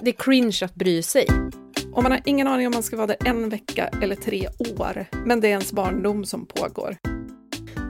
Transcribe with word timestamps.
Det 0.00 0.10
är 0.10 0.14
cringe 0.24 0.58
att 0.62 0.74
bry 0.74 1.02
sig. 1.02 1.26
Och 1.92 2.02
man 2.02 2.12
har 2.12 2.20
ingen 2.24 2.46
aning 2.46 2.66
om 2.66 2.72
man 2.72 2.82
ska 2.82 2.96
vara 2.96 3.06
där 3.06 3.16
en 3.24 3.48
vecka 3.48 3.88
eller 4.02 4.16
tre 4.16 4.48
år, 4.58 5.06
men 5.26 5.40
det 5.40 5.48
är 5.48 5.50
ens 5.50 5.72
barndom 5.72 6.24
som 6.24 6.46
pågår. 6.46 6.96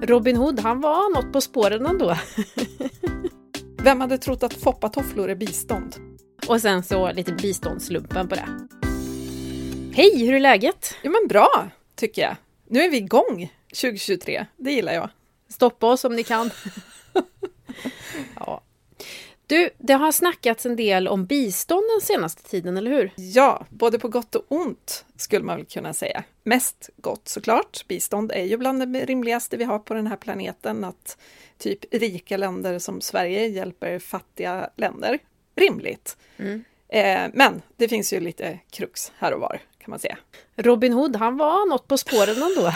Robin 0.03 0.37
Hood, 0.37 0.61
han 0.61 0.81
var 0.81 1.15
något 1.15 1.33
på 1.33 1.41
spåren 1.41 1.87
ändå. 1.87 2.17
Vem 3.83 4.01
hade 4.01 4.19
trott 4.19 4.43
att 4.43 4.55
foppatofflor 4.55 5.31
är 5.31 5.35
bistånd? 5.35 5.97
Och 6.49 6.61
sen 6.61 6.83
så 6.83 7.13
lite 7.13 7.33
biståndslumpen 7.33 8.29
på 8.29 8.35
det. 8.35 8.49
Hej, 9.93 10.27
hur 10.27 10.35
är 10.35 10.41
läget? 10.41 10.95
Jo 11.03 11.13
men 11.13 11.29
bra, 11.29 11.69
tycker 11.95 12.23
jag. 12.23 12.37
Nu 12.67 12.81
är 12.81 12.91
vi 12.91 12.97
igång 12.97 13.53
2023, 13.81 14.47
det 14.57 14.73
gillar 14.73 14.93
jag. 14.93 15.11
Stoppa 15.49 15.87
oss 15.87 16.05
om 16.05 16.17
ni 16.17 16.25
kan. 16.25 16.51
ja. 18.35 18.63
Du, 19.49 19.71
det 19.79 19.93
har 19.93 20.13
snackats 20.13 20.67
en 20.67 20.77
del 20.77 21.09
om 21.09 21.27
bistånd 21.27 21.83
den 21.95 22.01
senaste 22.01 22.43
tiden, 22.43 22.77
eller 22.77 22.91
hur? 22.91 23.13
Ja, 23.17 23.67
både 23.71 23.99
på 23.99 24.09
gott 24.09 24.35
och 24.35 24.45
ont 24.49 25.05
skulle 25.17 25.45
man 25.45 25.57
väl 25.57 25.67
kunna 25.67 25.95
säga. 25.95 26.25
Mest 26.45 26.91
gott 26.97 27.29
såklart. 27.29 27.89
Bistånd 27.89 28.33
är 28.33 28.45
ju 28.45 28.57
bland 28.57 28.93
det 28.93 29.05
rimligaste 29.05 29.57
vi 29.57 29.65
har 29.65 29.79
på 29.79 29.95
den 29.95 30.07
här 30.07 30.17
planeten, 30.17 30.85
att 30.85 31.19
typ 31.59 31.95
rika 31.95 32.37
länder 32.37 32.79
som 32.79 33.01
Sverige 33.01 33.47
hjälper 33.47 33.99
fattiga 33.99 34.71
länder. 34.77 35.19
Rimligt. 35.57 36.17
Mm. 36.37 36.65
Eh, 36.89 37.31
men 37.35 37.63
det 37.77 37.89
finns 37.89 38.13
ju 38.13 38.21
lite 38.21 38.59
krux 38.71 39.13
här 39.19 39.35
och 39.35 39.41
var, 39.41 39.61
kan 39.79 39.91
man 39.91 39.99
säga. 39.99 40.19
Robin 40.57 40.93
Hood, 40.93 41.17
han 41.17 41.37
var 41.37 41.69
något 41.69 41.89
på 41.89 41.99
spåren 41.99 42.43
ändå. 42.43 42.73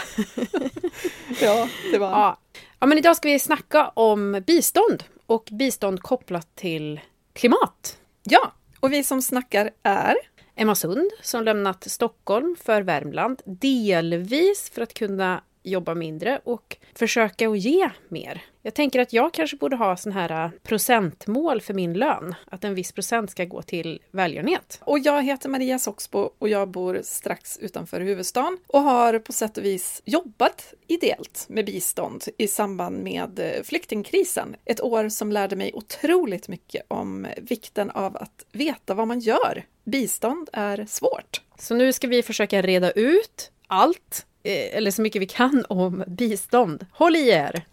ja, 1.40 1.68
det 1.92 1.98
var 1.98 2.10
ja. 2.10 2.38
ja, 2.80 2.86
men 2.86 2.98
idag 2.98 3.16
ska 3.16 3.28
vi 3.28 3.38
snacka 3.38 3.88
om 3.88 4.42
bistånd 4.46 5.04
och 5.32 5.48
bistånd 5.52 6.02
kopplat 6.02 6.56
till 6.56 7.00
klimat. 7.32 7.98
Ja, 8.22 8.52
och 8.80 8.92
vi 8.92 9.04
som 9.04 9.22
snackar 9.22 9.70
är 9.82 10.16
Emma 10.54 10.74
Sund 10.74 11.10
som 11.22 11.44
lämnat 11.44 11.90
Stockholm 11.90 12.56
för 12.60 12.82
Värmland, 12.82 13.42
delvis 13.44 14.70
för 14.74 14.82
att 14.82 14.94
kunna 14.94 15.42
jobba 15.62 15.94
mindre 15.94 16.40
och 16.44 16.76
försöka 16.94 17.48
att 17.48 17.58
ge 17.58 17.90
mer. 18.08 18.42
Jag 18.64 18.74
tänker 18.74 19.00
att 19.00 19.12
jag 19.12 19.34
kanske 19.34 19.56
borde 19.56 19.76
ha 19.76 19.96
sån 19.96 20.12
här 20.12 20.44
äh, 20.44 20.50
procentmål 20.62 21.60
för 21.60 21.74
min 21.74 21.94
lön. 21.94 22.34
Att 22.46 22.64
en 22.64 22.74
viss 22.74 22.92
procent 22.92 23.30
ska 23.30 23.44
gå 23.44 23.62
till 23.62 24.00
välgörenhet. 24.10 24.80
Och 24.84 24.98
jag 24.98 25.22
heter 25.22 25.48
Maria 25.48 25.78
Soxbo 25.78 26.30
och 26.38 26.48
jag 26.48 26.68
bor 26.68 27.00
strax 27.04 27.58
utanför 27.58 28.00
huvudstaden 28.00 28.58
och 28.66 28.80
har 28.80 29.18
på 29.18 29.32
sätt 29.32 29.58
och 29.58 29.64
vis 29.64 30.02
jobbat 30.04 30.74
ideellt 30.86 31.46
med 31.48 31.66
bistånd 31.66 32.24
i 32.38 32.48
samband 32.48 33.02
med 33.02 33.38
äh, 33.38 33.62
flyktingkrisen. 33.62 34.56
Ett 34.64 34.80
år 34.80 35.08
som 35.08 35.32
lärde 35.32 35.56
mig 35.56 35.70
otroligt 35.74 36.48
mycket 36.48 36.82
om 36.88 37.26
vikten 37.36 37.90
av 37.90 38.16
att 38.16 38.46
veta 38.52 38.94
vad 38.94 39.08
man 39.08 39.20
gör. 39.20 39.64
Bistånd 39.84 40.50
är 40.52 40.86
svårt. 40.88 41.40
Så 41.58 41.74
nu 41.74 41.92
ska 41.92 42.06
vi 42.06 42.22
försöka 42.22 42.62
reda 42.62 42.90
ut 42.90 43.50
allt 43.66 44.26
eller 44.44 44.90
så 44.90 45.02
mycket 45.02 45.22
vi 45.22 45.26
kan 45.26 45.64
om 45.68 46.04
bistånd. 46.06 46.86
Håll 46.92 47.16
i 47.16 47.28
er! 47.28 47.64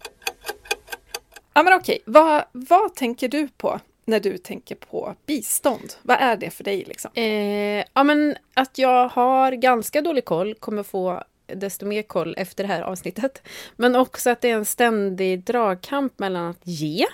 Ja 1.54 1.64
men 1.64 1.74
okej, 1.74 2.00
vad, 2.06 2.44
vad 2.52 2.96
tänker 2.96 3.28
du 3.28 3.48
på 3.48 3.80
när 4.06 4.20
du 4.20 4.38
tänker 4.38 4.76
på 4.76 5.16
bistånd? 5.26 5.94
Vad 6.02 6.18
är 6.20 6.38
det 6.38 6.50
för 6.50 6.64
dig 6.64 6.84
liksom? 6.88 7.12
Eh, 7.14 7.84
ja 7.94 8.04
men 8.04 8.36
att 8.54 8.78
jag 8.78 9.10
har 9.10 9.52
ganska 9.52 10.02
dålig 10.02 10.26
koll, 10.26 10.54
kommer 10.56 10.84
få 10.84 11.24
desto 11.48 11.86
mer 11.86 12.02
koll 12.02 12.36
efter 12.38 12.64
det 12.64 12.68
här 12.74 12.82
avsnittet. 12.82 13.42
Men 13.76 13.96
också 13.96 14.30
att 14.30 14.42
det 14.42 14.50
är 14.50 14.56
en 14.56 14.66
ständig 14.66 15.44
dragkamp 15.44 16.20
mellan 16.20 16.46
att 16.46 16.68
ge 16.68 17.06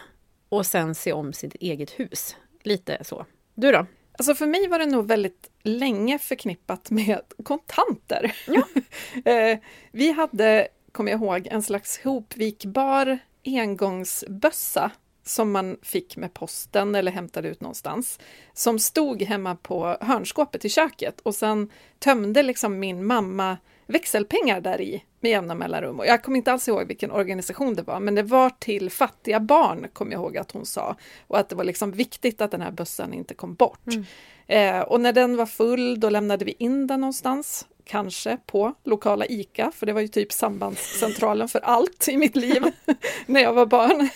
och 0.49 0.65
sen 0.65 0.95
se 0.95 1.13
om 1.13 1.33
sitt 1.33 1.55
eget 1.55 1.91
hus. 1.91 2.35
Lite 2.63 3.03
så. 3.03 3.25
Du 3.53 3.71
då? 3.71 3.85
Alltså 4.17 4.35
för 4.35 4.47
mig 4.47 4.67
var 4.67 4.79
det 4.79 4.85
nog 4.85 5.07
väldigt 5.07 5.49
länge 5.63 6.19
förknippat 6.19 6.91
med 6.91 7.21
kontanter. 7.43 8.35
Ja. 8.47 8.63
Eh, 9.25 9.59
vi 9.91 10.11
hade, 10.11 10.67
kommer 10.91 11.11
jag 11.11 11.21
ihåg, 11.21 11.47
en 11.51 11.61
slags 11.61 11.99
hopvikbar 12.03 13.19
engångsbössa 13.45 14.91
som 15.23 15.51
man 15.51 15.77
fick 15.81 16.17
med 16.17 16.33
posten 16.33 16.95
eller 16.95 17.11
hämtade 17.11 17.47
ut 17.47 17.61
någonstans, 17.61 18.19
som 18.53 18.79
stod 18.79 19.21
hemma 19.21 19.55
på 19.55 19.97
hörnskåpet 20.01 20.65
i 20.65 20.69
köket 20.69 21.19
och 21.21 21.35
sen 21.35 21.71
tömde 21.99 22.43
liksom 22.43 22.79
min 22.79 23.05
mamma 23.05 23.57
växelpengar 23.87 24.61
där 24.61 24.81
i 24.81 25.03
med 25.25 25.31
jämna 25.31 25.55
mellanrum. 25.55 25.99
Och 25.99 26.05
jag 26.05 26.23
kommer 26.23 26.37
inte 26.37 26.51
alls 26.51 26.67
ihåg 26.67 26.87
vilken 26.87 27.11
organisation 27.11 27.75
det 27.75 27.81
var, 27.81 27.99
men 27.99 28.15
det 28.15 28.23
var 28.23 28.49
till 28.49 28.89
fattiga 28.89 29.39
barn, 29.39 29.87
kommer 29.93 30.11
jag 30.11 30.21
ihåg 30.21 30.37
att 30.37 30.51
hon 30.51 30.65
sa. 30.65 30.95
Och 31.27 31.39
att 31.39 31.49
det 31.49 31.55
var 31.55 31.63
liksom 31.63 31.91
viktigt 31.91 32.41
att 32.41 32.51
den 32.51 32.61
här 32.61 32.71
bössan 32.71 33.13
inte 33.13 33.33
kom 33.33 33.55
bort. 33.55 33.87
Mm. 33.87 34.05
Eh, 34.47 34.81
och 34.81 35.01
när 35.01 35.13
den 35.13 35.37
var 35.37 35.45
full, 35.45 35.99
då 35.99 36.09
lämnade 36.09 36.45
vi 36.45 36.55
in 36.59 36.87
den 36.87 37.01
någonstans. 37.01 37.67
Kanske 37.83 38.37
på 38.45 38.73
lokala 38.83 39.25
ICA, 39.25 39.71
för 39.75 39.85
det 39.85 39.93
var 39.93 40.01
ju 40.01 40.07
typ 40.07 40.31
sambandscentralen 40.31 41.47
för 41.47 41.59
allt 41.59 42.07
i 42.07 42.17
mitt 42.17 42.35
liv 42.35 42.63
när 43.25 43.41
jag 43.41 43.53
var 43.53 43.65
barn. 43.65 44.09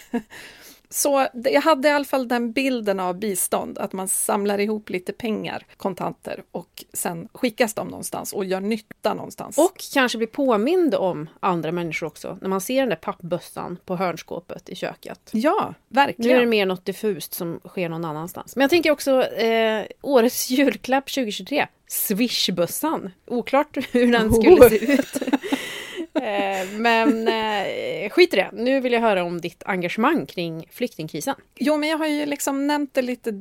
Så 0.91 1.27
jag 1.33 1.61
hade 1.61 1.87
i 1.87 1.91
alla 1.91 2.05
fall 2.05 2.27
den 2.27 2.51
bilden 2.51 2.99
av 2.99 3.19
bistånd, 3.19 3.77
att 3.77 3.93
man 3.93 4.07
samlar 4.07 4.59
ihop 4.59 4.89
lite 4.89 5.13
pengar, 5.13 5.65
kontanter, 5.77 6.43
och 6.51 6.85
sen 6.93 7.27
skickas 7.33 7.73
de 7.73 7.87
någonstans 7.87 8.33
och 8.33 8.45
gör 8.45 8.61
nytta 8.61 9.13
någonstans. 9.13 9.57
Och 9.57 9.83
kanske 9.93 10.17
blir 10.17 10.27
påmind 10.27 10.95
om 10.95 11.29
andra 11.39 11.71
människor 11.71 12.07
också, 12.07 12.37
när 12.41 12.49
man 12.49 12.61
ser 12.61 12.79
den 12.79 12.89
där 12.89 12.95
pappbössan 12.95 13.77
på 13.85 13.95
hörnskåpet 13.95 14.69
i 14.69 14.75
köket. 14.75 15.29
Ja, 15.31 15.73
verkligen. 15.87 16.31
Nu 16.31 16.37
är 16.37 16.39
det 16.39 16.47
mer 16.47 16.65
något 16.65 16.85
diffust 16.85 17.33
som 17.33 17.59
sker 17.65 17.89
någon 17.89 18.05
annanstans. 18.05 18.55
Men 18.55 18.61
jag 18.61 18.69
tänker 18.69 18.91
också 18.91 19.23
eh, 19.23 19.85
årets 20.01 20.49
julklapp 20.49 21.05
2023, 21.05 21.67
Swishbössan. 21.87 23.11
Oklart 23.27 23.77
hur 23.91 24.11
den 24.11 24.33
skulle 24.33 24.55
oh. 24.55 24.69
se 24.69 24.93
ut. 24.93 25.17
Eh, 26.19 26.67
men 26.71 27.27
eh, 27.27 28.09
skit 28.09 28.33
i 28.33 28.37
det. 28.37 28.49
Nu 28.53 28.79
vill 28.79 28.93
jag 28.93 29.01
höra 29.01 29.23
om 29.23 29.41
ditt 29.41 29.63
engagemang 29.65 30.25
kring 30.25 30.67
flyktingkrisen. 30.71 31.35
Jo, 31.55 31.77
men 31.77 31.89
jag 31.89 31.97
har 31.97 32.07
ju 32.07 32.25
liksom 32.25 32.67
nämnt 32.67 32.93
det 32.93 33.01
lite 33.01 33.31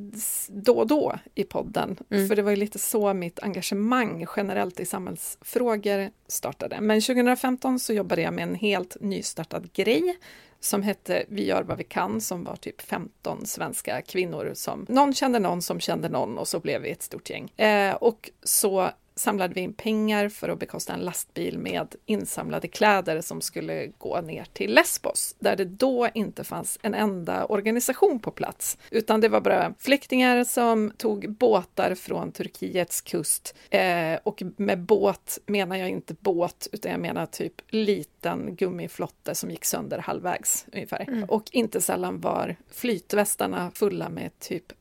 då 0.49 0.79
och 0.79 0.87
då 0.87 1.19
i 1.35 1.45
podden. 1.45 1.97
Mm. 2.11 2.29
För 2.29 2.37
det 2.37 2.43
var 2.43 2.51
ju 2.51 2.57
lite 2.57 2.79
så 2.79 3.15
mitt 3.15 3.43
engagemang 3.43 4.27
generellt 4.37 4.81
i 4.81 4.85
samhällsfrågor 4.85 6.11
startade. 6.29 6.81
Men 6.81 7.01
2015 7.01 7.79
så 7.79 7.93
jobbade 7.93 8.23
jag 8.23 8.35
med 8.35 8.43
en 8.43 8.55
helt 8.55 8.97
nystartad 9.01 9.73
grej 9.73 10.17
som 10.61 10.83
hette 10.83 11.25
Vi 11.29 11.47
gör 11.47 11.63
vad 11.63 11.79
vi 11.79 11.85
kan, 11.85 12.21
som 12.21 12.45
var 12.45 12.57
typ 12.57 12.81
15 12.81 13.47
svenska 13.47 14.03
kvinnor 14.03 14.53
som 14.55 14.87
någon 14.89 15.15
kände 15.15 15.39
någon 15.39 15.63
som 15.63 15.81
kände 15.81 16.09
någon 16.09 16.39
och 16.39 16.49
så 16.49 16.61
blev 16.61 16.83
vi 16.83 16.91
ett 16.91 17.03
stort 17.03 17.31
gäng. 17.31 17.51
Eh, 17.57 17.95
och 17.95 18.31
så 18.43 18.91
samlade 19.19 19.55
vi 19.55 19.61
in 19.61 19.73
pengar 19.73 20.29
för 20.29 20.49
att 20.49 20.59
bekosta 20.59 20.93
en 20.93 21.01
lastbil 21.01 21.59
med 21.59 21.95
insamlade 22.07 22.69
kläder 22.69 23.21
som 23.21 23.41
skulle 23.41 23.87
gå 23.99 24.21
ner 24.21 24.47
till 24.53 24.75
Lesbos, 24.75 25.37
där 25.39 25.57
det 25.57 25.65
då 25.65 26.09
inte 26.15 26.45
fanns 26.45 26.79
en 26.83 26.95
enda 26.95 27.45
organisation 27.45 28.21
på 28.21 28.31
plats, 28.31 28.79
utan 28.91 29.21
det 29.21 29.29
var 29.29 29.41
bara 29.41 29.75
flyktingar 29.79 30.45
som 30.45 30.93
tog 30.97 31.31
båtar 31.31 31.95
från 31.95 32.33
Turkiets 32.33 33.01
kust. 33.01 33.55
Eh, 33.71 34.19
och 34.23 34.43
med 34.57 34.79
båt 34.81 35.39
menar 35.47 35.77
jag 35.77 35.89
inte 35.89 36.15
båt, 36.15 36.69
utan 36.73 36.93
jag 36.93 37.01
menar 37.01 37.27
typ 37.27 37.55
liten 37.69 38.57
gummiflotte 38.57 39.35
som 39.35 39.51
gick 39.51 39.65
sönder 39.65 39.99
halvvägs 39.99 40.67
ungefär. 40.73 41.05
Mm. 41.09 41.25
Och 41.25 41.45
inte 41.53 41.81
sällan 41.81 42.21
var 42.21 42.57
flytvästarna 42.71 43.71
fulla 43.75 44.09
med 44.09 44.39
typ 44.39 44.73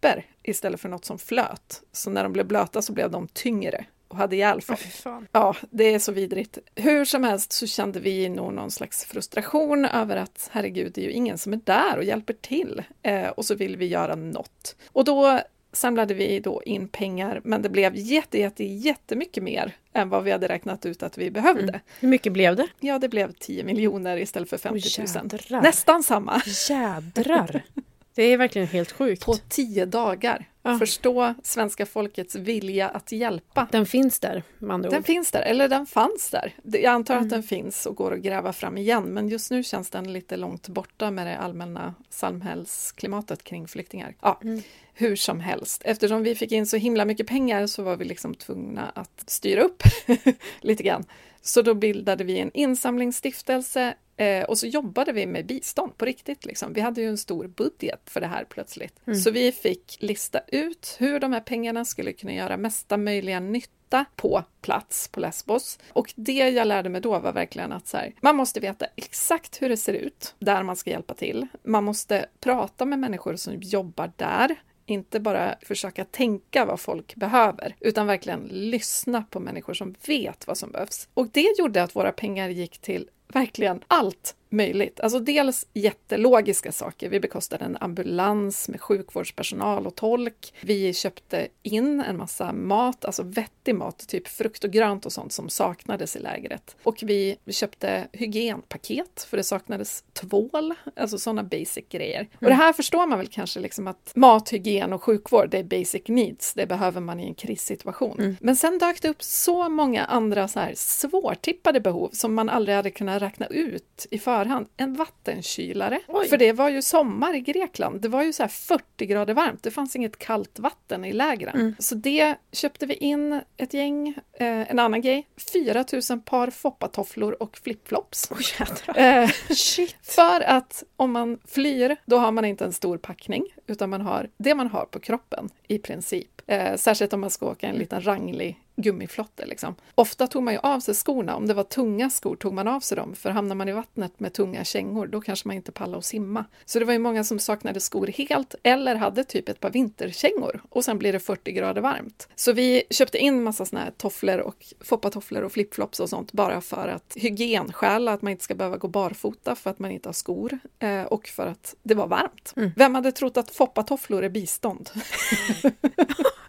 papper 0.00 0.24
istället 0.42 0.80
för 0.80 0.88
något 0.88 1.04
som 1.04 1.18
flöt. 1.18 1.82
Så 1.92 2.10
när 2.10 2.22
de 2.22 2.32
blev 2.32 2.46
blöta 2.46 2.82
så 2.82 2.92
blev 2.92 3.10
de 3.10 3.28
tyngre 3.28 3.84
och 4.08 4.16
hade 4.16 4.36
ihjäl 4.36 4.62
folk. 4.62 4.80
Oh, 5.04 5.22
ja, 5.32 5.56
det 5.70 5.94
är 5.94 5.98
så 5.98 6.12
vidrigt. 6.12 6.58
Hur 6.74 7.04
som 7.04 7.24
helst 7.24 7.52
så 7.52 7.66
kände 7.66 8.00
vi 8.00 8.28
nog 8.28 8.52
någon 8.52 8.70
slags 8.70 9.04
frustration 9.04 9.84
över 9.84 10.16
att 10.16 10.50
herregud, 10.52 10.92
det 10.94 11.00
är 11.00 11.04
ju 11.04 11.12
ingen 11.12 11.38
som 11.38 11.52
är 11.52 11.60
där 11.64 11.96
och 11.96 12.04
hjälper 12.04 12.34
till. 12.34 12.82
Eh, 13.02 13.28
och 13.28 13.44
så 13.44 13.54
vill 13.54 13.76
vi 13.76 13.86
göra 13.86 14.14
något. 14.14 14.76
Och 14.92 15.04
då 15.04 15.40
samlade 15.72 16.14
vi 16.14 16.40
då 16.40 16.62
in 16.62 16.88
pengar, 16.88 17.40
men 17.44 17.62
det 17.62 17.68
blev 17.68 17.96
jätte, 17.96 18.38
jätte, 18.38 18.64
jättemycket 18.64 19.42
mer 19.42 19.76
än 19.92 20.08
vad 20.08 20.24
vi 20.24 20.30
hade 20.30 20.48
räknat 20.48 20.86
ut 20.86 21.02
att 21.02 21.18
vi 21.18 21.30
behövde. 21.30 21.62
Mm. 21.62 21.80
Hur 22.00 22.08
mycket 22.08 22.32
blev 22.32 22.56
det? 22.56 22.68
Ja, 22.80 22.98
det 22.98 23.08
blev 23.08 23.32
10 23.32 23.64
miljoner 23.64 24.16
istället 24.16 24.50
för 24.50 24.58
50 24.58 24.88
000. 25.14 25.30
Oh, 25.50 25.62
Nästan 25.62 26.02
samma. 26.02 26.42
Jädrar! 26.68 27.62
Det 28.18 28.24
är 28.24 28.36
verkligen 28.36 28.68
helt 28.68 28.92
sjukt. 28.92 29.24
På 29.24 29.34
tio 29.48 29.86
dagar. 29.86 30.44
Ja. 30.62 30.78
Förstå 30.78 31.34
svenska 31.42 31.86
folkets 31.86 32.34
vilja 32.34 32.88
att 32.88 33.12
hjälpa. 33.12 33.68
Den 33.72 33.86
finns 33.86 34.20
där, 34.20 34.42
med 34.58 34.74
andra 34.74 34.90
Den 34.90 34.98
ord. 34.98 35.06
finns 35.06 35.30
där, 35.30 35.42
eller 35.42 35.68
den 35.68 35.86
fanns 35.86 36.30
där. 36.30 36.52
Jag 36.62 36.84
antar 36.84 37.14
mm. 37.14 37.24
att 37.24 37.30
den 37.30 37.42
finns 37.42 37.86
och 37.86 37.96
går 37.96 38.14
att 38.14 38.20
gräva 38.20 38.52
fram 38.52 38.78
igen, 38.78 39.04
men 39.04 39.28
just 39.28 39.50
nu 39.50 39.62
känns 39.62 39.90
den 39.90 40.12
lite 40.12 40.36
långt 40.36 40.68
borta 40.68 41.10
med 41.10 41.26
det 41.26 41.38
allmänna 41.38 41.94
samhällsklimatet 42.10 43.44
kring 43.44 43.68
flyktingar. 43.68 44.14
Ja, 44.20 44.40
mm. 44.42 44.62
Hur 44.94 45.16
som 45.16 45.40
helst, 45.40 45.82
eftersom 45.84 46.22
vi 46.22 46.34
fick 46.34 46.52
in 46.52 46.66
så 46.66 46.76
himla 46.76 47.04
mycket 47.04 47.26
pengar 47.26 47.66
så 47.66 47.82
var 47.82 47.96
vi 47.96 48.04
liksom 48.04 48.34
tvungna 48.34 48.92
att 48.94 49.24
styra 49.26 49.62
upp 49.62 49.82
lite 50.60 50.82
grann. 50.82 51.04
Så 51.42 51.62
då 51.62 51.74
bildade 51.74 52.24
vi 52.24 52.38
en 52.38 52.50
insamlingsstiftelse 52.54 53.94
Eh, 54.18 54.44
och 54.44 54.58
så 54.58 54.66
jobbade 54.66 55.12
vi 55.12 55.26
med 55.26 55.46
bistånd 55.46 55.96
på 55.96 56.04
riktigt. 56.04 56.44
Liksom. 56.44 56.72
Vi 56.72 56.80
hade 56.80 57.00
ju 57.00 57.08
en 57.08 57.18
stor 57.18 57.46
budget 57.46 58.00
för 58.04 58.20
det 58.20 58.26
här 58.26 58.44
plötsligt. 58.44 58.94
Mm. 59.06 59.18
Så 59.18 59.30
vi 59.30 59.52
fick 59.52 59.96
lista 60.00 60.40
ut 60.46 60.96
hur 60.98 61.20
de 61.20 61.32
här 61.32 61.40
pengarna 61.40 61.84
skulle 61.84 62.12
kunna 62.12 62.34
göra 62.34 62.56
mesta 62.56 62.96
möjliga 62.96 63.40
nytta 63.40 64.04
på 64.16 64.44
plats 64.62 65.08
på 65.08 65.20
Lesbos. 65.20 65.78
Och 65.92 66.12
det 66.16 66.32
jag 66.32 66.66
lärde 66.66 66.88
mig 66.88 67.00
då 67.00 67.18
var 67.18 67.32
verkligen 67.32 67.72
att 67.72 67.86
så 67.88 67.96
här, 67.96 68.14
man 68.20 68.36
måste 68.36 68.60
veta 68.60 68.86
exakt 68.96 69.62
hur 69.62 69.68
det 69.68 69.76
ser 69.76 69.94
ut 69.94 70.34
där 70.38 70.62
man 70.62 70.76
ska 70.76 70.90
hjälpa 70.90 71.14
till. 71.14 71.46
Man 71.62 71.84
måste 71.84 72.26
prata 72.40 72.84
med 72.84 72.98
människor 72.98 73.36
som 73.36 73.54
jobbar 73.60 74.12
där. 74.16 74.56
Inte 74.86 75.20
bara 75.20 75.54
försöka 75.62 76.04
tänka 76.04 76.64
vad 76.64 76.80
folk 76.80 77.14
behöver, 77.14 77.76
utan 77.80 78.06
verkligen 78.06 78.48
lyssna 78.50 79.22
på 79.30 79.40
människor 79.40 79.74
som 79.74 79.94
vet 80.06 80.46
vad 80.46 80.58
som 80.58 80.72
behövs. 80.72 81.08
Och 81.14 81.28
det 81.28 81.58
gjorde 81.58 81.82
att 81.82 81.96
våra 81.96 82.12
pengar 82.12 82.48
gick 82.48 82.78
till 82.78 83.08
verkligen. 83.32 83.80
Allt 83.88 84.34
möjligt. 84.50 85.00
Alltså 85.00 85.18
dels 85.18 85.66
jättelogiska 85.74 86.72
saker. 86.72 87.08
Vi 87.08 87.20
bekostade 87.20 87.64
en 87.64 87.76
ambulans 87.80 88.68
med 88.68 88.80
sjukvårdspersonal 88.80 89.86
och 89.86 89.94
tolk. 89.94 90.54
Vi 90.60 90.94
köpte 90.94 91.48
in 91.62 92.00
en 92.00 92.16
massa 92.16 92.52
mat, 92.52 93.04
alltså 93.04 93.22
vettig 93.22 93.74
mat, 93.74 94.08
typ 94.08 94.28
frukt 94.28 94.64
och 94.64 94.70
grönt 94.70 95.06
och 95.06 95.12
sånt 95.12 95.32
som 95.32 95.48
saknades 95.48 96.16
i 96.16 96.18
lägret. 96.18 96.76
Och 96.82 96.98
vi 97.02 97.36
köpte 97.46 98.08
hygienpaket, 98.12 99.26
för 99.30 99.36
det 99.36 99.44
saknades 99.44 100.04
tvål, 100.12 100.74
alltså 100.96 101.18
sådana 101.18 101.42
basic 101.42 101.84
grejer. 101.88 102.20
Mm. 102.20 102.30
Och 102.40 102.46
det 102.46 102.54
här 102.54 102.72
förstår 102.72 103.06
man 103.06 103.18
väl 103.18 103.28
kanske 103.28 103.60
liksom 103.60 103.86
att 103.86 104.12
mat, 104.14 104.52
hygien 104.52 104.92
och 104.92 105.02
sjukvård, 105.02 105.50
det 105.50 105.58
är 105.58 105.64
basic 105.64 106.02
needs. 106.08 106.54
Det 106.54 106.66
behöver 106.66 107.00
man 107.00 107.20
i 107.20 107.26
en 107.26 107.34
krissituation. 107.34 108.18
Mm. 108.18 108.36
Men 108.40 108.56
sen 108.56 108.78
dök 108.78 109.02
det 109.02 109.08
upp 109.08 109.22
så 109.22 109.68
många 109.68 110.04
andra 110.04 110.48
så 110.48 110.60
här 110.60 110.72
svårtippade 110.76 111.80
behov 111.80 112.10
som 112.12 112.34
man 112.34 112.48
aldrig 112.48 112.76
hade 112.76 112.90
kunnat 112.90 113.22
räkna 113.22 113.46
ut 113.46 114.06
i 114.10 114.18
förväg 114.18 114.37
förhand 114.38 114.66
en 114.76 114.94
vattenkylare. 114.94 116.00
Oj. 116.08 116.28
För 116.28 116.36
det 116.36 116.52
var 116.52 116.68
ju 116.68 116.82
sommar 116.82 117.34
i 117.34 117.40
Grekland. 117.40 118.00
Det 118.00 118.08
var 118.08 118.22
ju 118.22 118.32
så 118.32 118.48
40 118.48 119.06
grader 119.06 119.34
varmt. 119.34 119.62
Det 119.62 119.70
fanns 119.70 119.96
inget 119.96 120.18
kallt 120.18 120.58
vatten 120.58 121.04
i 121.04 121.12
lägren. 121.12 121.54
Mm. 121.54 121.74
Så 121.78 121.94
det 121.94 122.34
köpte 122.52 122.86
vi 122.86 122.94
in 122.94 123.40
ett 123.56 123.74
gäng. 123.74 124.08
Eh, 124.32 124.70
en 124.70 124.78
annan 124.78 125.00
grej, 125.00 125.28
4000 125.52 126.20
par 126.20 126.50
foppatofflor 126.50 127.42
och 127.42 127.58
flipflops. 127.58 128.30
Oh, 128.30 128.98
eh, 128.98 129.30
för 130.02 130.40
att 130.40 130.84
om 130.96 131.12
man 131.12 131.38
flyr, 131.44 131.96
då 132.06 132.18
har 132.18 132.32
man 132.32 132.44
inte 132.44 132.64
en 132.64 132.72
stor 132.72 132.98
packning, 132.98 133.44
utan 133.66 133.90
man 133.90 134.00
har 134.00 134.28
det 134.36 134.54
man 134.54 134.68
har 134.68 134.84
på 134.84 135.00
kroppen 135.00 135.48
i 135.68 135.78
princip. 135.78 136.42
Eh, 136.46 136.76
särskilt 136.76 137.12
om 137.12 137.20
man 137.20 137.30
ska 137.30 137.46
åka 137.46 137.66
en 137.66 137.76
liten 137.76 138.06
ranglig 138.06 138.58
gummiflotte. 138.78 139.46
Liksom. 139.46 139.74
Ofta 139.94 140.26
tog 140.26 140.42
man 140.42 140.54
ju 140.54 140.60
av 140.62 140.80
sig 140.80 140.94
skorna. 140.94 141.36
Om 141.36 141.46
det 141.46 141.54
var 141.54 141.64
tunga 141.64 142.10
skor 142.10 142.36
tog 142.36 142.52
man 142.52 142.68
av 142.68 142.80
sig 142.80 142.96
dem, 142.96 143.14
för 143.14 143.30
hamnar 143.30 143.54
man 143.54 143.68
i 143.68 143.72
vattnet 143.72 144.20
med 144.20 144.32
tunga 144.32 144.64
kängor, 144.64 145.06
då 145.06 145.20
kanske 145.20 145.48
man 145.48 145.56
inte 145.56 145.72
pallar 145.72 145.98
att 145.98 146.04
simma. 146.04 146.44
Så 146.64 146.78
det 146.78 146.84
var 146.84 146.92
ju 146.92 146.98
många 146.98 147.24
som 147.24 147.38
saknade 147.38 147.80
skor 147.80 148.06
helt, 148.06 148.54
eller 148.62 148.94
hade 148.94 149.24
typ 149.24 149.48
ett 149.48 149.60
par 149.60 149.70
vinterkängor 149.70 150.62
och 150.68 150.84
sen 150.84 150.98
blir 150.98 151.12
det 151.12 151.20
40 151.20 151.52
grader 151.52 151.80
varmt. 151.80 152.28
Så 152.34 152.52
vi 152.52 152.82
köpte 152.90 153.18
in 153.18 153.42
massa 153.42 153.64
såna 153.64 153.82
här 153.82 153.90
tofflor 153.96 154.38
och 154.38 154.66
foppatofflor 154.80 155.42
och 155.42 155.52
flipflops 155.52 156.00
och 156.00 156.08
sånt 156.08 156.32
bara 156.32 156.60
för 156.60 156.88
att 156.88 157.12
hygienskäl, 157.16 158.08
att 158.08 158.22
man 158.22 158.30
inte 158.30 158.44
ska 158.44 158.54
behöva 158.54 158.76
gå 158.76 158.88
barfota 158.88 159.54
för 159.54 159.70
att 159.70 159.78
man 159.78 159.90
inte 159.90 160.08
har 160.08 160.14
skor 160.14 160.58
eh, 160.78 161.02
och 161.02 161.26
för 161.28 161.46
att 161.46 161.74
det 161.82 161.94
var 161.94 162.06
varmt. 162.06 162.52
Mm. 162.56 162.70
Vem 162.76 162.94
hade 162.94 163.12
trott 163.12 163.36
att 163.36 163.50
foppatofflor 163.50 164.24
är 164.24 164.28
bistånd? 164.28 164.90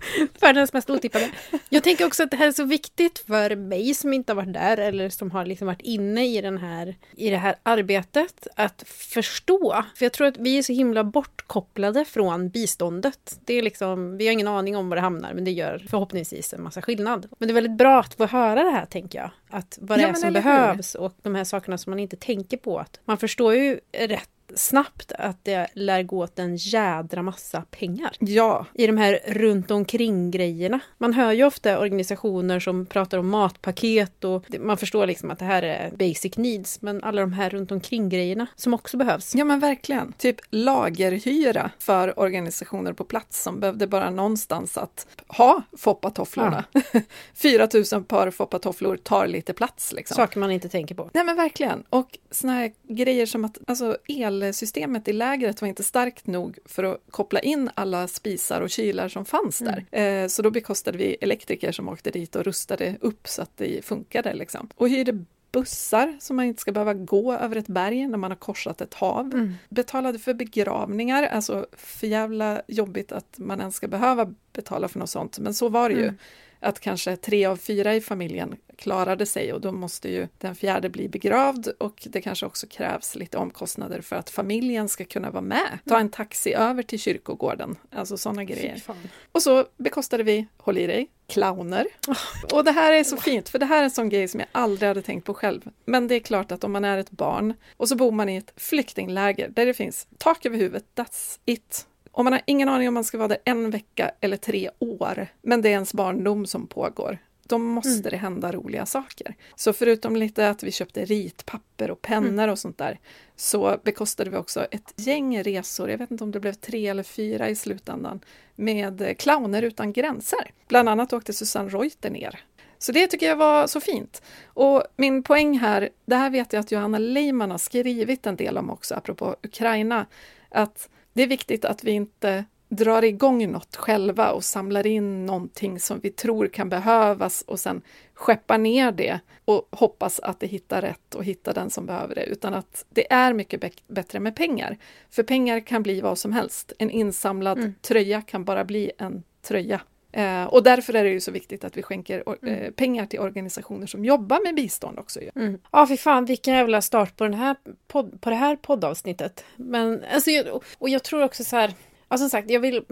Världens 0.41 0.73
mest 0.73 0.89
otippade. 0.89 1.31
Jag 1.69 1.83
tänker 1.83 2.05
också 2.05 2.23
att 2.23 2.31
det 2.31 2.37
här 2.37 2.47
är 2.47 2.51
så 2.51 2.63
viktigt 2.63 3.19
för 3.27 3.55
mig 3.55 3.93
som 3.93 4.13
inte 4.13 4.31
har 4.31 4.35
varit 4.35 4.53
där 4.53 4.77
eller 4.77 5.09
som 5.09 5.31
har 5.31 5.45
liksom 5.45 5.67
varit 5.67 5.81
inne 5.81 6.27
i, 6.27 6.41
den 6.41 6.57
här, 6.57 6.95
i 7.15 7.29
det 7.29 7.37
här 7.37 7.55
arbetet 7.63 8.47
att 8.55 8.83
förstå. 8.87 9.83
För 9.95 10.05
jag 10.05 10.13
tror 10.13 10.27
att 10.27 10.37
vi 10.37 10.57
är 10.57 10.63
så 10.63 10.73
himla 10.73 11.03
bortkopplade 11.03 12.05
från 12.05 12.49
biståndet. 12.49 13.39
Det 13.45 13.53
är 13.53 13.61
liksom, 13.61 14.17
vi 14.17 14.25
har 14.25 14.33
ingen 14.33 14.47
aning 14.47 14.77
om 14.77 14.89
var 14.89 14.95
det 14.95 15.01
hamnar 15.01 15.33
men 15.33 15.43
det 15.43 15.51
gör 15.51 15.85
förhoppningsvis 15.89 16.53
en 16.53 16.63
massa 16.63 16.81
skillnad. 16.81 17.27
Men 17.37 17.47
det 17.47 17.51
är 17.51 17.55
väldigt 17.61 17.77
bra 17.77 17.99
att 17.99 18.13
få 18.13 18.25
höra 18.25 18.63
det 18.63 18.71
här 18.71 18.85
tänker 18.85 19.19
jag. 19.19 19.31
Att 19.49 19.77
vad 19.81 19.99
det 19.99 20.01
ja, 20.01 20.07
är 20.07 20.13
som 20.13 20.33
behövs 20.33 20.95
hur? 20.95 21.01
och 21.01 21.13
de 21.21 21.35
här 21.35 21.43
sakerna 21.43 21.77
som 21.77 21.91
man 21.91 21.99
inte 21.99 22.15
tänker 22.15 22.57
på. 22.57 22.79
Att 22.79 22.99
man 23.05 23.17
förstår 23.17 23.55
ju 23.55 23.79
rätt 23.91 24.29
snabbt 24.55 25.11
att 25.11 25.45
det 25.45 25.67
lär 25.73 26.03
gå 26.03 26.23
åt 26.23 26.39
en 26.39 26.55
jädra 26.55 27.21
massa 27.21 27.61
pengar. 27.61 28.11
Ja. 28.19 28.65
I 28.73 28.87
de 28.87 28.97
här 28.97 29.19
runt 29.27 29.71
omkring 29.71 30.31
grejerna. 30.31 30.79
Man 30.97 31.13
hör 31.13 31.31
ju 31.31 31.43
ofta 31.43 31.79
organisationer 31.79 32.59
som 32.59 32.85
pratar 32.85 33.17
om 33.17 33.29
matpaket 33.29 34.23
och 34.23 34.45
man 34.59 34.77
förstår 34.77 35.07
liksom 35.07 35.31
att 35.31 35.39
det 35.39 35.45
här 35.45 35.63
är 35.63 35.91
basic 35.91 36.37
needs. 36.37 36.81
Men 36.81 37.03
alla 37.03 37.21
de 37.21 37.33
här 37.33 37.49
runt 37.49 37.71
omkring 37.71 38.09
grejerna 38.09 38.47
som 38.55 38.73
också 38.73 38.97
behövs. 38.97 39.35
Ja 39.35 39.45
men 39.45 39.59
verkligen. 39.59 40.13
Typ 40.17 40.35
lagerhyra 40.49 41.71
för 41.79 42.19
organisationer 42.19 42.93
på 42.93 43.03
plats 43.03 43.43
som 43.43 43.59
behövde 43.59 43.87
bara 43.87 44.09
någonstans 44.09 44.77
att 44.77 45.07
ha 45.27 45.61
foppatofflorna. 45.77 46.63
Ja. 46.71 46.81
4000 47.33 48.03
par 48.03 48.31
foppatofflor 48.31 48.97
tar 48.97 49.27
lite 49.39 49.53
plats. 49.53 49.93
Liksom. 49.93 50.15
Saker 50.15 50.39
man 50.39 50.51
inte 50.51 50.69
tänker 50.69 50.95
på. 50.95 51.09
Nej 51.13 51.23
men 51.23 51.35
verkligen. 51.35 51.83
Och 51.89 52.17
såna 52.31 52.53
här 52.53 52.71
grejer 52.83 53.25
som 53.25 53.45
att 53.45 53.57
alltså 53.67 53.97
el 54.07 54.43
elsystemet 54.43 55.07
i 55.07 55.13
lägret 55.13 55.61
var 55.61 55.67
inte 55.67 55.83
starkt 55.83 56.27
nog 56.27 56.59
för 56.65 56.83
att 56.83 57.01
koppla 57.11 57.39
in 57.39 57.69
alla 57.73 58.07
spisar 58.07 58.61
och 58.61 58.69
kylar 58.69 59.07
som 59.09 59.25
fanns 59.25 59.59
där. 59.59 59.85
Mm. 59.91 60.23
Eh, 60.23 60.27
så 60.27 60.41
då 60.41 60.51
bekostade 60.51 60.97
vi 60.97 61.17
elektriker 61.21 61.71
som 61.71 61.89
åkte 61.89 62.11
dit 62.11 62.35
och 62.35 62.43
rustade 62.43 62.97
upp 63.01 63.27
så 63.27 63.41
att 63.41 63.57
det 63.57 63.85
funkade. 63.85 64.33
Liksom. 64.33 64.69
Och 64.75 64.89
hyrde 64.89 65.25
bussar 65.51 66.17
så 66.19 66.33
man 66.33 66.45
inte 66.45 66.61
ska 66.61 66.71
behöva 66.71 66.93
gå 66.93 67.33
över 67.33 67.55
ett 67.55 67.67
berg 67.67 68.07
när 68.07 68.17
man 68.17 68.31
har 68.31 68.35
korsat 68.35 68.81
ett 68.81 68.93
hav. 68.93 69.25
Mm. 69.33 69.53
Betalade 69.69 70.19
för 70.19 70.33
begravningar, 70.33 71.23
alltså 71.23 71.65
för 71.73 72.07
jävla 72.07 72.61
jobbigt 72.67 73.11
att 73.11 73.37
man 73.37 73.59
ens 73.59 73.75
ska 73.75 73.87
behöva 73.87 74.33
betala 74.53 74.87
för 74.87 74.99
något 74.99 75.09
sånt, 75.09 75.39
men 75.39 75.53
så 75.53 75.69
var 75.69 75.89
det 75.89 75.95
ju. 75.95 76.13
Mm 76.61 76.69
att 76.69 76.79
kanske 76.79 77.15
tre 77.15 77.45
av 77.45 77.57
fyra 77.57 77.95
i 77.95 78.01
familjen 78.01 78.55
klarade 78.75 79.25
sig 79.25 79.53
och 79.53 79.61
då 79.61 79.71
måste 79.71 80.09
ju 80.09 80.27
den 80.37 80.55
fjärde 80.55 80.89
bli 80.89 81.09
begravd 81.09 81.67
och 81.77 82.07
det 82.09 82.21
kanske 82.21 82.45
också 82.45 82.67
krävs 82.67 83.15
lite 83.15 83.37
omkostnader 83.37 84.01
för 84.01 84.15
att 84.15 84.29
familjen 84.29 84.89
ska 84.89 85.05
kunna 85.05 85.31
vara 85.31 85.41
med. 85.41 85.79
Ta 85.85 85.99
en 85.99 86.09
taxi 86.09 86.53
över 86.53 86.83
till 86.83 86.99
kyrkogården, 86.99 87.75
alltså 87.91 88.17
sådana 88.17 88.43
grejer. 88.43 88.83
Och 89.31 89.41
så 89.41 89.65
bekostade 89.77 90.23
vi, 90.23 90.47
håll 90.57 90.77
i 90.77 90.87
dig, 90.87 91.09
clowner. 91.27 91.87
Och 92.53 92.63
det 92.63 92.71
här 92.71 92.93
är 92.93 93.03
så 93.03 93.17
fint, 93.17 93.49
för 93.49 93.59
det 93.59 93.65
här 93.65 93.79
är 93.79 93.83
en 93.83 93.91
sån 93.91 94.09
grej 94.09 94.27
som 94.27 94.39
jag 94.39 94.49
aldrig 94.51 94.87
hade 94.87 95.01
tänkt 95.01 95.25
på 95.25 95.33
själv. 95.33 95.69
Men 95.85 96.07
det 96.07 96.15
är 96.15 96.19
klart 96.19 96.51
att 96.51 96.63
om 96.63 96.71
man 96.71 96.85
är 96.85 96.97
ett 96.97 97.11
barn 97.11 97.53
och 97.77 97.89
så 97.89 97.95
bor 97.95 98.11
man 98.11 98.29
i 98.29 98.35
ett 98.35 98.53
flyktingläger 98.55 99.49
där 99.49 99.65
det 99.65 99.73
finns 99.73 100.07
tak 100.17 100.45
över 100.45 100.57
huvudet, 100.57 100.85
that's 100.95 101.39
it. 101.45 101.85
Och 102.11 102.23
man 102.23 102.33
har 102.33 102.41
ingen 102.45 102.69
aning 102.69 102.87
om 102.87 102.93
man 102.93 103.03
ska 103.03 103.17
vara 103.17 103.27
där 103.27 103.37
en 103.45 103.69
vecka 103.69 104.11
eller 104.21 104.37
tre 104.37 104.69
år, 104.79 105.27
men 105.41 105.61
det 105.61 105.69
är 105.69 105.73
ens 105.73 105.93
barndom 105.93 106.45
som 106.45 106.67
pågår. 106.67 107.17
Då 107.43 107.57
måste 107.57 107.89
mm. 107.89 108.01
det 108.01 108.17
hända 108.17 108.51
roliga 108.51 108.85
saker. 108.85 109.35
Så 109.55 109.73
förutom 109.73 110.15
lite 110.15 110.49
att 110.49 110.63
vi 110.63 110.71
köpte 110.71 111.05
ritpapper 111.05 111.91
och 111.91 112.01
pennor 112.01 112.43
mm. 112.43 112.49
och 112.49 112.59
sånt 112.59 112.77
där, 112.77 112.99
så 113.35 113.77
bekostade 113.83 114.29
vi 114.29 114.37
också 114.37 114.65
ett 114.71 114.93
gäng 114.95 115.43
resor, 115.43 115.89
jag 115.89 115.97
vet 115.97 116.11
inte 116.11 116.23
om 116.23 116.31
det 116.31 116.39
blev 116.39 116.53
tre 116.53 116.87
eller 116.87 117.03
fyra 117.03 117.49
i 117.49 117.55
slutändan, 117.55 118.19
med 118.55 119.17
clowner 119.19 119.61
utan 119.61 119.93
gränser. 119.93 120.51
Bland 120.67 120.89
annat 120.89 121.13
åkte 121.13 121.33
Susanne 121.33 121.69
Reuter 121.69 122.09
ner 122.09 122.39
så 122.79 122.91
det 122.91 123.07
tycker 123.07 123.25
jag 123.25 123.35
var 123.35 123.67
så 123.67 123.79
fint. 123.81 124.21
Och 124.45 124.83
min 124.95 125.23
poäng 125.23 125.59
här, 125.59 125.89
det 126.05 126.15
här 126.15 126.29
vet 126.29 126.53
jag 126.53 126.59
att 126.59 126.71
Johanna 126.71 126.97
Leiman 126.97 127.51
har 127.51 127.57
skrivit 127.57 128.25
en 128.25 128.35
del 128.35 128.57
om 128.57 128.69
också, 128.69 128.95
apropå 128.95 129.35
Ukraina, 129.43 130.05
att 130.49 130.89
det 131.13 131.23
är 131.23 131.27
viktigt 131.27 131.65
att 131.65 131.83
vi 131.83 131.91
inte 131.91 132.45
drar 132.69 133.03
igång 133.03 133.51
något 133.51 133.75
själva 133.75 134.31
och 134.31 134.43
samlar 134.43 134.87
in 134.87 135.25
någonting 135.25 135.79
som 135.79 135.99
vi 135.99 136.09
tror 136.09 136.47
kan 136.47 136.69
behövas 136.69 137.41
och 137.41 137.59
sen 137.59 137.81
skeppar 138.13 138.57
ner 138.57 138.91
det 138.91 139.19
och 139.45 139.67
hoppas 139.71 140.19
att 140.19 140.39
det 140.39 140.47
hittar 140.47 140.81
rätt 140.81 141.15
och 141.15 141.23
hittar 141.23 141.53
den 141.53 141.69
som 141.69 141.85
behöver 141.85 142.15
det, 142.15 142.25
utan 142.25 142.53
att 142.53 142.85
det 142.89 143.13
är 143.13 143.33
mycket 143.33 143.87
bättre 143.87 144.19
med 144.19 144.35
pengar. 144.35 144.77
För 145.09 145.23
pengar 145.23 145.59
kan 145.59 145.83
bli 145.83 146.01
vad 146.01 146.17
som 146.17 146.31
helst. 146.31 146.73
En 146.79 146.89
insamlad 146.89 147.57
mm. 147.57 147.73
tröja 147.81 148.21
kan 148.21 148.45
bara 148.45 148.65
bli 148.65 148.91
en 148.97 149.23
tröja. 149.41 149.81
Eh, 150.11 150.43
och 150.43 150.63
därför 150.63 150.93
är 150.93 151.03
det 151.03 151.09
ju 151.09 151.19
så 151.19 151.31
viktigt 151.31 151.63
att 151.63 151.77
vi 151.77 151.83
skänker 151.83 152.23
mm. 152.41 152.55
eh, 152.55 152.71
pengar 152.71 153.05
till 153.05 153.19
organisationer 153.19 153.87
som 153.87 154.05
jobbar 154.05 154.43
med 154.43 154.55
bistånd 154.55 154.99
också. 154.99 155.19
Mm. 155.35 155.59
Ja, 155.71 155.87
fy 155.87 155.97
fan 155.97 156.25
vilken 156.25 156.53
jävla 156.53 156.81
start 156.81 157.17
på, 157.17 157.23
den 157.23 157.33
här 157.33 157.55
podd, 157.87 158.21
på 158.21 158.29
det 158.29 158.35
här 158.35 158.55
poddavsnittet. 158.55 159.45
Men, 159.55 160.03
alltså, 160.13 160.31
och 160.77 160.89
jag 160.89 161.03
tror 161.03 161.23
också 161.23 161.43
så 161.43 161.55
här, 161.55 161.73
ja, 162.09 162.17
som 162.17 162.29
sagt, 162.29 162.49
jag 162.49 162.59
vill 162.59 162.83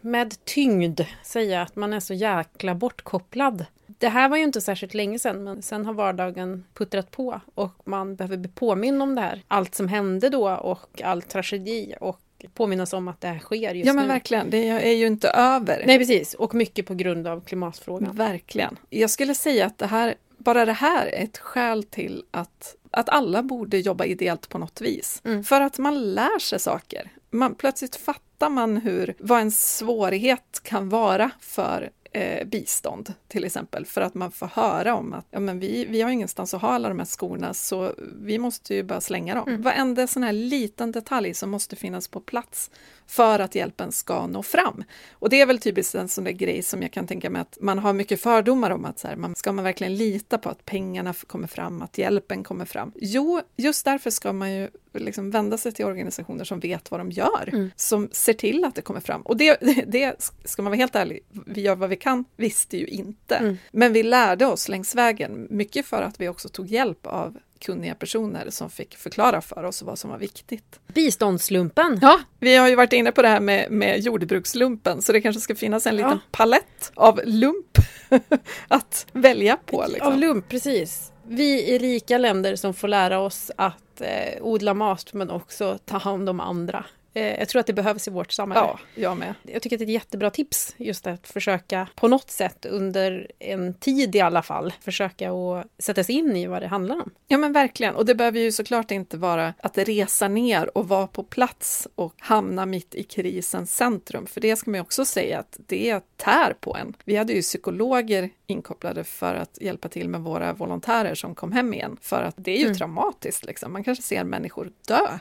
med 0.00 0.44
tyngd 0.44 1.00
säga 1.22 1.62
att 1.62 1.76
man 1.76 1.92
är 1.92 2.00
så 2.00 2.14
jäkla 2.14 2.74
bortkopplad. 2.74 3.64
Det 3.86 4.08
här 4.08 4.28
var 4.28 4.36
ju 4.36 4.42
inte 4.42 4.60
särskilt 4.60 4.94
länge 4.94 5.18
sedan, 5.18 5.44
men 5.44 5.62
sen 5.62 5.86
har 5.86 5.94
vardagen 5.94 6.64
puttrat 6.74 7.10
på 7.10 7.40
och 7.54 7.72
man 7.84 8.16
behöver 8.16 8.36
bli 8.36 8.48
påminn 8.48 9.02
om 9.02 9.14
det 9.14 9.20
här. 9.20 9.42
Allt 9.48 9.74
som 9.74 9.88
hände 9.88 10.28
då 10.28 10.50
och 10.50 11.02
all 11.02 11.22
tragedi 11.22 11.94
och 12.00 12.20
påminnas 12.54 12.92
om 12.92 13.08
att 13.08 13.20
det 13.20 13.28
här 13.28 13.38
sker 13.38 13.74
just 13.74 13.86
Ja 13.86 13.92
men 13.92 14.06
nu. 14.06 14.12
verkligen, 14.12 14.50
det 14.50 14.68
är 14.68 14.94
ju 14.94 15.06
inte 15.06 15.28
över. 15.28 15.82
Nej 15.86 15.98
precis, 15.98 16.34
och 16.34 16.54
mycket 16.54 16.86
på 16.86 16.94
grund 16.94 17.26
av 17.26 17.40
klimatfrågan. 17.40 18.16
Verkligen. 18.16 18.76
Jag 18.90 19.10
skulle 19.10 19.34
säga 19.34 19.66
att 19.66 19.78
det 19.78 19.86
här 19.86 20.14
bara 20.38 20.64
det 20.64 20.72
här 20.72 21.06
är 21.06 21.24
ett 21.24 21.38
skäl 21.38 21.82
till 21.82 22.24
att, 22.30 22.76
att 22.90 23.08
alla 23.08 23.42
borde 23.42 23.78
jobba 23.78 24.04
ideellt 24.04 24.48
på 24.48 24.58
något 24.58 24.80
vis. 24.80 25.22
Mm. 25.24 25.44
För 25.44 25.60
att 25.60 25.78
man 25.78 26.14
lär 26.14 26.38
sig 26.38 26.60
saker. 26.60 27.10
Man, 27.30 27.54
plötsligt 27.54 27.96
fattar 27.96 28.48
man 28.50 28.76
hur, 28.76 29.14
vad 29.18 29.40
en 29.40 29.50
svårighet 29.50 30.60
kan 30.62 30.88
vara 30.88 31.30
för 31.40 31.90
eh, 32.12 32.46
bistånd 32.46 33.12
till 33.28 33.44
exempel 33.44 33.86
för 33.86 34.00
att 34.00 34.14
man 34.14 34.32
får 34.32 34.46
höra 34.46 34.94
om 34.94 35.12
att 35.12 35.26
ja, 35.30 35.40
men 35.40 35.58
vi, 35.58 35.84
vi 35.84 36.02
har 36.02 36.10
ingenstans 36.10 36.54
att 36.54 36.62
ha 36.62 36.68
alla 36.68 36.88
de 36.88 36.98
här 36.98 37.06
skorna 37.06 37.54
så 37.54 37.94
vi 38.22 38.38
måste 38.38 38.74
ju 38.74 38.82
bara 38.82 39.00
slänga 39.00 39.34
dem. 39.34 39.48
Mm. 39.48 39.62
Varenda 39.62 40.06
sån 40.06 40.22
här 40.22 40.32
liten 40.32 40.92
detalj 40.92 41.34
som 41.34 41.50
måste 41.50 41.76
finnas 41.76 42.08
på 42.08 42.20
plats 42.20 42.70
för 43.06 43.38
att 43.38 43.54
hjälpen 43.54 43.92
ska 43.92 44.26
nå 44.26 44.42
fram. 44.42 44.84
Och 45.12 45.28
det 45.28 45.40
är 45.40 45.46
väl 45.46 45.58
typiskt 45.58 45.94
en 45.94 46.08
sån 46.08 46.24
där 46.24 46.32
grej 46.32 46.62
som 46.62 46.82
jag 46.82 46.92
kan 46.92 47.06
tänka 47.06 47.30
mig 47.30 47.42
att 47.42 47.58
man 47.60 47.78
har 47.78 47.92
mycket 47.92 48.20
fördomar 48.20 48.70
om 48.70 48.84
att 48.84 48.98
så 48.98 49.08
här, 49.08 49.16
man, 49.16 49.34
ska 49.34 49.52
man 49.52 49.64
verkligen 49.64 49.96
lita 49.96 50.38
på 50.38 50.48
att 50.48 50.64
pengarna 50.64 51.14
kommer 51.26 51.48
fram, 51.48 51.82
att 51.82 51.98
hjälpen 51.98 52.44
kommer 52.44 52.64
fram? 52.64 52.92
Jo, 52.94 53.40
just 53.56 53.84
därför 53.84 54.10
ska 54.10 54.32
man 54.32 54.52
ju 54.52 54.68
liksom 54.94 55.30
vända 55.30 55.58
sig 55.58 55.72
till 55.72 55.84
organisationer 55.84 56.44
som 56.44 56.60
vet 56.60 56.90
vad 56.90 57.00
de 57.00 57.10
gör, 57.10 57.48
mm. 57.52 57.70
som 57.76 58.08
ser 58.12 58.32
till 58.32 58.64
att 58.64 58.74
det 58.74 58.82
kommer 58.82 59.00
fram. 59.00 59.22
Och 59.22 59.36
det, 59.36 59.58
det, 59.86 60.32
ska 60.44 60.62
man 60.62 60.70
vara 60.70 60.78
helt 60.78 60.96
ärlig, 60.96 61.20
vi 61.46 61.60
gör 61.60 61.76
vad 61.76 61.90
vi 61.90 61.96
kan, 61.96 62.24
visste 62.36 62.76
ju 62.76 62.86
inte. 62.86 63.17
Mm. 63.36 63.58
Men 63.70 63.92
vi 63.92 64.02
lärde 64.02 64.46
oss 64.46 64.68
längs 64.68 64.94
vägen, 64.94 65.46
mycket 65.50 65.86
för 65.86 66.02
att 66.02 66.20
vi 66.20 66.28
också 66.28 66.48
tog 66.48 66.66
hjälp 66.66 67.06
av 67.06 67.36
kunniga 67.58 67.94
personer 67.94 68.50
som 68.50 68.70
fick 68.70 68.96
förklara 68.96 69.40
för 69.40 69.64
oss 69.64 69.82
vad 69.82 69.98
som 69.98 70.10
var 70.10 70.18
viktigt. 70.18 70.80
Biståndslumpen! 70.86 71.98
Ja, 72.02 72.20
vi 72.40 72.56
har 72.56 72.68
ju 72.68 72.74
varit 72.74 72.92
inne 72.92 73.12
på 73.12 73.22
det 73.22 73.28
här 73.28 73.40
med, 73.40 73.70
med 73.70 74.00
jordbrukslumpen, 74.00 75.02
så 75.02 75.12
det 75.12 75.20
kanske 75.20 75.40
ska 75.40 75.54
finnas 75.54 75.86
en 75.86 75.96
liten 75.96 76.10
ja. 76.10 76.18
palett 76.30 76.92
av 76.94 77.20
lump 77.24 77.78
att 78.68 79.06
välja 79.12 79.56
på. 79.56 79.84
Liksom. 79.88 80.12
Av 80.12 80.18
lump, 80.18 80.48
precis. 80.48 81.12
Vi 81.26 81.68
i 81.68 81.78
rika 81.78 82.18
länder 82.18 82.56
som 82.56 82.74
får 82.74 82.88
lära 82.88 83.18
oss 83.18 83.50
att 83.56 84.00
eh, 84.00 84.42
odla 84.42 84.74
mat 84.74 85.12
men 85.12 85.30
också 85.30 85.78
ta 85.84 85.98
hand 85.98 86.28
om 86.28 86.40
andra. 86.40 86.84
Eh, 87.18 87.38
jag 87.38 87.48
tror 87.48 87.60
att 87.60 87.66
det 87.66 87.72
behövs 87.72 88.08
i 88.08 88.10
vårt 88.10 88.32
samhälle. 88.32 88.66
Ja, 88.66 88.78
jag 88.94 89.16
med. 89.16 89.34
Jag 89.42 89.62
tycker 89.62 89.76
att 89.76 89.78
det 89.78 89.84
är 89.84 89.86
ett 89.86 89.92
jättebra 89.92 90.30
tips 90.30 90.74
just 90.76 91.06
att 91.06 91.28
försöka 91.28 91.88
på 91.94 92.08
något 92.08 92.30
sätt 92.30 92.66
under 92.66 93.30
en 93.38 93.74
tid 93.74 94.16
i 94.16 94.20
alla 94.20 94.42
fall 94.42 94.72
försöka 94.80 95.32
att 95.32 95.66
sätta 95.78 96.04
sig 96.04 96.14
in 96.14 96.36
i 96.36 96.46
vad 96.46 96.62
det 96.62 96.68
handlar 96.68 96.96
om. 96.96 97.10
Ja 97.28 97.38
men 97.38 97.52
verkligen, 97.52 97.94
och 97.94 98.06
det 98.06 98.14
behöver 98.14 98.40
ju 98.40 98.52
såklart 98.52 98.90
inte 98.90 99.16
vara 99.16 99.54
att 99.58 99.78
resa 99.78 100.28
ner 100.28 100.78
och 100.78 100.88
vara 100.88 101.06
på 101.06 101.22
plats 101.22 101.88
och 101.94 102.14
hamna 102.18 102.66
mitt 102.66 102.94
i 102.94 103.02
krisens 103.02 103.76
centrum, 103.76 104.26
för 104.26 104.40
det 104.40 104.56
ska 104.56 104.70
man 104.70 104.78
ju 104.78 104.82
också 104.82 105.04
säga 105.04 105.38
att 105.38 105.58
det 105.66 106.00
tär 106.16 106.54
på 106.60 106.76
en. 106.76 106.94
Vi 107.04 107.16
hade 107.16 107.32
ju 107.32 107.42
psykologer 107.42 108.30
inkopplade 108.46 109.04
för 109.04 109.34
att 109.34 109.58
hjälpa 109.60 109.88
till 109.88 110.08
med 110.08 110.20
våra 110.20 110.52
volontärer 110.52 111.14
som 111.14 111.34
kom 111.34 111.52
hem 111.52 111.74
igen, 111.74 111.96
för 112.00 112.22
att 112.22 112.34
det 112.36 112.50
är 112.50 112.58
ju 112.58 112.64
mm. 112.64 112.76
traumatiskt 112.76 113.44
liksom. 113.44 113.72
Man 113.72 113.84
kanske 113.84 114.04
ser 114.04 114.24
människor 114.24 114.72
dö 114.86 115.18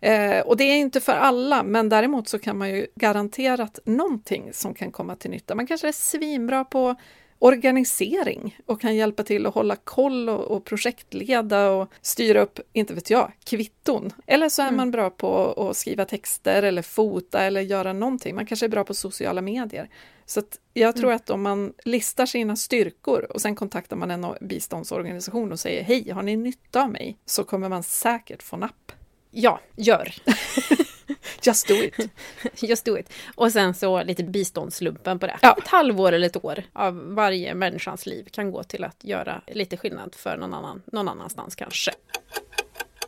Eh, 0.00 0.40
och 0.40 0.56
det 0.56 0.64
är 0.64 0.76
inte 0.76 1.00
för 1.00 1.12
alla, 1.12 1.62
men 1.62 1.88
däremot 1.88 2.28
så 2.28 2.38
kan 2.38 2.58
man 2.58 2.70
ju 2.70 2.86
garanterat 2.94 3.78
någonting 3.84 4.52
som 4.52 4.74
kan 4.74 4.92
komma 4.92 5.16
till 5.16 5.30
nytta. 5.30 5.54
Man 5.54 5.66
kanske 5.66 5.88
är 5.88 5.92
svinbra 5.92 6.64
på 6.64 6.96
organisering 7.38 8.58
och 8.66 8.80
kan 8.80 8.96
hjälpa 8.96 9.22
till 9.22 9.46
att 9.46 9.54
hålla 9.54 9.76
koll 9.76 10.28
och, 10.28 10.40
och 10.40 10.64
projektleda 10.64 11.70
och 11.70 11.92
styra 12.00 12.40
upp, 12.40 12.60
inte 12.72 12.94
vet 12.94 13.10
jag, 13.10 13.32
kvitton. 13.44 14.12
Eller 14.26 14.48
så 14.48 14.62
är 14.62 14.66
mm. 14.66 14.76
man 14.76 14.90
bra 14.90 15.10
på 15.10 15.52
att 15.52 15.76
skriva 15.76 16.04
texter 16.04 16.62
eller 16.62 16.82
fota 16.82 17.42
eller 17.42 17.60
göra 17.60 17.92
någonting. 17.92 18.34
Man 18.34 18.46
kanske 18.46 18.66
är 18.66 18.70
bra 18.70 18.84
på 18.84 18.94
sociala 18.94 19.42
medier. 19.42 19.88
Så 20.26 20.42
jag 20.74 20.96
tror 20.96 21.06
mm. 21.06 21.16
att 21.16 21.30
om 21.30 21.42
man 21.42 21.72
listar 21.84 22.26
sina 22.26 22.56
styrkor 22.56 23.26
och 23.30 23.40
sen 23.40 23.54
kontaktar 23.56 23.96
man 23.96 24.10
en 24.10 24.26
biståndsorganisation 24.40 25.52
och 25.52 25.60
säger 25.60 25.82
hej, 25.82 26.10
har 26.10 26.22
ni 26.22 26.36
nytta 26.36 26.82
av 26.82 26.90
mig? 26.90 27.18
Så 27.26 27.44
kommer 27.44 27.68
man 27.68 27.82
säkert 27.82 28.42
få 28.42 28.56
napp. 28.56 28.92
Ja, 29.30 29.60
gör. 29.76 30.14
Just 31.42 31.68
do 31.68 31.74
it. 31.74 32.10
Just 32.62 32.84
do 32.84 32.98
it. 32.98 33.12
Och 33.34 33.52
sen 33.52 33.74
så 33.74 34.02
lite 34.02 34.24
biståndslumpen 34.24 35.18
på 35.18 35.26
det. 35.26 35.38
Ja. 35.42 35.56
Ett 35.58 35.68
halvår 35.68 36.12
eller 36.12 36.26
ett 36.26 36.44
år 36.44 36.62
av 36.72 37.14
varje 37.14 37.54
människans 37.54 38.06
liv 38.06 38.28
kan 38.30 38.50
gå 38.50 38.62
till 38.62 38.84
att 38.84 39.04
göra 39.04 39.42
lite 39.46 39.76
skillnad 39.76 40.14
för 40.14 40.36
någon 40.36 40.54
annan, 40.54 40.82
någon 40.92 41.08
annanstans 41.08 41.54
kanske. 41.54 41.92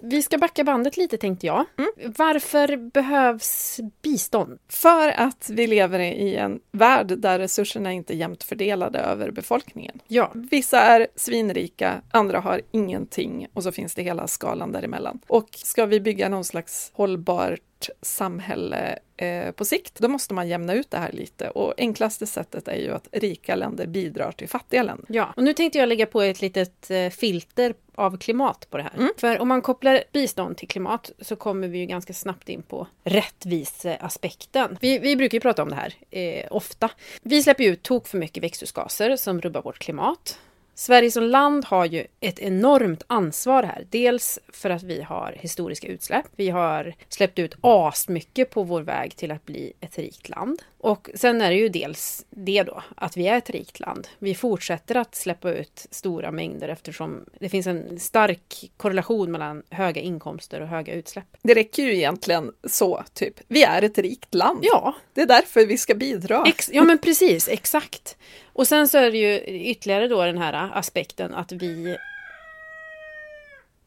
Vi 0.03 0.23
ska 0.23 0.39
backa 0.39 0.65
bandet 0.65 0.97
lite 0.97 1.17
tänkte 1.17 1.47
jag. 1.47 1.65
Mm. 1.79 2.15
Varför 2.19 2.77
behövs 2.77 3.81
bistånd? 4.03 4.59
För 4.69 5.09
att 5.09 5.51
vi 5.51 5.67
lever 5.67 5.99
i 6.01 6.37
en 6.37 6.61
värld 6.73 7.19
där 7.19 7.39
resurserna 7.39 7.93
inte 7.93 8.15
är 8.15 8.17
jämnt 8.17 8.43
fördelade 8.43 8.99
över 8.99 9.31
befolkningen. 9.31 10.01
Ja. 10.09 10.31
Vissa 10.35 10.81
är 10.81 11.07
svinrika, 11.17 12.03
andra 12.11 12.41
har 12.41 12.61
ingenting 12.71 13.47
och 13.53 13.63
så 13.63 13.73
finns 13.73 13.95
det 13.95 14.03
hela 14.03 14.27
skalan 14.27 14.73
däremellan. 14.73 15.21
Och 15.27 15.49
ska 15.53 15.87
vi 15.87 16.01
bygga 16.01 16.29
någon 16.29 16.45
slags 16.45 16.91
hållbart 16.95 17.61
samhälle 18.03 18.99
eh, 19.17 19.51
på 19.51 19.65
sikt, 19.65 19.99
då 19.99 20.09
måste 20.09 20.35
man 20.35 20.49
jämna 20.49 20.75
ut 20.75 20.91
det 20.91 20.99
här 20.99 21.13
lite. 21.13 21.51
Och 21.51 21.75
enklaste 21.77 22.27
sättet 22.27 22.69
är 22.69 22.77
ju 22.77 22.91
att 22.91 23.09
rika 23.13 23.55
länder 23.55 23.87
bidrar 23.87 24.33
till 24.33 24.49
fattiga 24.49 24.83
länder. 24.83 25.07
Ja, 25.09 25.33
och 25.37 25.43
nu 25.43 25.53
tänkte 25.53 25.79
jag 25.79 25.89
lägga 25.89 26.07
på 26.07 26.23
ett 26.23 26.41
litet 26.41 26.91
eh, 26.91 27.11
filter 27.11 27.75
av 28.01 28.17
klimat 28.17 28.67
på 28.71 28.77
det 28.77 28.83
här. 28.83 28.97
Mm. 28.97 29.13
För 29.17 29.39
om 29.39 29.49
man 29.49 29.63
kopplar 29.63 30.03
bistånd 30.13 30.57
till 30.57 30.69
klimat 30.69 31.11
så 31.21 31.37
kommer 31.37 31.69
vi 31.69 31.79
ju 31.79 31.87
ganska 31.87 32.13
snabbt 32.13 32.49
in 32.49 32.63
på 32.63 32.87
rättviseaspekten. 33.05 34.79
Vi, 34.81 34.99
vi 34.99 35.17
brukar 35.17 35.37
ju 35.37 35.41
prata 35.41 35.63
om 35.63 35.69
det 35.69 35.75
här 35.75 35.95
eh, 36.11 36.47
ofta. 36.51 36.91
Vi 37.23 37.43
släpper 37.43 37.65
ut 37.65 37.83
tok 37.83 38.07
för 38.07 38.19
mycket 38.19 38.43
växthusgaser 38.43 39.17
som 39.17 39.41
rubbar 39.41 39.63
vårt 39.63 39.79
klimat. 39.79 40.39
Sverige 40.75 41.11
som 41.11 41.25
land 41.25 41.65
har 41.65 41.85
ju 41.85 42.07
ett 42.21 42.39
enormt 42.39 43.03
ansvar 43.07 43.63
här. 43.63 43.87
Dels 43.91 44.39
för 44.49 44.71
att 44.71 44.83
vi 44.83 45.03
har 45.03 45.37
historiska 45.41 45.89
utsläpp. 45.89 46.27
Vi 46.37 46.49
har 46.49 46.95
släppt 47.09 47.39
ut 47.39 47.55
asmycket 47.61 48.51
på 48.51 48.63
vår 48.63 48.83
väg 48.83 49.17
till 49.17 49.31
att 49.31 49.47
bli 49.47 49.73
ett 49.81 49.99
rikt 49.99 50.29
land. 50.29 50.63
Och 50.83 51.11
sen 51.15 51.41
är 51.41 51.51
det 51.51 51.57
ju 51.57 51.69
dels 51.69 52.27
det 52.31 52.63
då, 52.63 52.83
att 52.97 53.17
vi 53.17 53.29
är 53.29 53.39
ett 53.39 53.51
rikt 53.51 53.81
land. 53.81 54.09
Vi 54.19 54.35
fortsätter 54.35 54.95
att 54.95 55.15
släppa 55.15 55.51
ut 55.51 55.87
stora 55.91 56.31
mängder 56.31 56.69
eftersom 56.69 57.25
det 57.41 57.49
finns 57.49 57.67
en 57.67 58.01
stark 58.01 58.71
korrelation 58.77 59.33
mellan 59.33 59.63
höga 59.71 60.01
inkomster 60.01 60.61
och 60.61 60.69
höga 60.69 60.95
utsläpp. 60.95 61.27
Det 61.43 61.55
räcker 61.55 61.83
ju 61.83 61.97
egentligen 61.97 62.53
så, 62.65 63.05
typ. 63.15 63.35
Vi 63.49 63.63
är 63.63 63.83
ett 63.83 63.99
rikt 63.99 64.35
land. 64.35 64.59
Ja. 64.63 64.95
Det 65.13 65.21
är 65.21 65.27
därför 65.27 65.67
vi 65.67 65.79
ska 65.79 65.95
bidra. 65.95 66.45
Ex 66.47 66.71
ja, 66.73 66.83
men 66.83 66.99
precis, 66.99 67.49
exakt. 67.49 68.17
Och 68.53 68.69
sen 68.69 68.89
så 68.89 68.99
är 68.99 69.11
det 69.11 69.19
ju 69.19 69.39
ytterligare 69.71 70.09
då 70.09 70.25
den 70.25 70.39
här 70.39 70.71
aspekten 70.75 71.35
att 71.35 71.53
vi... 71.53 71.97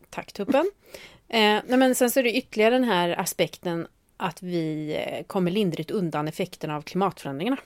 Tack 0.09 0.33
tuppen. 0.33 0.71
Eh, 1.29 1.39
nej 1.39 1.77
men 1.77 1.95
sen 1.95 2.11
så 2.11 2.19
är 2.19 2.23
det 2.23 2.37
ytterligare 2.37 2.75
den 2.75 2.83
här 2.83 3.19
aspekten 3.19 3.87
att 4.23 4.43
vi 4.43 4.95
eh, 4.95 5.23
kommer 5.23 5.51
lindrigt 5.51 5.91
undan 5.91 6.27
effekterna 6.27 6.75
av 6.75 6.81
klimatförändringarna 6.81 7.57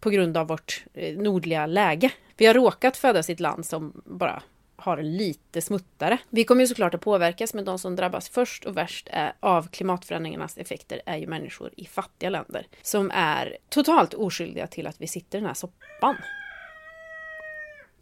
på 0.00 0.10
grund 0.10 0.36
av 0.36 0.46
vårt 0.46 0.84
eh, 0.94 1.16
nordliga 1.16 1.66
läge. 1.66 2.10
Vi 2.36 2.46
har 2.46 2.54
råkat 2.54 2.96
födas 2.96 3.30
i 3.30 3.32
ett 3.32 3.40
land 3.40 3.66
som 3.66 4.02
bara 4.04 4.42
har 4.76 5.02
lite 5.02 5.60
smuttare. 5.60 6.18
Vi 6.30 6.44
kommer 6.44 6.62
ju 6.62 6.66
såklart 6.66 6.94
att 6.94 7.00
påverkas, 7.00 7.54
men 7.54 7.64
de 7.64 7.78
som 7.78 7.96
drabbas 7.96 8.28
först 8.28 8.64
och 8.64 8.76
värst 8.76 9.08
är, 9.10 9.32
av 9.40 9.68
klimatförändringarnas 9.68 10.58
effekter 10.58 11.02
är 11.06 11.16
ju 11.16 11.26
människor 11.26 11.70
i 11.76 11.84
fattiga 11.84 12.30
länder 12.30 12.66
som 12.82 13.10
är 13.14 13.56
totalt 13.68 14.14
oskyldiga 14.14 14.66
till 14.66 14.86
att 14.86 15.00
vi 15.00 15.06
sitter 15.06 15.38
i 15.38 15.40
den 15.40 15.46
här 15.46 15.54
soppan. 15.54 16.16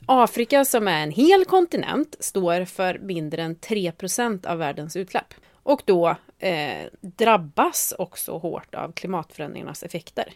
Afrika 0.07 0.64
som 0.64 0.88
är 0.88 1.02
en 1.02 1.11
hel 1.11 1.45
kontinent 1.45 2.16
står 2.21 2.64
för 2.64 2.99
mindre 2.99 3.42
än 3.42 3.57
3% 3.57 4.47
av 4.47 4.59
världens 4.59 4.97
utsläpp. 4.97 5.35
Och 5.62 5.83
då 5.85 6.16
eh, 6.43 6.89
drabbas 7.01 7.95
också 7.99 8.39
hårt 8.39 8.75
av 8.75 8.93
klimatförändringarnas 8.93 9.83
effekter. 9.83 10.33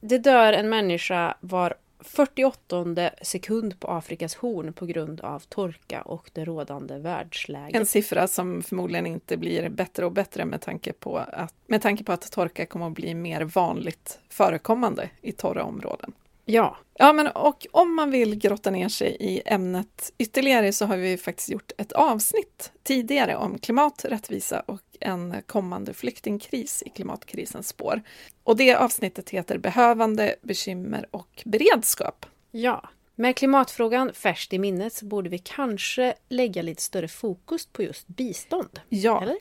Det 0.00 0.18
dör 0.18 0.52
en 0.52 0.68
människa 0.68 1.36
var 1.40 1.74
48 2.00 3.10
sekund 3.22 3.80
på 3.80 3.88
Afrikas 3.88 4.34
horn 4.34 4.72
på 4.72 4.86
grund 4.86 5.20
av 5.20 5.40
torka 5.40 6.02
och 6.02 6.30
det 6.32 6.44
rådande 6.44 6.98
världsläget. 6.98 7.76
En 7.76 7.86
siffra 7.86 8.28
som 8.28 8.62
förmodligen 8.62 9.06
inte 9.06 9.36
blir 9.36 9.68
bättre 9.68 10.06
och 10.06 10.12
bättre 10.12 10.44
med 10.44 10.60
tanke 10.60 10.92
på 10.92 11.18
att, 11.18 11.54
med 11.66 11.82
tanke 11.82 12.04
på 12.04 12.12
att 12.12 12.32
torka 12.32 12.66
kommer 12.66 12.86
att 12.86 12.92
bli 12.92 13.14
mer 13.14 13.44
vanligt 13.44 14.18
förekommande 14.28 15.10
i 15.22 15.32
torra 15.32 15.64
områden. 15.64 16.12
Ja. 16.44 16.76
Ja, 16.94 17.12
men 17.12 17.26
och 17.26 17.66
om 17.72 17.94
man 17.94 18.10
vill 18.10 18.34
grotta 18.34 18.70
ner 18.70 18.88
sig 18.88 19.16
i 19.20 19.42
ämnet 19.46 20.12
ytterligare 20.18 20.72
så 20.72 20.86
har 20.86 20.96
vi 20.96 21.16
faktiskt 21.16 21.50
gjort 21.50 21.72
ett 21.78 21.92
avsnitt 21.92 22.72
tidigare 22.82 23.36
om 23.36 23.58
klimat, 23.58 24.04
rättvisa 24.04 24.60
och 24.60 24.80
en 25.00 25.42
kommande 25.46 25.94
flyktingkris 25.94 26.82
i 26.86 26.90
klimatkrisens 26.90 27.68
spår. 27.68 28.02
Och 28.44 28.56
det 28.56 28.74
avsnittet 28.74 29.30
heter 29.30 29.58
Behövande, 29.58 30.34
bekymmer 30.42 31.06
och 31.10 31.42
beredskap. 31.44 32.26
Ja, 32.50 32.88
med 33.14 33.36
klimatfrågan 33.36 34.12
färskt 34.12 34.52
i 34.52 34.58
minnet 34.58 34.92
så 34.92 35.04
borde 35.04 35.28
vi 35.28 35.38
kanske 35.38 36.14
lägga 36.28 36.62
lite 36.62 36.82
större 36.82 37.08
fokus 37.08 37.66
på 37.66 37.82
just 37.82 38.08
bistånd. 38.08 38.80
Ja, 38.88 39.22
eller? 39.22 39.36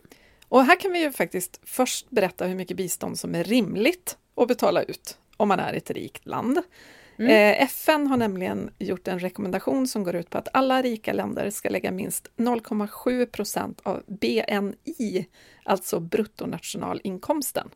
och 0.50 0.64
här 0.64 0.80
kan 0.80 0.92
vi 0.92 1.00
ju 1.00 1.12
faktiskt 1.12 1.60
först 1.64 2.10
berätta 2.10 2.46
hur 2.46 2.56
mycket 2.56 2.78
bistånd 2.78 3.20
som 3.20 3.36
är 3.36 3.44
rimligt 3.44 4.18
att 4.36 4.48
betala 4.48 4.84
ut 4.84 5.18
om 5.38 5.48
man 5.48 5.60
är 5.60 5.74
ett 5.74 5.92
rikt 5.92 6.26
land. 6.26 6.62
Mm. 7.20 7.32
Eh, 7.32 7.64
FN 7.64 8.08
har 8.08 8.18
nämligen 8.18 8.70
gjort 8.80 9.08
en 9.08 9.20
rekommendation 9.20 9.88
som 9.88 10.04
går 10.04 10.16
ut 10.16 10.30
på 10.30 10.38
att 10.38 10.48
alla 10.54 10.82
rika 10.82 11.14
länder 11.14 11.50
ska 11.50 11.70
lägga 11.70 11.92
minst 11.92 12.32
0,7 12.38 13.26
procent 13.26 13.82
av 13.84 14.04
BNI, 14.08 15.26
alltså 15.64 16.00
bruttonationalinkomsten, 16.00 17.70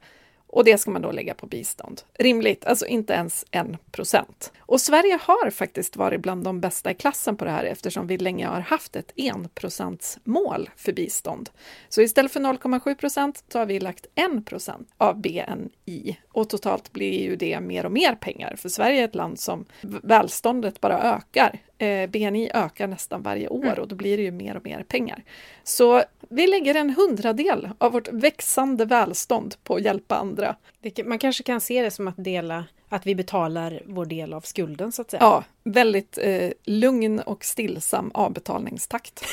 och 0.51 0.63
det 0.63 0.77
ska 0.77 0.91
man 0.91 1.01
då 1.01 1.11
lägga 1.11 1.33
på 1.33 1.47
bistånd. 1.47 2.01
Rimligt, 2.19 2.65
alltså 2.65 2.85
inte 2.85 3.13
ens 3.13 3.45
en 3.51 3.77
procent. 3.91 4.51
Och 4.59 4.81
Sverige 4.81 5.19
har 5.21 5.49
faktiskt 5.49 5.95
varit 5.95 6.21
bland 6.21 6.43
de 6.43 6.61
bästa 6.61 6.91
i 6.91 6.93
klassen 6.93 7.37
på 7.37 7.45
det 7.45 7.51
här 7.51 7.63
eftersom 7.63 8.07
vi 8.07 8.17
länge 8.17 8.47
har 8.47 8.59
haft 8.59 8.95
ett 8.95 9.11
enprocentsmål 9.15 10.69
för 10.75 10.93
bistånd. 10.93 11.49
Så 11.89 12.01
istället 12.01 12.31
för 12.31 12.39
0,7 12.39 12.95
procent 12.95 13.43
så 13.47 13.59
har 13.59 13.65
vi 13.65 13.79
lagt 13.79 14.05
1 14.15 14.45
procent 14.45 14.89
av 14.97 15.21
BNI 15.21 16.17
och 16.31 16.49
totalt 16.49 16.91
blir 16.91 17.21
ju 17.21 17.35
det 17.35 17.59
mer 17.59 17.85
och 17.85 17.91
mer 17.91 18.15
pengar 18.15 18.55
för 18.55 18.69
Sverige 18.69 19.01
är 19.01 19.05
ett 19.05 19.15
land 19.15 19.39
som 19.39 19.65
välståndet 19.81 20.81
bara 20.81 21.01
ökar. 21.01 21.59
Eh, 21.77 22.09
BNI 22.09 22.51
ökar 22.53 22.87
nästan 22.87 23.21
varje 23.21 23.47
år 23.47 23.63
mm. 23.63 23.79
och 23.79 23.87
då 23.87 23.95
blir 23.95 24.17
det 24.17 24.23
ju 24.23 24.31
mer 24.31 24.57
och 24.57 24.65
mer 24.65 24.83
pengar. 24.83 25.23
Så 25.63 26.03
vi 26.29 26.47
lägger 26.47 26.75
en 26.75 26.89
hundradel 26.89 27.69
av 27.77 27.91
vårt 27.91 28.07
växande 28.07 28.85
välstånd 28.85 29.55
på 29.63 29.75
att 29.75 29.81
hjälpa 29.81 30.15
andra. 30.15 30.40
Man 31.05 31.19
kanske 31.19 31.43
kan 31.43 31.61
se 31.61 31.81
det 31.81 31.91
som 31.91 32.07
att 32.07 32.15
dela 32.17 32.65
att 32.89 33.05
vi 33.05 33.15
betalar 33.15 33.81
vår 33.85 34.05
del 34.05 34.33
av 34.33 34.41
skulden 34.41 34.91
så 34.91 35.01
att 35.01 35.11
säga. 35.11 35.21
Ja, 35.21 35.43
väldigt 35.63 36.17
eh, 36.21 36.51
lugn 36.63 37.19
och 37.19 37.45
stillsam 37.45 38.11
avbetalningstakt. 38.13 39.23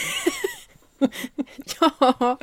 ja. 1.81 2.39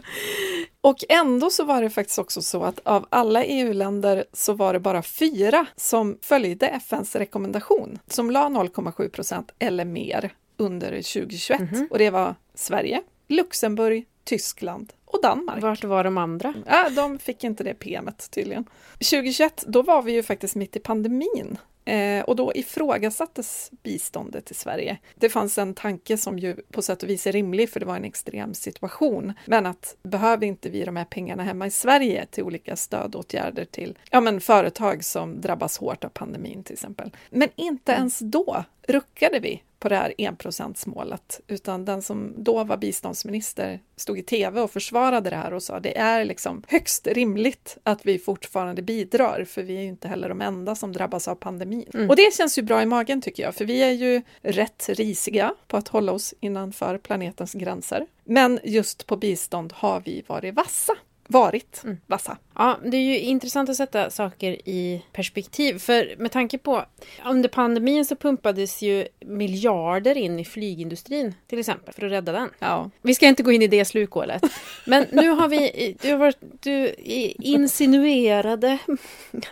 Och 0.81 0.97
ändå 1.09 1.49
så 1.49 1.63
var 1.63 1.81
det 1.81 1.89
faktiskt 1.89 2.19
också 2.19 2.41
så 2.41 2.63
att 2.63 2.79
av 2.83 3.05
alla 3.09 3.43
EU-länder 3.43 4.25
så 4.33 4.53
var 4.53 4.73
det 4.73 4.79
bara 4.79 5.01
fyra 5.01 5.65
som 5.75 6.17
följde 6.21 6.67
FNs 6.67 7.15
rekommendation 7.15 7.99
som 8.07 8.31
la 8.31 8.49
0,7 8.49 9.09
procent 9.09 9.51
eller 9.59 9.85
mer 9.85 10.33
under 10.57 10.89
2021 10.89 11.59
mm 11.59 11.73
-hmm. 11.73 11.89
och 11.89 11.97
det 11.97 12.09
var 12.09 12.35
Sverige, 12.55 13.01
Luxemburg, 13.27 14.05
Tyskland 14.23 14.93
och 15.15 15.21
Danmark. 15.21 15.61
Vart 15.61 15.83
var 15.83 16.03
de 16.03 16.17
andra? 16.17 16.53
Ja, 16.65 16.89
de 16.89 17.19
fick 17.19 17.43
inte 17.43 17.63
det 17.63 17.73
PMet 17.73 18.31
tydligen. 18.31 18.65
2021, 18.93 19.63
då 19.67 19.81
var 19.81 20.01
vi 20.01 20.11
ju 20.11 20.23
faktiskt 20.23 20.55
mitt 20.55 20.75
i 20.75 20.79
pandemin 20.79 21.57
Eh, 21.85 22.23
och 22.23 22.35
då 22.35 22.51
ifrågasattes 22.55 23.71
biståndet 23.83 24.45
till 24.45 24.55
Sverige. 24.55 24.97
Det 25.15 25.29
fanns 25.29 25.57
en 25.57 25.73
tanke 25.73 26.17
som 26.17 26.39
ju 26.39 26.55
på 26.71 26.81
sätt 26.81 27.03
och 27.03 27.09
vis 27.09 27.27
är 27.27 27.31
rimlig, 27.31 27.69
för 27.69 27.79
det 27.79 27.85
var 27.85 27.95
en 27.95 28.05
extrem 28.05 28.53
situation. 28.53 29.33
Men 29.45 29.65
att 29.65 29.95
behöver 30.03 30.45
inte 30.45 30.69
vi 30.69 30.83
de 30.83 30.95
här 30.95 31.05
pengarna 31.05 31.43
hemma 31.43 31.67
i 31.67 31.71
Sverige 31.71 32.25
till 32.25 32.43
olika 32.43 32.75
stödåtgärder 32.75 33.65
till 33.65 33.97
ja, 34.11 34.21
men 34.21 34.41
företag 34.41 35.03
som 35.03 35.41
drabbas 35.41 35.77
hårt 35.77 36.03
av 36.03 36.09
pandemin 36.09 36.63
till 36.63 36.73
exempel. 36.73 37.11
Men 37.29 37.49
inte 37.55 37.91
mm. 37.91 37.99
ens 37.99 38.19
då 38.19 38.63
ruckade 38.87 39.39
vi 39.39 39.61
på 39.79 39.89
det 39.89 39.95
här 39.95 40.13
enprocentsmålet, 40.17 41.41
utan 41.47 41.85
den 41.85 42.01
som 42.01 42.33
då 42.37 42.63
var 42.63 42.77
biståndsminister 42.77 43.79
stod 43.95 44.19
i 44.19 44.23
tv 44.23 44.61
och 44.61 44.71
försvarade 44.71 45.29
det 45.29 45.35
här 45.35 45.53
och 45.53 45.63
sa 45.63 45.79
det 45.79 45.97
är 45.97 46.25
liksom 46.25 46.63
högst 46.67 47.07
rimligt 47.07 47.77
att 47.83 48.05
vi 48.05 48.19
fortfarande 48.19 48.81
bidrar, 48.81 49.43
för 49.43 49.63
vi 49.63 49.77
är 49.77 49.81
ju 49.81 49.87
inte 49.87 50.07
heller 50.07 50.29
de 50.29 50.41
enda 50.41 50.75
som 50.75 50.91
drabbas 50.91 51.27
av 51.27 51.35
pandemin. 51.35 51.74
Mm. 51.93 52.09
Och 52.09 52.15
det 52.15 52.33
känns 52.33 52.57
ju 52.57 52.61
bra 52.61 52.81
i 52.81 52.85
magen 52.85 53.21
tycker 53.21 53.43
jag, 53.43 53.55
för 53.55 53.65
vi 53.65 53.81
är 53.81 53.91
ju 53.91 54.21
rätt 54.41 54.89
risiga 54.89 55.53
på 55.67 55.77
att 55.77 55.87
hålla 55.87 56.11
oss 56.11 56.33
innanför 56.39 56.97
planetens 56.97 57.53
gränser. 57.53 58.05
Men 58.23 58.59
just 58.63 59.07
på 59.07 59.17
bistånd 59.17 59.73
har 59.75 60.01
vi 60.05 60.23
varit 60.27 60.53
vassa 60.53 60.93
varit 61.27 61.83
mm. 61.83 61.97
vassa. 62.07 62.37
Ja, 62.55 62.79
det 62.85 62.97
är 62.97 63.01
ju 63.01 63.19
intressant 63.19 63.69
att 63.69 63.75
sätta 63.75 64.09
saker 64.09 64.51
i 64.69 65.05
perspektiv. 65.11 65.79
För 65.79 66.15
med 66.17 66.31
tanke 66.31 66.57
på 66.57 66.85
under 67.25 67.49
pandemin 67.49 68.05
så 68.05 68.15
pumpades 68.15 68.81
ju 68.81 69.07
miljarder 69.19 70.17
in 70.17 70.39
i 70.39 70.45
flygindustrin 70.45 71.33
till 71.47 71.59
exempel 71.59 71.93
för 71.93 72.05
att 72.05 72.11
rädda 72.11 72.31
den. 72.31 72.49
Ja. 72.59 72.89
Vi 73.01 73.15
ska 73.15 73.27
inte 73.27 73.43
gå 73.43 73.51
in 73.51 73.61
i 73.61 73.67
det 73.67 73.85
slukhålet. 73.85 74.43
Men 74.85 75.05
nu 75.11 75.29
har 75.29 75.47
vi, 75.47 75.97
du, 76.01 76.11
har 76.11 76.17
varit, 76.17 76.39
du 76.59 76.93
insinuerade 77.39 78.77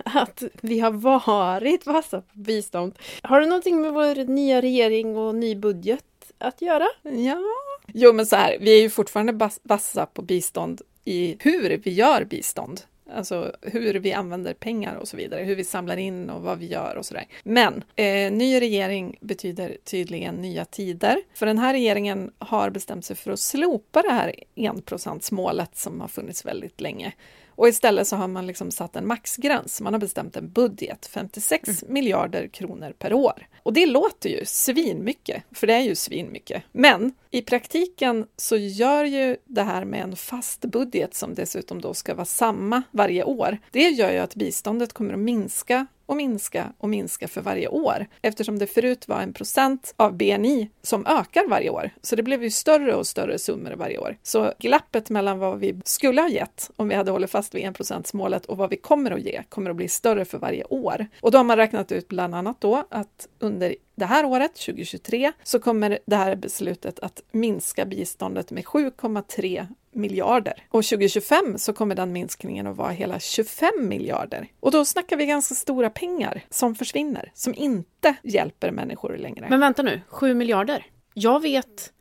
att 0.06 0.44
vi 0.62 0.80
har 0.80 0.92
varit 0.92 1.86
vassa 1.86 2.22
på 2.22 2.39
bistånd. 2.39 2.94
Har 3.22 3.42
det 3.42 3.48
någonting 3.48 3.82
med 3.82 3.94
vår 3.94 4.25
nya 4.25 4.62
regering 4.62 5.18
och 5.18 5.36
ny 5.36 5.56
budget 5.56 6.06
att 6.38 6.62
göra? 6.62 6.88
Ja, 7.04 7.41
Jo, 7.88 8.13
men 8.13 8.26
så 8.26 8.36
här, 8.36 8.58
vi 8.60 8.78
är 8.78 8.82
ju 8.82 8.89
fortfarande 8.89 9.50
vassa 9.63 10.06
på 10.06 10.21
bistånd 10.21 10.82
i 11.06 11.38
hur 11.39 11.78
vi 11.78 11.92
gör 11.92 12.24
bistånd. 12.24 12.82
Alltså 13.12 13.56
hur 13.62 13.94
vi 13.94 14.13
använder 14.13 14.54
pengar 14.54 14.96
och 14.96 15.08
så 15.08 15.18
vidare, 15.18 15.44
hur 15.44 15.56
vi 15.56 15.63
samlar 15.63 15.98
in 15.98 16.30
och 16.30 16.42
vad 16.42 16.60
vi 16.60 16.66
gör 16.66 16.96
och 16.96 17.06
sådär. 17.06 17.26
Men 17.44 17.84
eh, 17.96 18.32
ny 18.32 18.60
regering 18.60 19.18
betyder 19.22 19.78
tydligen 19.84 20.36
nya 20.36 20.66
tider. 20.66 21.18
För 21.34 21.46
den 21.46 21.58
här 21.58 21.74
regeringen 21.74 22.32
har 22.38 22.70
bestämt 22.70 23.06
sig 23.06 23.16
för 23.16 23.32
att 23.32 23.39
slopa 23.39 24.02
det 24.02 24.12
här 24.12 24.34
enprocentsmålet 24.56 25.78
som 25.78 26.02
har 26.02 26.08
funnits 26.08 26.46
väldigt 26.46 26.82
länge. 26.82 27.13
Och 27.56 27.68
istället 27.68 28.08
så 28.08 28.16
har 28.16 28.28
man 28.28 28.48
liksom 28.48 28.72
satt 28.72 28.96
en 28.96 29.08
maxgräns. 29.08 29.82
Man 29.82 29.94
har 29.94 30.00
bestämt 30.00 30.36
en 30.36 30.52
budget, 30.52 31.06
56 31.06 31.84
mm. 31.84 31.94
miljarder 31.94 32.48
kronor 32.48 32.94
per 33.00 33.13
år. 33.13 33.48
Och 33.63 33.74
det 33.74 33.86
låter 33.86 34.30
ju 34.30 34.46
svinmycket, 34.46 35.44
för 35.52 35.68
det 35.68 35.74
är 35.74 35.82
ju 35.82 35.96
svinmycket. 35.96 36.63
Men 36.72 37.13
i 37.32 37.42
praktiken 37.42 38.26
så 38.38 38.56
gör 38.56 39.06
ju 39.06 39.38
det 39.46 39.63
här 39.63 39.86
med 39.86 40.02
en 40.02 40.16
fast 40.16 40.66
budget 40.66 41.16
som 41.16 41.34
dessutom 41.34 41.82
då 41.82 41.94
ska 41.94 42.16
vara 42.16 42.26
samma 42.26 42.84
varje 42.92 43.24
år. 43.24 43.58
Det 43.72 43.89
gör 43.89 44.12
ju 44.12 44.18
att 44.18 44.36
biståndet 44.36 44.94
kommer 44.94 45.13
att 45.13 45.20
minska 45.20 45.88
och 46.13 46.17
minska 46.17 46.73
och 46.78 46.89
minska 46.89 47.28
för 47.28 47.41
varje 47.41 47.67
år 47.67 48.06
eftersom 48.21 48.60
det 48.60 48.67
förut 48.67 49.08
var 49.08 49.21
en 49.21 49.34
procent 49.34 49.93
av 49.97 50.17
BNI 50.17 50.69
som 50.82 51.06
ökar 51.06 51.47
varje 51.49 51.69
år. 51.69 51.89
Så 52.02 52.15
det 52.15 52.23
blev 52.23 52.43
ju 52.43 52.49
större 52.49 52.95
och 52.95 53.08
större 53.08 53.39
summor 53.39 53.73
varje 53.78 53.97
år. 53.97 54.17
Så 54.23 54.54
glappet 54.60 55.10
mellan 55.10 55.39
vad 55.39 55.60
vi 55.60 55.82
skulle 55.86 56.21
ha 56.21 56.30
gett 56.30 56.71
om 56.76 56.88
vi 56.88 56.95
hade 56.95 57.12
hållit 57.12 57.32
fast 57.32 57.56
vid 57.56 57.65
enprocentsmålet 57.65 58.45
och 58.45 58.58
vad 58.58 58.69
vi 58.69 58.78
kommer 58.78 59.12
att 59.12 59.21
ge 59.21 59.43
kommer 59.49 59.69
att 59.69 59.76
bli 59.76 59.88
större 59.88 60.26
för 60.26 60.38
varje 60.38 60.63
år. 60.63 61.08
Och 61.21 61.32
då 61.32 61.38
har 61.38 61.43
man 61.43 61.58
räknat 61.58 61.91
ut 61.91 62.08
bland 62.08 62.36
annat 62.36 62.62
då 62.62 62.88
att 62.89 63.28
under 63.39 63.76
det 63.95 64.06
här 64.06 64.26
året, 64.26 64.56
2023, 64.56 65.32
så 65.43 65.60
kommer 65.60 65.99
det 66.06 66.15
här 66.15 66.36
beslutet 66.36 66.99
att 66.99 67.21
minska 67.32 67.86
biståndet 67.86 68.52
med 68.52 68.63
7,3 68.63 69.67
miljarder. 69.95 70.65
Och 70.69 70.84
2025 70.84 71.58
så 71.58 71.73
kommer 71.73 71.95
den 71.95 72.12
minskningen 72.13 72.67
att 72.67 72.77
vara 72.77 72.91
hela 72.91 73.19
25 73.19 73.69
miljarder. 73.79 74.47
Och 74.60 74.71
då 74.71 74.86
snackar 74.86 75.17
vi 75.17 75.25
ganska 75.25 75.56
stora 75.56 75.89
pengar 75.89 76.41
som 76.49 76.75
försvinner, 76.75 77.32
som 77.34 77.53
inte 77.56 78.15
hjälper 78.23 78.71
människor 78.71 79.17
längre. 79.17 79.47
Men 79.49 79.60
vänta 79.60 79.82
nu, 79.82 80.01
7 80.08 80.34
miljarder? 80.34 80.86
Jag 81.13 81.41
vet, 81.41 81.93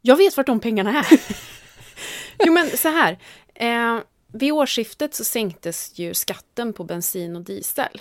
jag 0.00 0.16
vet 0.16 0.36
vart 0.36 0.46
de 0.46 0.60
pengarna 0.60 0.98
är. 0.98 1.20
jo 2.44 2.52
men 2.52 2.70
så 2.70 2.88
här, 2.88 3.18
eh, 3.54 3.98
vid 4.32 4.52
årsskiftet 4.52 5.14
så 5.14 5.24
sänktes 5.24 5.98
ju 5.98 6.14
skatten 6.14 6.72
på 6.72 6.84
bensin 6.84 7.36
och 7.36 7.42
diesel. 7.42 8.00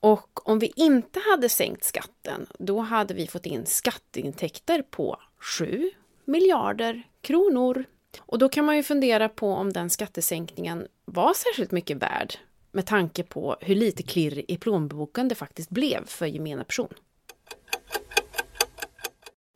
Och 0.00 0.48
om 0.48 0.58
vi 0.58 0.72
inte 0.76 1.20
hade 1.30 1.48
sänkt 1.48 1.84
skatten, 1.84 2.46
då 2.58 2.80
hade 2.80 3.14
vi 3.14 3.26
fått 3.26 3.46
in 3.46 3.66
skatteintäkter 3.66 4.82
på 4.82 5.16
7 5.58 5.90
miljarder 6.24 7.02
kronor. 7.20 7.84
Och 8.18 8.38
då 8.38 8.48
kan 8.48 8.64
man 8.64 8.76
ju 8.76 8.82
fundera 8.82 9.28
på 9.28 9.52
om 9.52 9.72
den 9.72 9.90
skattesänkningen 9.90 10.86
var 11.04 11.34
särskilt 11.34 11.70
mycket 11.70 11.96
värd 11.96 12.34
med 12.72 12.86
tanke 12.86 13.22
på 13.22 13.56
hur 13.60 13.74
lite 13.74 14.02
klirr 14.02 14.44
i 14.48 14.56
plånboken 14.56 15.28
det 15.28 15.34
faktiskt 15.34 15.70
blev 15.70 16.06
för 16.06 16.26
gemene 16.26 16.64
person. 16.64 16.94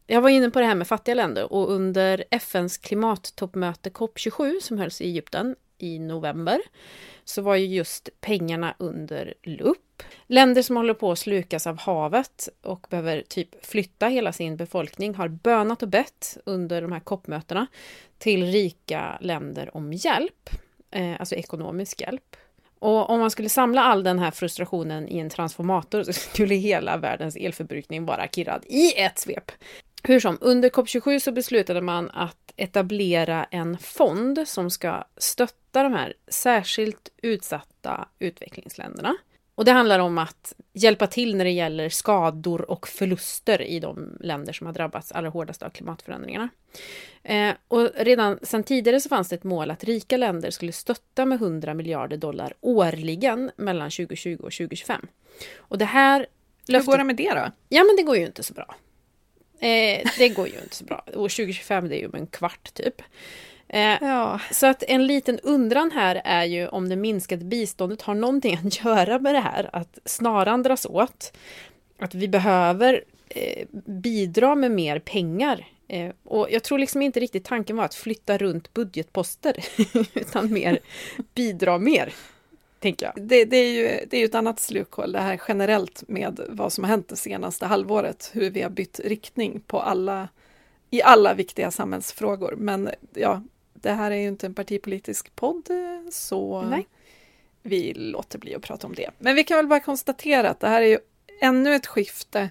Jag 0.07 0.20
var 0.20 0.31
inne 0.31 0.51
på 0.51 0.61
det 0.61 0.66
här 0.66 0.75
med 0.75 0.87
fattiga 0.87 1.14
länder 1.14 1.53
och 1.53 1.70
under 1.70 2.25
FNs 2.31 2.79
klimattoppmöte 2.79 3.90
COP27 3.90 4.61
som 4.61 4.79
hölls 4.79 5.01
i 5.01 5.05
Egypten 5.05 5.57
i 5.79 5.99
november 5.99 6.61
så 7.31 7.43
var 7.43 7.57
ju 7.57 7.66
just 7.66 8.09
pengarna 8.21 8.75
under 8.79 9.35
lupp. 9.43 10.03
Länder 10.27 10.62
som 10.62 10.77
håller 10.77 10.95
på 10.95 11.12
att 11.12 11.19
slukas 11.19 11.66
av 11.66 11.79
havet 11.79 12.49
och 12.62 12.87
behöver 12.90 13.23
typ 13.29 13.66
flytta 13.66 14.07
hela 14.07 14.33
sin 14.33 14.57
befolkning 14.57 15.14
har 15.14 15.29
bönat 15.29 15.83
och 15.83 15.88
bett 15.88 16.38
under 16.45 16.83
de 16.83 16.93
här 16.93 17.01
COP-mötena 17.01 17.66
till 18.19 18.45
rika 18.45 19.19
länder 19.21 19.77
om 19.77 19.93
hjälp, 19.93 20.51
eh, 20.90 21.21
alltså 21.21 21.35
ekonomisk 21.35 22.01
hjälp. 22.01 22.37
Och 22.79 23.11
om 23.11 23.21
man 23.21 23.31
skulle 23.31 23.49
samla 23.49 23.83
all 23.83 24.03
den 24.03 24.19
här 24.19 24.31
frustrationen 24.31 25.09
i 25.09 25.19
en 25.19 25.31
transformator 25.31 26.03
så 26.03 26.12
skulle 26.33 26.55
hela 26.55 26.97
världens 26.97 27.37
elförbrukning 27.37 28.07
vara 28.07 28.29
kirrad 28.29 28.64
i 28.66 29.01
ett 29.01 29.19
svep. 29.19 29.53
Hur 30.03 30.21
som, 30.21 30.38
under 30.40 30.69
COP27 30.69 31.19
så 31.19 31.33
beslutade 31.33 31.81
man 31.81 32.11
att 32.11 32.53
etablera 32.57 33.45
en 33.45 33.79
fond 33.79 34.43
som 34.47 34.71
ska 34.71 35.05
stötta 35.16 35.60
de 35.72 35.92
här 35.92 36.14
särskilt 36.28 37.09
utsatta 37.22 38.09
utvecklingsländerna. 38.18 39.16
Och 39.54 39.64
det 39.64 39.72
handlar 39.72 39.98
om 39.98 40.18
att 40.18 40.54
hjälpa 40.72 41.06
till 41.06 41.37
när 41.37 41.44
det 41.44 41.50
gäller 41.50 41.88
skador 41.88 42.70
och 42.70 42.88
förluster 42.88 43.62
i 43.62 43.80
de 43.80 44.16
länder 44.20 44.52
som 44.52 44.66
har 44.66 44.74
drabbats 44.74 45.12
allra 45.12 45.30
hårdast 45.30 45.62
av 45.62 45.70
klimatförändringarna. 45.70 46.48
Eh, 47.22 47.54
och 47.68 47.90
redan 47.96 48.38
sedan 48.42 48.62
tidigare 48.62 49.00
så 49.00 49.09
fanns 49.09 49.28
det 49.28 49.37
ett 49.37 49.44
mål 49.44 49.70
att 49.70 49.85
rika 49.85 50.16
länder 50.16 50.50
skulle 50.50 50.72
stötta 50.72 51.26
med 51.26 51.37
100 51.42 51.74
miljarder 51.74 52.16
dollar 52.16 52.54
årligen 52.61 53.50
mellan 53.56 53.90
2020 53.90 54.33
och 54.33 54.52
2025. 54.52 55.06
Och 55.56 55.78
det 55.78 55.85
här 55.85 56.26
Hur 56.68 56.83
går 56.83 56.98
det 56.98 57.04
med 57.04 57.16
det 57.16 57.30
då? 57.30 57.50
Ja, 57.68 57.85
men 57.85 57.96
det 57.96 58.02
går 58.02 58.16
ju 58.16 58.26
inte 58.26 58.42
så 58.42 58.54
bra. 58.54 58.74
Eh, 59.61 60.09
det 60.18 60.28
går 60.28 60.48
ju 60.48 60.54
inte 60.62 60.76
så 60.76 60.85
bra. 60.85 60.98
Och 61.06 61.12
2025 61.12 61.88
det 61.88 61.96
är 61.96 62.00
ju 62.00 62.06
om 62.06 62.14
en 62.14 62.26
kvart 62.26 62.74
typ. 62.74 63.02
Eh, 63.72 63.98
ja. 64.00 64.40
Så 64.50 64.66
att 64.66 64.83
en 64.83 65.06
liten 65.06 65.38
undran 65.38 65.90
här 65.90 66.22
är 66.24 66.44
ju 66.44 66.68
om 66.68 66.88
det 66.88 66.96
minskade 66.96 67.44
biståndet 67.44 68.02
har 68.02 68.14
någonting 68.14 68.59
att 68.64 68.85
göra 68.85 69.18
med 69.18 69.35
det 69.35 69.40
här, 69.40 69.70
att 69.72 69.98
snaran 70.04 70.62
dras 70.62 70.87
åt. 70.87 71.33
Att 71.98 72.14
vi 72.14 72.28
behöver 72.28 73.04
eh, 73.28 73.66
bidra 73.87 74.54
med 74.54 74.70
mer 74.70 74.98
pengar. 74.98 75.66
Eh, 75.88 76.12
och 76.24 76.48
jag 76.50 76.62
tror 76.62 76.78
liksom 76.78 77.02
inte 77.02 77.20
riktigt 77.20 77.44
tanken 77.44 77.76
var 77.76 77.85
att 77.85 77.94
flytta 77.94 78.38
runt 78.38 78.74
budgetposter, 78.74 79.64
utan 80.14 80.52
mer 80.52 80.78
bidra 81.35 81.78
mer. 81.78 82.12
Tänker 82.78 83.06
jag. 83.06 83.26
Det, 83.26 83.44
det, 83.44 83.56
är 83.56 83.72
ju, 83.72 84.06
det 84.11 84.16
är 84.16 84.20
ju 84.20 84.24
ett 84.24 84.35
annat 84.35 84.61
slukhål, 84.61 85.12
det 85.12 85.20
här 85.20 85.40
generellt 85.48 86.09
med 86.09 86.40
vad 86.48 86.72
som 86.72 86.85
har 86.85 86.88
hänt 86.88 87.09
det 87.09 87.16
senaste 87.16 87.66
halvåret, 87.66 88.30
hur 88.33 88.50
vi 88.50 88.62
har 88.62 88.70
bytt 88.70 89.00
riktning 89.04 89.61
på 89.66 89.80
alla, 89.80 90.28
i 90.90 91.02
alla 91.02 91.35
viktiga 91.35 91.70
samhällsfrågor. 91.70 92.54
Men 92.56 92.90
ja, 93.14 93.42
det 93.83 93.93
här 93.93 94.11
är 94.11 94.16
ju 94.16 94.29
inte 94.29 94.47
en 94.47 94.55
partipolitisk 94.55 95.37
podd, 95.37 95.69
så 96.11 96.62
Nej. 96.62 96.87
vi 97.62 97.93
låter 97.95 98.38
bli 98.38 98.55
att 98.55 98.62
prata 98.62 98.87
om 98.87 98.95
det. 98.95 99.11
Men 99.19 99.35
vi 99.35 99.45
kan 99.45 99.57
väl 99.57 99.66
bara 99.66 99.81
konstatera 99.81 100.51
att 100.51 100.61
det 100.61 100.69
här 100.69 100.83
är 100.83 100.87
ju 100.87 100.99
ännu 101.40 101.75
ett 101.75 101.87
skifte 101.87 102.51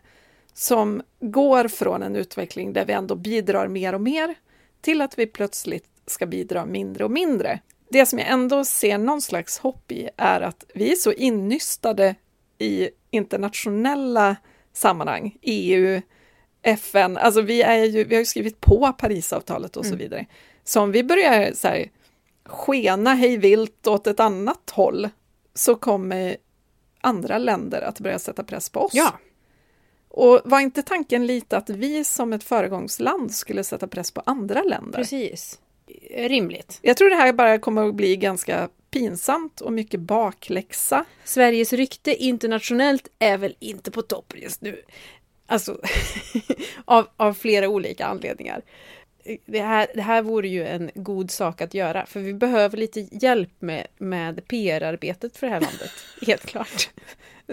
som 0.54 1.02
går 1.20 1.68
från 1.68 2.04
en 2.04 2.16
utveckling 2.16 2.74
där 2.74 2.86
vi 2.86 2.94
ändå 2.94 3.16
bidrar 3.16 3.68
mer 3.68 3.94
och 3.94 4.02
mer 4.02 4.36
till 4.82 5.02
att 5.02 5.20
vi 5.20 5.26
plötsligt 5.28 5.86
ska 6.06 6.26
bidra 6.26 6.66
mindre 6.66 7.04
och 7.04 7.12
mindre. 7.12 7.60
Det 7.90 8.06
som 8.06 8.20
jag 8.20 8.28
ändå 8.28 8.66
ser 8.66 8.98
någon 8.98 9.22
slags 9.22 9.60
hopp 9.60 9.92
i 9.92 10.10
är 10.18 10.42
att 10.42 10.66
vi 10.74 10.92
är 10.92 10.96
så 10.96 11.12
innystade 11.12 12.16
i 12.58 12.90
internationella 13.10 14.36
sammanhang, 14.74 15.38
EU, 15.42 16.02
FN, 16.62 17.18
alltså 17.18 17.42
vi, 17.42 17.62
är 17.62 17.84
ju, 17.84 18.04
vi 18.04 18.16
har 18.16 18.20
ju 18.20 18.26
skrivit 18.26 18.62
på 18.62 18.94
Parisavtalet 18.98 19.78
och 19.78 19.86
så 19.86 19.94
mm. 19.94 20.26
Så 20.70 20.82
om 20.82 20.92
vi 20.92 21.04
börjar 21.04 21.54
så 21.54 21.68
här, 21.68 21.92
skena 22.46 23.14
hej 23.14 23.38
vilt 23.38 23.88
åt 23.88 24.08
ett 24.08 24.20
annat 24.20 24.70
håll 24.70 25.10
så 25.54 25.76
kommer 25.76 26.38
andra 27.02 27.38
länder 27.38 27.82
att 27.82 28.00
börja 28.00 28.20
sätta 28.20 28.44
press 28.44 28.70
på 28.70 28.80
oss. 28.80 28.94
Ja. 28.94 29.20
Och 30.10 30.42
var 30.44 30.60
inte 30.60 30.84
tanken 30.84 31.28
lite 31.28 31.58
att 31.58 31.70
vi 31.70 32.04
som 32.04 32.34
ett 32.34 32.44
föregångsland 32.44 33.32
skulle 33.32 33.64
sätta 33.64 33.88
press 33.88 34.12
på 34.12 34.22
andra 34.26 34.64
länder? 34.64 35.00
Precis. 35.00 35.60
Rimligt. 36.16 36.80
Jag 36.82 36.98
tror 36.98 37.10
det 37.10 37.16
här 37.16 37.34
bara 37.34 37.60
kommer 37.60 37.88
att 37.88 37.96
bli 37.96 38.18
ganska 38.18 38.70
pinsamt 38.92 39.62
och 39.62 39.74
mycket 39.74 40.00
bakläxa. 40.00 41.06
Sveriges 41.24 41.74
rykte 41.74 42.16
internationellt 42.16 43.08
är 43.20 43.38
väl 43.38 43.56
inte 43.60 43.92
på 43.92 44.02
topp 44.02 44.34
just 44.38 44.62
nu. 44.62 44.82
Alltså, 45.48 45.82
av, 46.86 47.08
av 47.18 47.34
flera 47.34 47.70
olika 47.70 48.06
anledningar 48.06 48.62
det 49.46 49.62
här, 49.62 49.88
det 49.96 50.02
här 50.02 50.22
vore 50.22 50.48
ju 50.48 50.68
en 50.68 50.92
god 50.96 51.32
sak 51.32 51.62
att 51.62 51.74
göra, 51.74 52.06
för 52.06 52.20
vi 52.20 52.34
behöver 52.34 52.78
lite 52.78 53.08
hjälp 53.12 53.52
med, 53.60 53.88
med 53.98 54.48
PR-arbetet 54.48 55.38
för 55.38 55.48
det 55.48 55.54
här 55.54 55.62
landet, 55.62 55.92
helt 56.28 56.46
klart. 56.46 56.90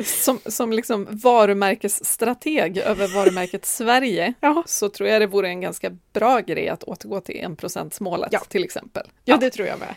Som, 0.04 0.40
som 0.46 0.72
liksom 0.72 1.06
varumärkesstrateg 1.10 2.78
över 2.78 3.08
varumärket 3.08 3.66
Sverige 3.66 4.34
ja. 4.40 4.62
så 4.66 4.88
tror 4.88 5.08
jag 5.08 5.22
det 5.22 5.26
vore 5.26 5.48
en 5.48 5.60
ganska 5.60 5.90
bra 6.12 6.40
grej 6.40 6.68
att 6.68 6.82
återgå 6.82 7.20
till 7.20 7.44
enprocentsmålet 7.44 8.28
ja. 8.32 8.40
till 8.48 8.64
exempel. 8.64 9.06
Ja, 9.06 9.34
ja, 9.34 9.36
det 9.36 9.50
tror 9.50 9.68
jag 9.68 9.78
med. 9.78 9.94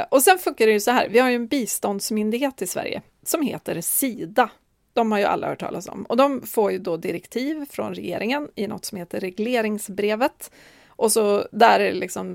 eh, 0.00 0.06
och 0.10 0.22
sen 0.22 0.38
funkar 0.38 0.66
det 0.66 0.72
ju 0.72 0.80
så 0.80 0.90
här, 0.90 1.08
vi 1.08 1.18
har 1.18 1.28
ju 1.28 1.36
en 1.36 1.46
biståndsmyndighet 1.46 2.62
i 2.62 2.66
Sverige 2.66 3.02
som 3.24 3.42
heter 3.42 3.80
Sida 3.80 4.50
de 4.92 5.12
har 5.12 5.18
ju 5.18 5.24
alla 5.24 5.48
hört 5.48 5.60
talas 5.60 5.88
om. 5.88 6.02
Och 6.02 6.16
de 6.16 6.42
får 6.46 6.72
ju 6.72 6.78
då 6.78 6.96
direktiv 6.96 7.66
från 7.70 7.94
regeringen 7.94 8.48
i 8.54 8.66
något 8.66 8.84
som 8.84 8.98
heter 8.98 9.20
regleringsbrevet. 9.20 10.50
Och 10.88 11.12
så 11.12 11.48
där 11.52 11.92
liksom 11.92 12.34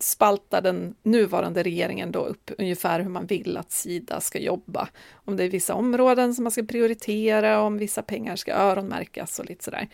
spaltar 0.00 0.62
den 0.62 0.94
nuvarande 1.02 1.62
regeringen 1.62 2.12
då 2.12 2.24
upp 2.24 2.50
ungefär 2.58 3.00
hur 3.00 3.08
man 3.08 3.26
vill 3.26 3.56
att 3.56 3.72
Sida 3.72 4.20
ska 4.20 4.38
jobba. 4.38 4.88
Om 5.12 5.36
det 5.36 5.44
är 5.44 5.48
vissa 5.48 5.74
områden 5.74 6.34
som 6.34 6.44
man 6.44 6.50
ska 6.50 6.62
prioritera, 6.62 7.60
om 7.60 7.78
vissa 7.78 8.02
pengar 8.02 8.36
ska 8.36 8.52
öronmärkas 8.52 9.38
och 9.38 9.44
lite 9.44 9.64
sådär. 9.64 9.88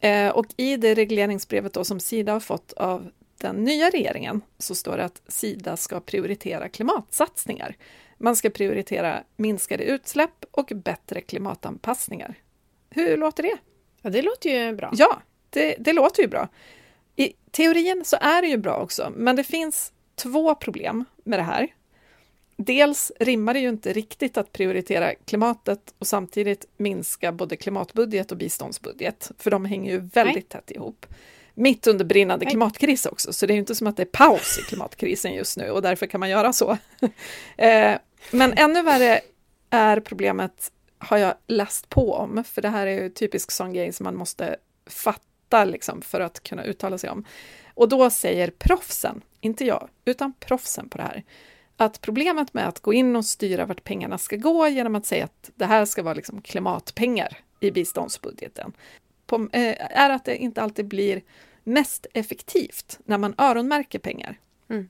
Eh, 0.00 0.28
och 0.28 0.46
i 0.56 0.76
det 0.76 0.94
regleringsbrevet 0.94 1.72
då 1.72 1.84
som 1.84 2.00
Sida 2.00 2.32
har 2.32 2.40
fått 2.40 2.72
av 2.72 3.10
den 3.38 3.64
nya 3.64 3.90
regeringen 3.90 4.40
så 4.58 4.74
står 4.74 4.96
det 4.96 5.04
att 5.04 5.22
Sida 5.28 5.76
ska 5.76 6.00
prioritera 6.00 6.68
klimatsatsningar. 6.68 7.76
Man 8.18 8.36
ska 8.36 8.50
prioritera 8.50 9.22
minskade 9.36 9.84
utsläpp 9.84 10.44
och 10.50 10.72
bättre 10.74 11.20
klimatanpassningar. 11.20 12.34
Hur 12.90 13.16
låter 13.16 13.42
det? 13.42 13.56
Ja, 14.02 14.10
det 14.10 14.22
låter 14.22 14.50
ju 14.50 14.72
bra. 14.72 14.90
Ja, 14.94 15.22
det, 15.50 15.76
det 15.78 15.92
låter 15.92 16.22
ju 16.22 16.28
bra. 16.28 16.48
I 17.16 17.32
teorin 17.50 18.02
så 18.04 18.16
är 18.20 18.42
det 18.42 18.48
ju 18.48 18.56
bra 18.56 18.76
också, 18.76 19.12
men 19.16 19.36
det 19.36 19.44
finns 19.44 19.92
två 20.14 20.54
problem 20.54 21.04
med 21.24 21.38
det 21.38 21.42
här. 21.42 21.68
Dels 22.56 23.12
rimmar 23.20 23.54
det 23.54 23.60
ju 23.60 23.68
inte 23.68 23.92
riktigt 23.92 24.36
att 24.36 24.52
prioritera 24.52 25.14
klimatet 25.14 25.94
och 25.98 26.06
samtidigt 26.06 26.66
minska 26.76 27.32
både 27.32 27.56
klimatbudget 27.56 28.32
och 28.32 28.38
biståndsbudget, 28.38 29.30
för 29.38 29.50
de 29.50 29.64
hänger 29.64 29.92
ju 29.92 29.98
väldigt 29.98 30.34
Nej. 30.34 30.42
tätt 30.42 30.70
ihop. 30.70 31.06
Mitt 31.58 31.86
under 31.86 32.04
brinnande 32.04 32.46
klimatkris 32.46 33.06
också, 33.06 33.32
så 33.32 33.46
det 33.46 33.54
är 33.54 33.56
inte 33.56 33.74
som 33.74 33.86
att 33.86 33.96
det 33.96 34.02
är 34.02 34.06
paus 34.06 34.58
i 34.58 34.62
klimatkrisen 34.62 35.34
just 35.34 35.56
nu 35.56 35.70
och 35.70 35.82
därför 35.82 36.06
kan 36.06 36.20
man 36.20 36.30
göra 36.30 36.52
så. 36.52 36.78
eh, 37.56 37.98
men 38.30 38.52
ännu 38.56 38.82
värre 38.82 39.20
är 39.70 40.00
problemet, 40.00 40.72
har 40.98 41.16
jag 41.16 41.34
läst 41.46 41.88
på 41.88 42.14
om, 42.14 42.44
för 42.44 42.62
det 42.62 42.68
här 42.68 42.86
är 42.86 43.02
ju 43.02 43.10
typisk 43.10 43.50
sån 43.50 43.72
grej 43.72 43.92
som 43.92 44.04
man 44.04 44.16
måste 44.16 44.56
fatta 44.86 45.64
liksom, 45.64 46.02
för 46.02 46.20
att 46.20 46.42
kunna 46.42 46.64
uttala 46.64 46.98
sig 46.98 47.10
om. 47.10 47.24
Och 47.74 47.88
då 47.88 48.10
säger 48.10 48.50
proffsen, 48.50 49.20
inte 49.40 49.64
jag, 49.64 49.88
utan 50.04 50.32
proffsen 50.40 50.88
på 50.88 50.98
det 50.98 51.04
här, 51.04 51.24
att 51.76 52.00
problemet 52.00 52.54
med 52.54 52.68
att 52.68 52.80
gå 52.80 52.92
in 52.92 53.16
och 53.16 53.24
styra 53.24 53.66
vart 53.66 53.84
pengarna 53.84 54.18
ska 54.18 54.36
gå 54.36 54.68
genom 54.68 54.94
att 54.94 55.06
säga 55.06 55.24
att 55.24 55.50
det 55.54 55.66
här 55.66 55.84
ska 55.84 56.02
vara 56.02 56.14
liksom 56.14 56.42
klimatpengar 56.42 57.38
i 57.60 57.70
biståndsbudgeten, 57.70 58.72
på, 59.26 59.48
eh, 59.52 60.00
är 60.00 60.10
att 60.10 60.24
det 60.24 60.36
inte 60.36 60.62
alltid 60.62 60.86
blir 60.86 61.22
mest 61.68 62.06
effektivt 62.14 62.98
när 63.04 63.18
man 63.18 63.34
öronmärker 63.38 63.98
pengar. 63.98 64.38
Mm. 64.70 64.88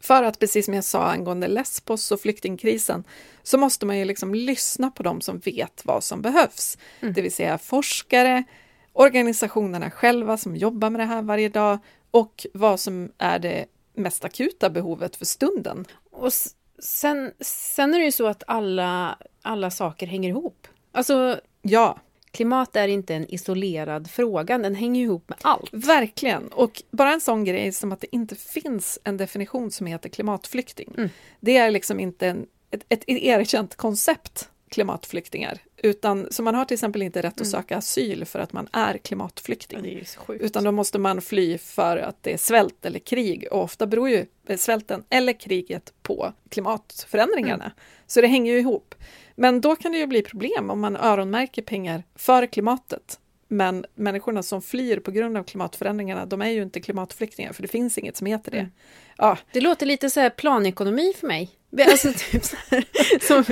För 0.00 0.22
att 0.22 0.38
precis 0.38 0.64
som 0.64 0.74
jag 0.74 0.84
sa 0.84 1.04
angående 1.04 1.48
Lesbos 1.48 2.10
och 2.10 2.20
flyktingkrisen 2.20 3.04
så 3.42 3.58
måste 3.58 3.86
man 3.86 3.98
ju 3.98 4.04
liksom 4.04 4.34
lyssna 4.34 4.90
på 4.90 5.02
dem 5.02 5.20
som 5.20 5.38
vet 5.38 5.82
vad 5.84 6.04
som 6.04 6.22
behövs. 6.22 6.78
Mm. 7.00 7.14
Det 7.14 7.22
vill 7.22 7.32
säga 7.32 7.58
forskare, 7.58 8.44
organisationerna 8.92 9.90
själva 9.90 10.36
som 10.36 10.56
jobbar 10.56 10.90
med 10.90 11.00
det 11.00 11.04
här 11.04 11.22
varje 11.22 11.48
dag 11.48 11.78
och 12.10 12.46
vad 12.54 12.80
som 12.80 13.12
är 13.18 13.38
det 13.38 13.66
mest 13.94 14.24
akuta 14.24 14.70
behovet 14.70 15.16
för 15.16 15.24
stunden. 15.24 15.84
Och 16.10 16.32
sen, 16.78 17.32
sen 17.40 17.94
är 17.94 17.98
det 17.98 18.04
ju 18.04 18.12
så 18.12 18.26
att 18.26 18.42
alla, 18.46 19.18
alla 19.42 19.70
saker 19.70 20.06
hänger 20.06 20.28
ihop. 20.28 20.68
Alltså, 20.92 21.40
ja. 21.62 21.98
Klimat 22.38 22.76
är 22.76 22.88
inte 22.88 23.14
en 23.14 23.34
isolerad 23.34 24.10
fråga, 24.10 24.58
den 24.58 24.74
hänger 24.74 25.02
ihop 25.02 25.28
med 25.28 25.38
allt. 25.42 25.68
Verkligen, 25.72 26.48
och 26.48 26.82
bara 26.90 27.12
en 27.12 27.20
sån 27.20 27.44
grej 27.44 27.72
som 27.72 27.92
att 27.92 28.00
det 28.00 28.16
inte 28.16 28.36
finns 28.36 28.98
en 29.04 29.16
definition 29.16 29.70
som 29.70 29.86
heter 29.86 30.08
klimatflykting. 30.08 30.94
Mm. 30.96 31.10
Det 31.40 31.56
är 31.56 31.70
liksom 31.70 32.00
inte 32.00 32.26
en, 32.26 32.46
ett, 32.70 32.84
ett 32.88 33.04
erkänt 33.06 33.74
koncept, 33.74 34.48
klimatflyktingar, 34.70 35.58
utan 35.76 36.26
så 36.30 36.42
man 36.42 36.54
har 36.54 36.64
till 36.64 36.74
exempel 36.74 37.02
inte 37.02 37.22
rätt 37.22 37.32
att 37.32 37.40
mm. 37.40 37.50
söka 37.50 37.76
asyl 37.76 38.24
för 38.24 38.38
att 38.38 38.52
man 38.52 38.68
är 38.72 38.98
klimatflykting. 38.98 39.78
Ja, 40.26 40.34
är 40.34 40.42
utan 40.42 40.64
då 40.64 40.72
måste 40.72 40.98
man 40.98 41.20
fly 41.20 41.58
för 41.58 41.96
att 41.96 42.22
det 42.22 42.32
är 42.32 42.38
svält 42.38 42.84
eller 42.84 42.98
krig 42.98 43.48
och 43.50 43.62
ofta 43.62 43.86
beror 43.86 44.10
ju 44.10 44.26
svälten 44.56 45.04
eller 45.08 45.32
kriget 45.32 45.92
på 46.02 46.32
klimatförändringarna. 46.48 47.64
Mm. 47.64 47.76
Så 48.06 48.20
det 48.20 48.26
hänger 48.26 48.52
ju 48.52 48.58
ihop. 48.58 48.94
Men 49.34 49.60
då 49.60 49.76
kan 49.76 49.92
det 49.92 49.98
ju 49.98 50.06
bli 50.06 50.22
problem 50.22 50.70
om 50.70 50.80
man 50.80 50.96
öronmärker 50.96 51.62
pengar 51.62 52.02
för 52.14 52.46
klimatet. 52.46 53.18
Men 53.48 53.84
människorna 53.94 54.42
som 54.42 54.62
flyr 54.62 55.00
på 55.00 55.10
grund 55.10 55.36
av 55.36 55.44
klimatförändringarna, 55.44 56.26
de 56.26 56.42
är 56.42 56.50
ju 56.50 56.62
inte 56.62 56.80
klimatflyktingar, 56.80 57.52
för 57.52 57.62
det 57.62 57.68
finns 57.68 57.98
inget 57.98 58.16
som 58.16 58.26
heter 58.26 58.50
det. 58.50 58.58
Mm. 58.58 58.70
Ja. 59.16 59.38
Det 59.52 59.60
låter 59.60 59.86
lite 59.86 60.10
så 60.10 60.20
här 60.20 60.30
planekonomi 60.30 61.12
för 61.20 61.26
mig. 61.26 61.50
Alltså 61.88 62.12
typ 62.12 62.44
så 62.44 62.56
här, 62.68 62.84
som, 63.26 63.44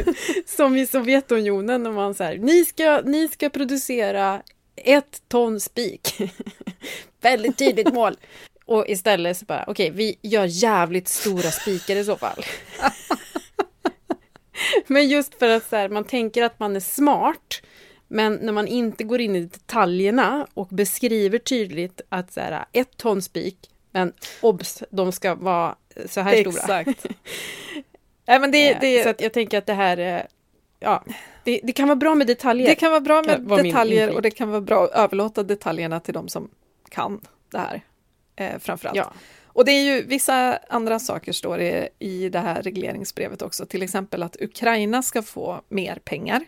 som 0.47 0.77
i 0.77 0.87
Sovjetunionen, 0.87 1.83
när 1.83 1.91
man 1.91 2.15
så 2.15 2.25
här, 2.25 2.37
ni 2.37 2.65
ska, 2.65 3.01
ni 3.05 3.29
ska 3.29 3.49
producera 3.49 4.43
ett 4.77 5.23
ton 5.29 5.61
spik. 5.61 6.21
Väldigt 7.21 7.59
tydligt 7.59 7.93
mål. 7.93 8.17
Och 8.65 8.89
istället 8.89 9.37
så 9.37 9.45
bara, 9.45 9.65
okej, 9.67 9.91
okay, 9.91 9.97
vi 9.97 10.19
gör 10.23 10.45
jävligt 10.45 11.09
stora 11.09 11.51
spikar 11.51 11.97
i 11.97 12.05
så 12.05 12.17
fall. 12.17 12.45
Men 14.87 15.09
just 15.09 15.39
för 15.39 15.49
att 15.49 15.69
så 15.69 15.77
här, 15.77 15.89
man 15.89 16.05
tänker 16.05 16.43
att 16.43 16.59
man 16.59 16.77
är 16.77 16.81
smart, 16.81 17.63
men 18.09 18.35
när 18.35 18.53
man 18.53 18.69
inte 18.69 19.05
går 19.05 19.21
in 19.21 19.37
i 19.37 19.41
detaljerna 19.41 20.47
och 20.55 20.69
beskriver 20.69 21.39
tydligt 21.39 22.01
att 22.09 22.33
så 22.33 22.41
här, 22.41 22.65
ett 22.73 22.97
ton 22.97 23.23
spik, 23.23 23.71
men 23.91 24.13
obs, 24.41 24.83
de 24.91 25.13
ska 25.13 25.35
vara 25.35 25.77
så 26.07 26.21
här 26.21 26.33
Exakt. 26.33 27.01
stora. 27.01 27.15
Nej, 28.27 28.41
men 28.41 28.51
det, 28.51 28.79
det... 28.81 29.03
Så 29.03 29.25
jag 29.25 29.33
tänker 29.33 29.59
att 29.59 29.67
det 29.67 29.75
här 29.75 29.97
är 29.97 30.27
ja, 30.81 31.05
det, 31.45 31.61
det, 31.63 31.73
kan 31.73 31.89
vara 31.89 31.97
bra 31.97 32.15
med 32.15 32.27
detaljer. 32.27 32.67
Det 32.67 32.75
kan 32.75 32.91
vara 32.91 33.01
bra 33.01 33.23
med 33.23 33.41
detaljer 33.41 34.15
och 34.15 34.23
det 34.23 34.31
kan 34.31 34.51
vara 34.51 34.61
bra 34.61 34.85
att 34.85 34.91
överlåta 34.91 35.43
detaljerna 35.43 36.01
till 36.01 36.15
de 36.15 36.29
som 36.29 36.51
kan 36.89 37.21
det 37.51 37.59
här 37.59 37.83
eh, 38.37 38.59
framförallt. 38.59 38.97
Ja. 38.97 39.13
Och 39.47 39.65
det 39.65 39.73
är 39.73 39.83
ju 39.83 40.03
vissa 40.03 40.59
andra 40.69 40.99
saker 40.99 41.33
står 41.33 41.59
det 41.59 41.89
i 41.99 42.29
det 42.29 42.39
här 42.39 42.63
regleringsbrevet 42.63 43.43
också, 43.43 43.67
till 43.67 43.83
exempel 43.83 44.23
att 44.23 44.37
Ukraina 44.41 45.03
ska 45.03 45.23
få 45.23 45.61
mer 45.69 45.99
pengar. 46.05 46.45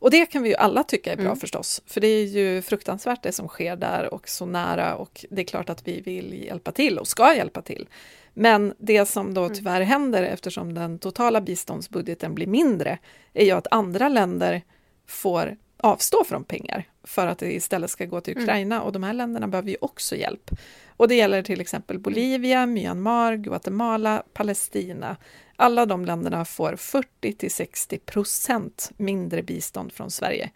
Och 0.00 0.10
det 0.10 0.26
kan 0.26 0.42
vi 0.42 0.48
ju 0.48 0.54
alla 0.54 0.84
tycka 0.84 1.12
är 1.12 1.16
bra 1.16 1.26
mm. 1.26 1.36
förstås, 1.36 1.82
för 1.86 2.00
det 2.00 2.06
är 2.06 2.24
ju 2.24 2.62
fruktansvärt 2.62 3.22
det 3.22 3.32
som 3.32 3.48
sker 3.48 3.76
där 3.76 4.14
och 4.14 4.28
så 4.28 4.46
nära 4.46 4.94
och 4.94 5.24
det 5.30 5.42
är 5.42 5.46
klart 5.46 5.70
att 5.70 5.88
vi 5.88 6.00
vill 6.00 6.44
hjälpa 6.44 6.72
till 6.72 6.98
och 6.98 7.08
ska 7.08 7.34
hjälpa 7.34 7.62
till. 7.62 7.88
Men 8.34 8.74
det 8.78 9.06
som 9.06 9.34
då 9.34 9.44
mm. 9.44 9.56
tyvärr 9.56 9.80
händer 9.80 10.22
eftersom 10.22 10.74
den 10.74 10.98
totala 10.98 11.40
biståndsbudgeten 11.40 12.34
blir 12.34 12.46
mindre 12.46 12.98
är 13.32 13.44
ju 13.44 13.50
att 13.50 13.66
andra 13.70 14.08
länder 14.08 14.62
får 15.06 15.56
avstå 15.76 16.24
från 16.24 16.44
pengar 16.44 16.84
för 17.04 17.26
att 17.26 17.38
det 17.38 17.54
istället 17.54 17.90
ska 17.90 18.04
gå 18.04 18.20
till 18.20 18.32
mm. 18.32 18.44
Ukraina 18.44 18.74
mm. 18.74 18.86
och 18.86 18.92
de 18.92 19.02
här 19.02 19.12
länderna 19.12 19.48
behöver 19.48 19.70
ju 19.70 19.76
också 19.80 20.16
hjälp. 20.16 20.50
Och 20.88 21.08
det 21.08 21.14
gäller 21.14 21.42
till 21.42 21.60
exempel 21.60 21.98
Bolivia, 21.98 22.66
Myanmar, 22.66 23.36
Guatemala, 23.36 24.22
Palestina. 24.32 25.16
Alla 25.60 25.86
de 25.86 26.04
länderna 26.04 26.44
får 26.44 26.76
40 26.76 27.32
till 27.32 27.50
60 27.50 27.98
procent 27.98 28.90
mindre 28.96 29.42
bistånd 29.42 29.92
från 29.92 30.10
Sverige 30.10 30.50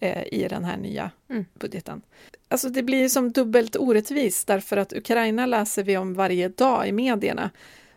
eh, 0.00 0.22
i 0.32 0.46
den 0.48 0.64
här 0.64 0.76
nya 0.76 1.10
mm. 1.30 1.44
budgeten. 1.54 2.02
Alltså 2.48 2.68
det 2.68 2.82
blir 2.82 3.08
som 3.08 3.32
dubbelt 3.32 3.76
orättvist 3.76 4.46
därför 4.46 4.76
att 4.76 4.92
Ukraina 4.92 5.46
läser 5.46 5.82
vi 5.82 5.96
om 5.96 6.14
varje 6.14 6.48
dag 6.48 6.88
i 6.88 6.92
medierna. 6.92 7.50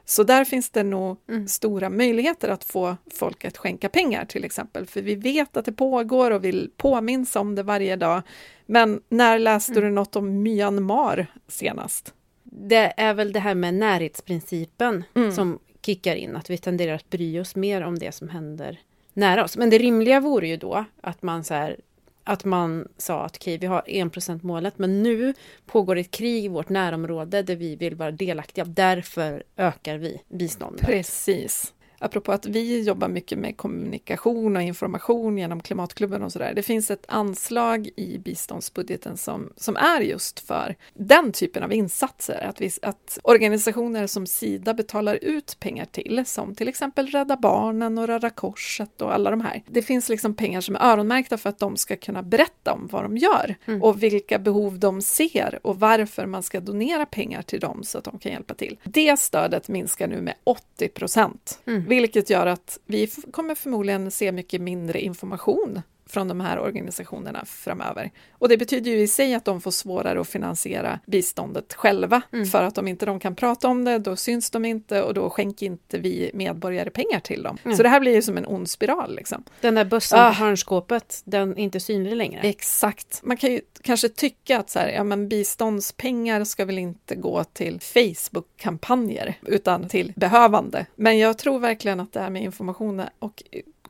Så 0.06 0.24
där 0.24 0.46
finns 0.46 0.70
det 0.70 0.84
nog 0.84 1.18
mm. 1.30 1.48
stora 1.48 1.90
möjligheter 1.90 2.50
att 2.50 2.64
få 2.64 2.98
folk 3.14 3.46
att 3.46 3.58
skänka 3.58 3.90
pengar 3.90 4.26
till 4.26 4.44
exempel, 4.44 4.86
för 4.86 5.02
vi 5.02 5.16
vet 5.16 5.58
att 5.58 5.66
det 5.66 5.72
pågår 5.72 6.32
och 6.32 6.44
vill 6.44 6.72
påminns 6.78 7.36
om 7.36 7.56
det 7.56 7.64
varje 7.64 7.96
dag. 7.96 8.22
Men 8.66 9.02
när 9.10 9.40
läste 9.40 9.72
mm. 9.72 9.84
du 9.84 9.92
något 9.92 10.16
om 10.16 10.44
Myanmar 10.44 11.28
senast? 11.48 12.14
Det 12.44 12.94
är 12.98 13.14
väl 13.14 13.34
det 13.34 13.40
här 13.40 13.56
med 13.56 13.74
närhetsprincipen 13.74 15.04
mm. 15.16 15.32
som 15.32 15.60
kickar 15.86 16.16
in, 16.16 16.36
att 16.36 16.50
vi 16.50 16.58
tenderar 16.58 16.94
att 16.94 17.10
bry 17.10 17.40
oss 17.40 17.56
mer 17.56 17.82
om 17.82 18.00
det 18.00 18.12
som 18.12 18.30
händer 18.30 18.80
nära 19.14 19.44
oss. 19.44 19.58
Men 19.58 19.70
det 19.70 19.78
rimliga 19.78 20.20
vore 20.20 20.48
ju 20.48 20.58
då 20.58 20.86
att 21.02 21.22
man 21.22 21.44
så 21.44 21.54
här, 21.54 21.80
att 22.24 22.46
man 22.46 22.88
sa 22.98 23.26
att 23.26 23.38
okej, 23.38 23.56
okay, 23.56 23.58
vi 23.58 23.68
har 23.68 23.82
1% 23.82 24.40
målet, 24.44 24.78
men 24.78 25.04
nu 25.04 25.34
pågår 25.66 25.96
ett 25.96 26.12
krig 26.12 26.46
i 26.46 26.48
vårt 26.48 26.70
närområde 26.70 27.42
där 27.42 27.56
vi 27.56 27.76
vill 27.76 27.96
vara 27.96 28.12
delaktiga. 28.12 28.66
Därför 28.66 29.44
ökar 29.58 29.98
vi 29.98 30.22
biståndet. 30.30 30.86
Precis 30.86 31.74
apropå 32.06 32.32
att 32.32 32.46
vi 32.46 32.82
jobbar 32.82 33.08
mycket 33.08 33.40
med 33.40 33.58
kommunikation 33.58 34.56
och 34.56 34.62
information 34.62 35.38
genom 35.38 35.62
Klimatklubben 35.62 36.24
och 36.24 36.32
sådär. 36.32 36.54
Det 36.56 36.64
finns 36.64 36.92
ett 36.92 37.06
anslag 37.08 37.90
i 37.96 38.18
biståndsbudgeten 38.18 39.18
som, 39.18 39.54
som 39.56 39.76
är 39.76 40.02
just 40.02 40.40
för 40.40 40.76
den 40.94 41.32
typen 41.32 41.64
av 41.64 41.74
insatser. 41.74 42.48
Att, 42.50 42.62
vi, 42.62 42.72
att 42.82 43.20
organisationer 43.24 44.08
som 44.08 44.28
Sida 44.28 44.74
betalar 44.74 45.20
ut 45.22 45.58
pengar 45.60 45.86
till, 45.86 46.24
som 46.26 46.56
till 46.56 46.68
exempel 46.68 47.08
Rädda 47.08 47.38
Barnen 47.38 47.98
och 47.98 48.08
Röda 48.08 48.30
Korset 48.30 49.02
och 49.02 49.14
alla 49.14 49.32
de 49.32 49.42
här. 49.42 49.64
Det 49.68 49.82
finns 49.82 50.10
liksom 50.10 50.36
pengar 50.36 50.62
som 50.62 50.76
är 50.76 50.80
öronmärkta 50.80 51.38
för 51.38 51.50
att 51.50 51.60
de 51.60 51.78
ska 51.78 51.96
kunna 51.96 52.24
berätta 52.24 52.74
om 52.74 52.88
vad 52.92 53.04
de 53.04 53.18
gör 53.18 53.56
mm. 53.66 53.84
och 53.84 54.04
vilka 54.04 54.40
behov 54.40 54.80
de 54.80 55.02
ser 55.02 55.60
och 55.64 55.80
varför 55.80 56.26
man 56.26 56.44
ska 56.44 56.60
donera 56.60 57.06
pengar 57.06 57.42
till 57.42 57.60
dem 57.60 57.84
så 57.84 57.98
att 57.98 58.04
de 58.04 58.20
kan 58.20 58.32
hjälpa 58.32 58.54
till. 58.54 58.80
Det 58.84 59.20
stödet 59.20 59.68
minskar 59.68 60.08
nu 60.08 60.22
med 60.22 60.36
80 60.44 60.88
procent. 60.88 61.60
Mm 61.66 61.86
vilket 62.02 62.30
gör 62.30 62.46
att 62.46 62.80
vi 62.86 63.08
kommer 63.08 63.56
förmodligen 63.56 64.12
se 64.12 64.32
mycket 64.32 64.62
mindre 64.62 65.02
information 65.02 65.82
från 66.10 66.28
de 66.28 66.42
här 66.42 66.60
organisationerna 66.60 67.46
framöver. 67.46 68.12
Och 68.32 68.50
det 68.50 68.58
betyder 68.58 68.92
ju 68.92 69.00
i 69.00 69.08
sig 69.08 69.34
att 69.36 69.46
de 69.46 69.62
får 69.62 69.72
svårare 69.72 70.22
att 70.22 70.28
finansiera 70.28 71.00
biståndet 71.06 71.74
själva, 71.74 72.22
mm. 72.34 72.46
för 72.46 72.64
att 72.64 72.78
om 72.78 72.88
inte 72.88 73.06
de 73.06 73.20
kan 73.20 73.36
prata 73.36 73.68
om 73.68 73.86
det, 73.86 73.98
då 73.98 74.16
syns 74.16 74.50
de 74.50 74.66
inte 74.66 75.02
och 75.02 75.14
då 75.14 75.30
skänker 75.30 75.66
inte 75.66 75.98
vi 75.98 76.32
medborgare 76.34 76.90
pengar 76.90 77.20
till 77.20 77.44
dem. 77.44 77.58
Mm. 77.64 77.78
Så 77.78 77.84
det 77.84 77.90
här 77.90 78.00
blir 78.00 78.14
ju 78.14 78.22
som 78.22 78.38
en 78.38 78.46
ond 78.46 78.70
spiral. 78.70 79.16
Liksom. 79.16 79.44
Den 79.62 79.76
där 79.76 79.86
bössan 79.86 80.20
ah. 80.20 80.30
på 80.30 80.36
hörnskåpet, 80.36 81.22
den 81.26 81.52
är 81.52 81.60
inte 81.60 81.80
synlig 81.80 82.16
längre. 82.16 82.42
Exakt. 82.42 83.22
Man 83.24 83.38
kan 83.38 83.52
ju 83.52 83.62
kanske 83.82 84.10
tycka 84.10 84.60
att 84.60 84.70
så 84.70 84.80
här, 84.80 84.90
ja, 84.90 85.04
men 85.04 85.30
biståndspengar 85.30 86.44
ska 86.44 86.66
väl 86.66 86.78
inte 86.78 87.16
gå 87.16 87.44
till 87.44 87.80
Facebook-kampanjer, 87.80 89.34
utan 89.46 89.90
till 89.90 90.14
behövande. 90.16 90.86
Men 90.96 91.18
jag 91.18 91.38
tror 91.38 91.60
verkligen 91.60 92.00
att 92.00 92.14
det 92.14 92.20
här 92.20 92.30
med 92.30 92.44
information 92.44 93.02
och 93.20 93.44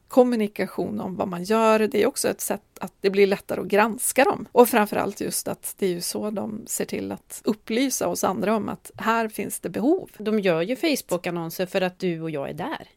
kommunikation 0.07 0.99
om 0.99 1.15
vad 1.15 1.27
man 1.27 1.43
gör. 1.43 1.79
Det 1.79 2.03
är 2.03 2.07
också 2.07 2.29
ett 2.29 2.41
sätt 2.41 2.61
att 2.79 2.93
det 3.01 3.09
blir 3.09 3.27
lättare 3.27 3.61
att 3.61 3.67
granska 3.67 4.23
dem. 4.23 4.47
Och 4.51 4.69
framförallt 4.69 5.21
just 5.21 5.47
att 5.47 5.75
det 5.77 5.85
är 5.85 5.93
ju 5.93 6.01
så 6.01 6.31
de 6.31 6.63
ser 6.67 6.85
till 6.85 7.11
att 7.11 7.41
upplysa 7.43 8.07
oss 8.07 8.23
andra 8.23 8.55
om 8.55 8.69
att 8.69 8.91
här 8.97 9.27
finns 9.27 9.59
det 9.59 9.69
behov. 9.69 10.09
De 10.17 10.39
gör 10.39 10.61
ju 10.61 10.75
Facebook-annonser 10.75 11.65
för 11.65 11.81
att 11.81 11.99
du 11.99 12.21
och 12.21 12.29
jag 12.29 12.49
är 12.49 12.53
där. 12.53 12.87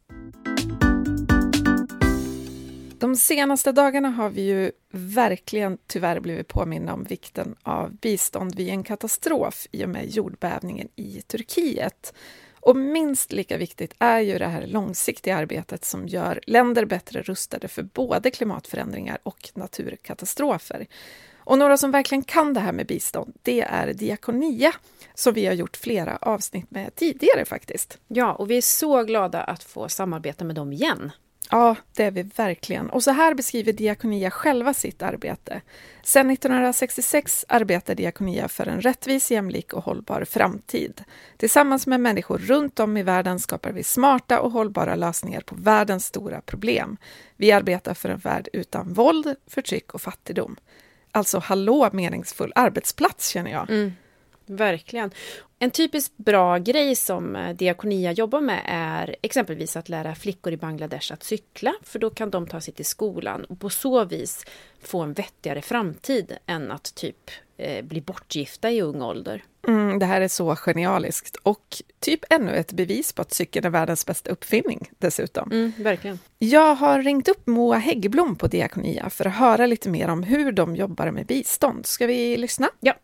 De 2.98 3.16
senaste 3.16 3.72
dagarna 3.72 4.08
har 4.08 4.30
vi 4.30 4.42
ju 4.42 4.72
verkligen 4.90 5.78
tyvärr 5.86 6.20
blivit 6.20 6.48
påminna 6.48 6.94
om 6.94 7.04
vikten 7.04 7.54
av 7.62 7.96
bistånd 7.96 8.54
vid 8.54 8.68
en 8.68 8.82
katastrof 8.82 9.66
i 9.70 9.84
och 9.84 9.88
med 9.88 10.10
jordbävningen 10.10 10.88
i 10.96 11.22
Turkiet. 11.26 12.14
Och 12.60 12.76
minst 12.76 13.32
lika 13.32 13.56
viktigt 13.56 13.94
är 13.98 14.20
ju 14.20 14.38
det 14.38 14.46
här 14.46 14.66
långsiktiga 14.66 15.36
arbetet 15.36 15.84
som 15.84 16.08
gör 16.08 16.40
länder 16.46 16.84
bättre 16.84 17.22
rustade 17.22 17.68
för 17.68 17.82
både 17.82 18.30
klimatförändringar 18.30 19.18
och 19.22 19.50
naturkatastrofer. 19.54 20.86
Och 21.48 21.58
några 21.58 21.76
som 21.76 21.90
verkligen 21.90 22.24
kan 22.24 22.54
det 22.54 22.60
här 22.60 22.72
med 22.72 22.86
bistånd, 22.86 23.34
det 23.42 23.60
är 23.60 23.92
Diakonia, 23.92 24.72
som 25.14 25.34
vi 25.34 25.46
har 25.46 25.54
gjort 25.54 25.76
flera 25.76 26.16
avsnitt 26.16 26.70
med 26.70 26.94
tidigare 26.94 27.44
faktiskt. 27.44 27.98
Ja, 28.08 28.32
och 28.32 28.50
vi 28.50 28.56
är 28.56 28.62
så 28.62 29.02
glada 29.02 29.42
att 29.42 29.62
få 29.62 29.88
samarbeta 29.88 30.44
med 30.44 30.56
dem 30.56 30.72
igen. 30.72 31.12
Ja, 31.50 31.76
det 31.96 32.04
är 32.04 32.11
vi 32.11 32.22
verkligen. 32.22 32.90
Och 32.90 33.02
så 33.02 33.11
här 33.11 33.34
beskriver 33.34 33.72
Diakonia 33.72 34.30
själva 34.30 34.74
sitt 34.74 35.02
arbete. 35.02 35.61
Sedan 36.02 36.30
1966 36.30 37.44
arbetar 37.48 37.94
Diakonia 37.94 38.48
för 38.48 38.66
en 38.66 38.80
rättvis, 38.80 39.30
jämlik 39.30 39.72
och 39.72 39.84
hållbar 39.84 40.24
framtid. 40.24 41.04
Tillsammans 41.37 41.87
med 41.87 42.00
människor 42.00 42.38
runt 42.38 42.80
om 42.80 42.96
i 42.96 43.02
världen 43.02 43.38
skapar 43.38 43.72
vi 43.72 43.84
smarta 43.84 44.40
och 44.40 44.50
hållbara 44.50 44.94
lösningar 44.94 45.40
på 45.40 45.54
världens 45.54 46.06
stora 46.06 46.40
problem. 46.40 46.96
Vi 47.37 47.52
arbetar 47.52 47.94
för 47.94 48.08
en 48.08 48.18
värld 48.18 48.48
utan 48.52 48.92
våld, 48.92 49.34
förtryck 49.46 49.94
och 49.94 50.02
fattigdom. 50.02 50.56
Alltså, 51.12 51.38
hallå 51.38 51.90
meningsfull 51.92 52.52
arbetsplats 52.54 53.28
känner 53.28 53.50
jag. 53.50 53.70
Mm. 53.70 53.92
Verkligen. 54.46 55.11
En 55.60 55.70
typiskt 55.70 56.16
bra 56.16 56.58
grej 56.58 56.96
som 56.96 57.36
eh, 57.36 57.56
Diakonia 57.56 58.12
jobbar 58.12 58.40
med 58.40 58.62
är 58.66 59.16
exempelvis 59.22 59.76
att 59.76 59.88
lära 59.88 60.14
flickor 60.14 60.52
i 60.52 60.56
Bangladesh 60.56 61.12
att 61.12 61.22
cykla, 61.22 61.74
för 61.82 61.98
då 61.98 62.10
kan 62.10 62.30
de 62.30 62.46
ta 62.46 62.60
sig 62.60 62.74
till 62.74 62.84
skolan 62.84 63.44
och 63.44 63.60
på 63.60 63.70
så 63.70 64.04
vis 64.04 64.44
få 64.82 65.00
en 65.00 65.12
vettigare 65.12 65.62
framtid 65.62 66.36
än 66.46 66.70
att 66.70 66.94
typ 66.94 67.30
eh, 67.56 67.84
bli 67.84 68.00
bortgifta 68.00 68.70
i 68.70 68.82
ung 68.82 69.02
ålder. 69.02 69.44
Mm, 69.68 69.98
det 69.98 70.06
här 70.06 70.20
är 70.20 70.28
så 70.28 70.56
genialiskt 70.56 71.36
och 71.36 71.82
typ 72.00 72.20
ännu 72.30 72.52
ett 72.52 72.72
bevis 72.72 73.12
på 73.12 73.22
att 73.22 73.32
cykeln 73.32 73.66
är 73.66 73.70
världens 73.70 74.06
bästa 74.06 74.30
uppfinning 74.30 74.90
dessutom. 74.98 75.52
Mm, 75.52 75.72
verkligen. 75.78 76.18
Jag 76.38 76.74
har 76.74 77.02
ringt 77.02 77.28
upp 77.28 77.46
Moa 77.46 77.76
Häggblom 77.76 78.36
på 78.36 78.46
Diakonia 78.46 79.10
för 79.10 79.26
att 79.26 79.34
höra 79.34 79.66
lite 79.66 79.88
mer 79.88 80.08
om 80.08 80.22
hur 80.22 80.52
de 80.52 80.76
jobbar 80.76 81.10
med 81.10 81.26
bistånd. 81.26 81.86
Ska 81.86 82.06
vi 82.06 82.36
lyssna? 82.36 82.70
Ja. 82.80 82.94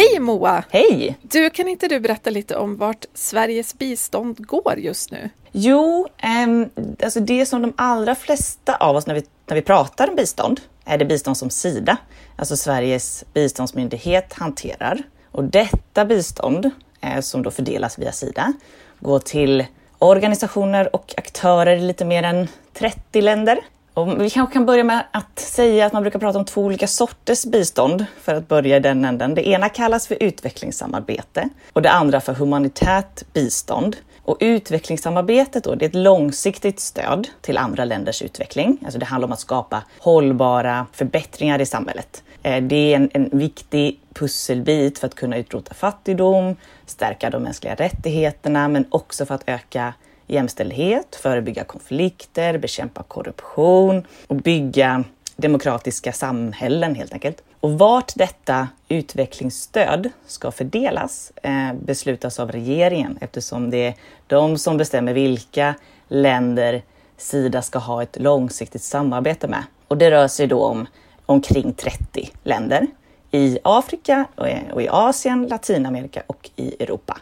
Hej 0.00 0.20
Moa! 0.20 0.64
Hej! 0.70 1.18
Du, 1.22 1.50
kan 1.50 1.68
inte 1.68 1.88
du 1.88 2.00
berätta 2.00 2.30
lite 2.30 2.56
om 2.56 2.76
vart 2.76 3.04
Sveriges 3.14 3.78
bistånd 3.78 4.46
går 4.46 4.78
just 4.78 5.10
nu? 5.10 5.30
Jo, 5.52 6.08
eh, 6.18 6.66
alltså 7.04 7.20
det 7.20 7.46
som 7.46 7.62
de 7.62 7.72
allra 7.76 8.14
flesta 8.14 8.76
av 8.76 8.96
oss 8.96 9.06
när 9.06 9.14
vi, 9.14 9.22
när 9.46 9.54
vi 9.54 9.62
pratar 9.62 10.08
om 10.08 10.16
bistånd 10.16 10.60
är 10.84 10.98
det 10.98 11.04
bistånd 11.04 11.36
som 11.36 11.50
Sida, 11.50 11.96
alltså 12.36 12.56
Sveriges 12.56 13.24
biståndsmyndighet, 13.34 14.32
hanterar. 14.32 15.02
Och 15.32 15.44
detta 15.44 16.04
bistånd, 16.04 16.70
eh, 17.00 17.20
som 17.20 17.42
då 17.42 17.50
fördelas 17.50 17.98
via 17.98 18.12
Sida, 18.12 18.52
går 19.00 19.18
till 19.18 19.64
organisationer 19.98 20.96
och 20.96 21.14
aktörer 21.16 21.76
i 21.76 21.80
lite 21.80 22.04
mer 22.04 22.22
än 22.22 22.48
30 22.72 23.20
länder 23.20 23.58
och 24.00 24.20
vi 24.20 24.30
kanske 24.30 24.52
kan 24.52 24.66
börja 24.66 24.84
med 24.84 25.04
att 25.10 25.38
säga 25.38 25.86
att 25.86 25.92
man 25.92 26.02
brukar 26.02 26.18
prata 26.18 26.38
om 26.38 26.44
två 26.44 26.62
olika 26.62 26.86
sorters 26.86 27.44
bistånd 27.44 28.06
för 28.22 28.34
att 28.34 28.48
börja 28.48 28.76
i 28.76 28.80
den 28.80 29.04
änden. 29.04 29.34
Det 29.34 29.48
ena 29.48 29.68
kallas 29.68 30.06
för 30.06 30.22
utvecklingssamarbete 30.22 31.48
och 31.72 31.82
det 31.82 31.90
andra 31.90 32.20
för 32.20 32.34
humanitärt 32.34 33.32
bistånd. 33.32 33.96
Och 34.22 34.36
utvecklingssamarbetet 34.40 35.64
då, 35.64 35.74
det 35.74 35.84
är 35.84 35.88
ett 35.88 35.94
långsiktigt 35.94 36.80
stöd 36.80 37.28
till 37.40 37.58
andra 37.58 37.84
länders 37.84 38.22
utveckling. 38.22 38.78
Alltså 38.84 38.98
det 38.98 39.06
handlar 39.06 39.28
om 39.28 39.32
att 39.32 39.40
skapa 39.40 39.82
hållbara 39.98 40.86
förbättringar 40.92 41.60
i 41.60 41.66
samhället. 41.66 42.22
Eh, 42.42 42.62
det 42.62 42.92
är 42.92 42.96
en, 42.96 43.10
en 43.12 43.38
viktig 43.38 44.00
pusselbit 44.14 44.98
för 44.98 45.06
att 45.06 45.14
kunna 45.14 45.36
utrota 45.36 45.74
fattigdom, 45.74 46.56
stärka 46.86 47.30
de 47.30 47.42
mänskliga 47.42 47.74
rättigheterna, 47.74 48.68
men 48.68 48.84
också 48.90 49.26
för 49.26 49.34
att 49.34 49.42
öka 49.46 49.94
jämställdhet, 50.30 51.16
förebygga 51.16 51.64
konflikter, 51.64 52.58
bekämpa 52.58 53.02
korruption 53.02 54.06
och 54.26 54.36
bygga 54.36 55.04
demokratiska 55.36 56.12
samhällen 56.12 56.94
helt 56.94 57.12
enkelt. 57.12 57.42
Och 57.60 57.78
vart 57.78 58.12
detta 58.16 58.68
utvecklingsstöd 58.88 60.10
ska 60.26 60.50
fördelas 60.50 61.32
eh, 61.42 61.72
beslutas 61.82 62.40
av 62.40 62.52
regeringen 62.52 63.18
eftersom 63.20 63.70
det 63.70 63.86
är 63.86 63.94
de 64.26 64.58
som 64.58 64.76
bestämmer 64.76 65.12
vilka 65.12 65.74
länder 66.08 66.82
Sida 67.16 67.62
ska 67.62 67.78
ha 67.78 68.02
ett 68.02 68.16
långsiktigt 68.20 68.82
samarbete 68.82 69.48
med. 69.48 69.64
Och 69.88 69.98
det 69.98 70.10
rör 70.10 70.28
sig 70.28 70.46
då 70.46 70.64
om 70.64 70.86
omkring 71.26 71.72
30 71.72 72.30
länder 72.42 72.86
i 73.30 73.58
Afrika 73.62 74.24
eh, 74.36 74.72
och 74.72 74.82
i 74.82 74.88
Asien, 74.88 75.46
Latinamerika 75.46 76.22
och 76.26 76.50
i 76.56 76.82
Europa. 76.82 77.18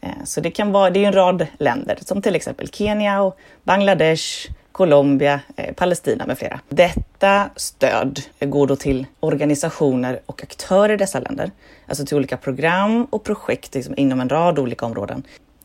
Eh, 0.00 0.08
så 0.24 0.40
det 0.40 0.50
kan 0.50 0.72
vara, 0.72 0.90
det 0.90 1.04
är 1.04 1.06
en 1.06 1.12
rad 1.12 1.46
länder 1.58 1.98
som 2.00 2.22
till 2.22 2.36
exempel 2.36 2.68
Kenya 2.68 3.22
och 3.22 3.38
Bangladesh, 3.64 4.50
Colombia, 4.72 5.40
eh, 5.56 5.74
Palestina 5.74 6.26
med 6.26 6.38
flera. 6.38 6.60
Detta 6.68 7.50
stöd 7.56 8.20
går 8.40 8.66
då 8.66 8.76
till 8.76 9.06
organisationer 9.20 10.20
och 10.26 10.42
aktörer 10.42 10.94
i 10.94 10.96
dessa 10.96 11.20
länder, 11.20 11.50
alltså 11.86 12.06
till 12.06 12.16
olika 12.16 12.36
program 12.36 13.04
och 13.04 13.24
projekt 13.24 13.74
liksom, 13.74 13.94
inom 13.96 14.20
en 14.20 14.28
rad 14.28 14.58
olika 14.58 14.86
områden. 14.86 15.22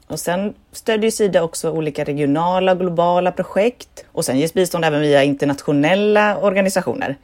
Och 0.08 0.20
sen 0.20 0.54
stödjer 0.72 1.12
Sida 1.12 1.44
också 1.44 1.72
olika 1.72 2.04
regionala 2.04 2.72
och 2.72 2.80
globala 2.80 3.32
projekt 3.32 4.06
och 4.12 4.26
sen 4.26 4.40
ges 4.40 4.54
bistånd 4.54 4.86
även 4.86 5.02
via 5.02 5.24
internationella 5.24 6.38
organisationer. 6.38 7.16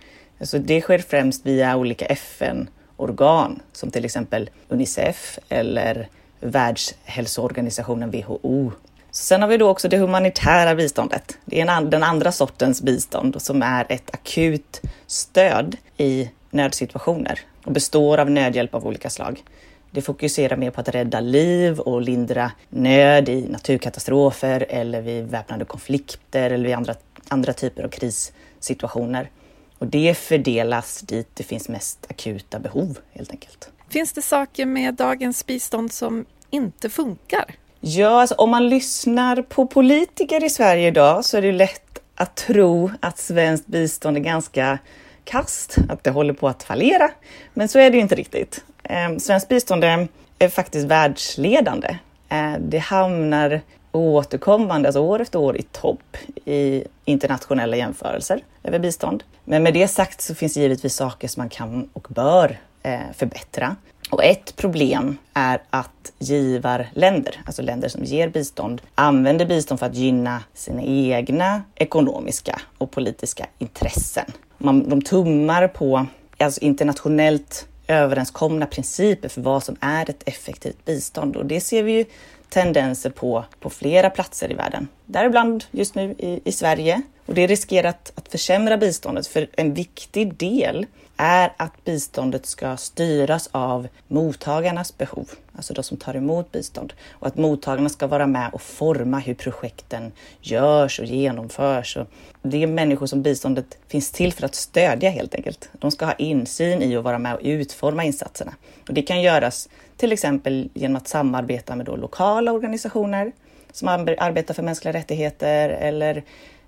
Så 0.42 0.58
det 0.58 0.82
sker 0.82 1.00
främst 1.00 1.46
via 1.46 1.78
olika 1.78 2.06
FN-organ 2.06 3.60
som 3.72 3.92
till 3.92 4.06
exempel 4.06 4.50
Unicef 4.70 5.40
eller 5.50 6.08
Världshälsoorganisationen 6.40 8.12
WHO 8.12 8.72
Sen 9.12 9.42
har 9.42 9.50
vi 9.50 9.58
då 9.58 9.70
också 9.70 9.88
det 9.88 9.98
humanitära 9.98 10.76
biståndet. 10.76 11.38
Det 11.46 11.62
är 11.62 11.82
den 11.82 12.04
andra 12.04 12.32
sortens 12.32 12.82
bistånd 12.82 13.42
som 13.42 13.62
är 13.62 13.86
ett 13.90 14.14
akut 14.14 14.82
stöd 15.08 15.78
i 15.98 16.30
nödsituationer 16.50 17.40
och 17.66 17.72
består 17.72 18.18
av 18.18 18.30
nödhjälp 18.30 18.76
av 18.76 18.88
olika 18.88 19.10
slag. 19.10 19.44
Det 19.92 20.02
fokuserar 20.02 20.58
mer 20.58 20.72
på 20.72 20.82
att 20.82 20.90
rädda 20.90 21.20
liv 21.20 21.80
och 21.80 22.02
lindra 22.02 22.52
nöd 22.70 23.30
i 23.30 23.48
naturkatastrofer 23.48 24.66
eller 24.70 25.02
vid 25.02 25.28
väpnade 25.28 25.66
konflikter 25.66 26.52
eller 26.52 26.66
vid 26.66 26.76
andra, 26.76 26.96
andra 27.28 27.54
typer 27.54 27.84
av 27.84 27.90
krissituationer. 27.90 29.30
Och 29.78 29.88
det 29.88 30.18
fördelas 30.18 31.02
dit 31.02 31.28
det 31.34 31.44
finns 31.44 31.70
mest 31.70 32.06
akuta 32.10 32.60
behov 32.60 32.98
helt 33.12 33.32
enkelt. 33.32 33.70
Finns 33.90 34.14
det 34.14 34.22
saker 34.22 34.66
med 34.66 34.94
dagens 34.94 35.46
bistånd 35.46 35.92
som 35.92 36.26
inte 36.50 36.90
funkar? 36.90 37.46
Ja, 37.80 38.22
alltså, 38.22 38.36
om 38.36 38.50
man 38.50 38.70
lyssnar 38.70 39.42
på 39.42 39.68
politiker 39.68 40.44
i 40.44 40.50
Sverige 40.50 40.88
idag 40.88 41.26
så 41.26 41.38
är 41.38 41.42
det 41.42 41.52
lätt 41.52 42.00
att 42.16 42.36
tro 42.36 42.92
att 43.00 43.18
svenskt 43.18 43.68
bistånd 43.68 44.18
är 44.18 44.22
ganska 44.22 44.80
kast, 45.24 45.78
att 45.90 46.04
det 46.04 46.12
håller 46.12 46.34
på 46.34 46.48
att 46.48 46.64
fallera. 46.64 47.10
Men 47.54 47.68
så 47.68 47.80
är 47.80 47.92
det 47.92 47.98
ju 47.98 48.02
inte 48.02 48.16
riktigt. 48.16 48.64
Eh, 48.84 49.18
svenskt 49.18 49.48
bistånd 49.50 49.84
är, 49.84 50.08
faktiskt 50.50 50.88
världsledande. 50.88 51.98
Eh, 52.30 52.54
det 52.60 52.78
hamnar 52.78 53.62
återkommande, 53.92 54.88
alltså 54.88 55.00
år 55.00 55.22
efter 55.22 55.40
år, 55.40 55.58
i 55.58 55.64
topp 55.64 56.18
i 56.46 56.84
internationella 57.06 57.78
jämförelser 57.78 58.44
över 58.64 58.80
bistånd. 58.80 59.24
Men 59.44 59.64
med 59.64 59.74
det 59.74 59.88
sagt 59.88 60.22
så 60.22 60.36
finns 60.36 60.54
det 60.54 60.60
givetvis 60.60 60.96
saker 60.96 61.28
som 61.28 61.42
man 61.42 61.50
kan 61.50 61.90
och 61.94 62.08
bör 62.10 62.58
Eh, 62.88 63.00
förbättra. 63.14 63.76
Och 64.10 64.24
ett 64.24 64.56
problem 64.56 65.18
är 65.34 65.62
att 65.70 66.12
givarländer, 66.20 67.42
alltså 67.46 67.62
länder 67.62 67.90
som 67.90 68.04
ger 68.04 68.30
bistånd, 68.30 68.82
använder 68.96 69.46
bistånd 69.46 69.80
för 69.80 69.86
att 69.86 69.96
gynna 69.96 70.44
sina 70.54 70.82
egna 70.84 71.64
ekonomiska 71.76 72.62
och 72.78 72.92
politiska 72.92 73.48
intressen. 73.58 74.26
Man, 74.58 74.90
de 74.90 75.02
tummar 75.02 75.68
på 75.68 76.06
alltså 76.38 76.62
internationellt 76.62 77.68
överenskomna 77.88 78.66
principer 78.66 79.30
för 79.30 79.42
vad 79.42 79.64
som 79.64 79.76
är 79.80 80.10
ett 80.10 80.24
effektivt 80.26 80.86
bistånd 80.86 81.36
och 81.36 81.46
det 81.46 81.62
ser 81.62 81.84
vi 81.84 81.92
ju 81.92 82.06
tendenser 82.50 83.10
på 83.10 83.46
på 83.60 83.70
flera 83.70 84.10
platser 84.10 84.52
i 84.52 84.54
världen. 84.54 84.88
Däribland 85.06 85.64
just 85.72 85.96
nu 85.96 86.16
i, 86.18 86.42
i 86.46 86.52
Sverige. 86.52 87.02
Och 87.26 87.34
det 87.34 87.48
riskerar 87.48 87.90
att, 87.90 88.12
att 88.16 88.28
försämra 88.28 88.78
biståndet 88.78 89.28
för 89.28 89.48
en 89.54 89.74
viktig 89.74 90.34
del 90.34 90.86
är 91.18 91.54
att 91.58 91.84
biståndet 91.84 92.46
ska 92.46 92.78
styras 92.78 93.50
av 93.52 93.88
mottagarnas 94.08 94.98
behov, 94.98 95.30
alltså 95.56 95.74
de 95.74 95.84
som 95.84 95.98
tar 95.98 96.16
emot 96.16 96.52
bistånd. 96.52 96.94
Och 97.12 97.28
att 97.28 97.38
mottagarna 97.38 97.90
ska 97.90 98.08
vara 98.08 98.28
med 98.28 98.50
och 98.54 98.62
forma 98.62 99.20
hur 99.20 99.34
projekten 99.34 100.12
görs 100.42 101.00
och 101.00 101.06
genomförs. 101.06 101.98
Och 101.98 102.08
det 102.42 102.64
är 102.64 102.68
människor 102.68 103.06
som 103.06 103.22
biståndet 103.22 103.78
finns 103.88 104.12
till 104.12 104.34
för 104.34 104.46
att 104.46 104.56
stödja 104.56 105.10
helt 105.10 105.36
enkelt. 105.36 105.70
De 105.74 105.92
ska 105.92 106.06
ha 106.06 106.14
insyn 106.14 106.82
i 106.82 106.98
och 106.98 107.04
vara 107.04 107.20
med 107.20 107.34
och 107.34 107.42
utforma 107.44 108.04
insatserna. 108.04 108.54
Och 108.88 108.94
det 108.94 109.02
kan 109.02 109.22
göras 109.22 109.70
till 109.98 110.12
exempel 110.12 110.70
genom 110.74 110.96
att 110.96 111.08
samarbeta 111.08 111.76
med 111.76 111.86
då 111.86 111.96
lokala 111.96 112.52
organisationer 112.52 113.32
som 113.72 113.88
arbetar 113.88 114.54
för 114.54 114.64
mänskliga 114.64 114.94
rättigheter 114.94 115.70
eller 115.70 116.24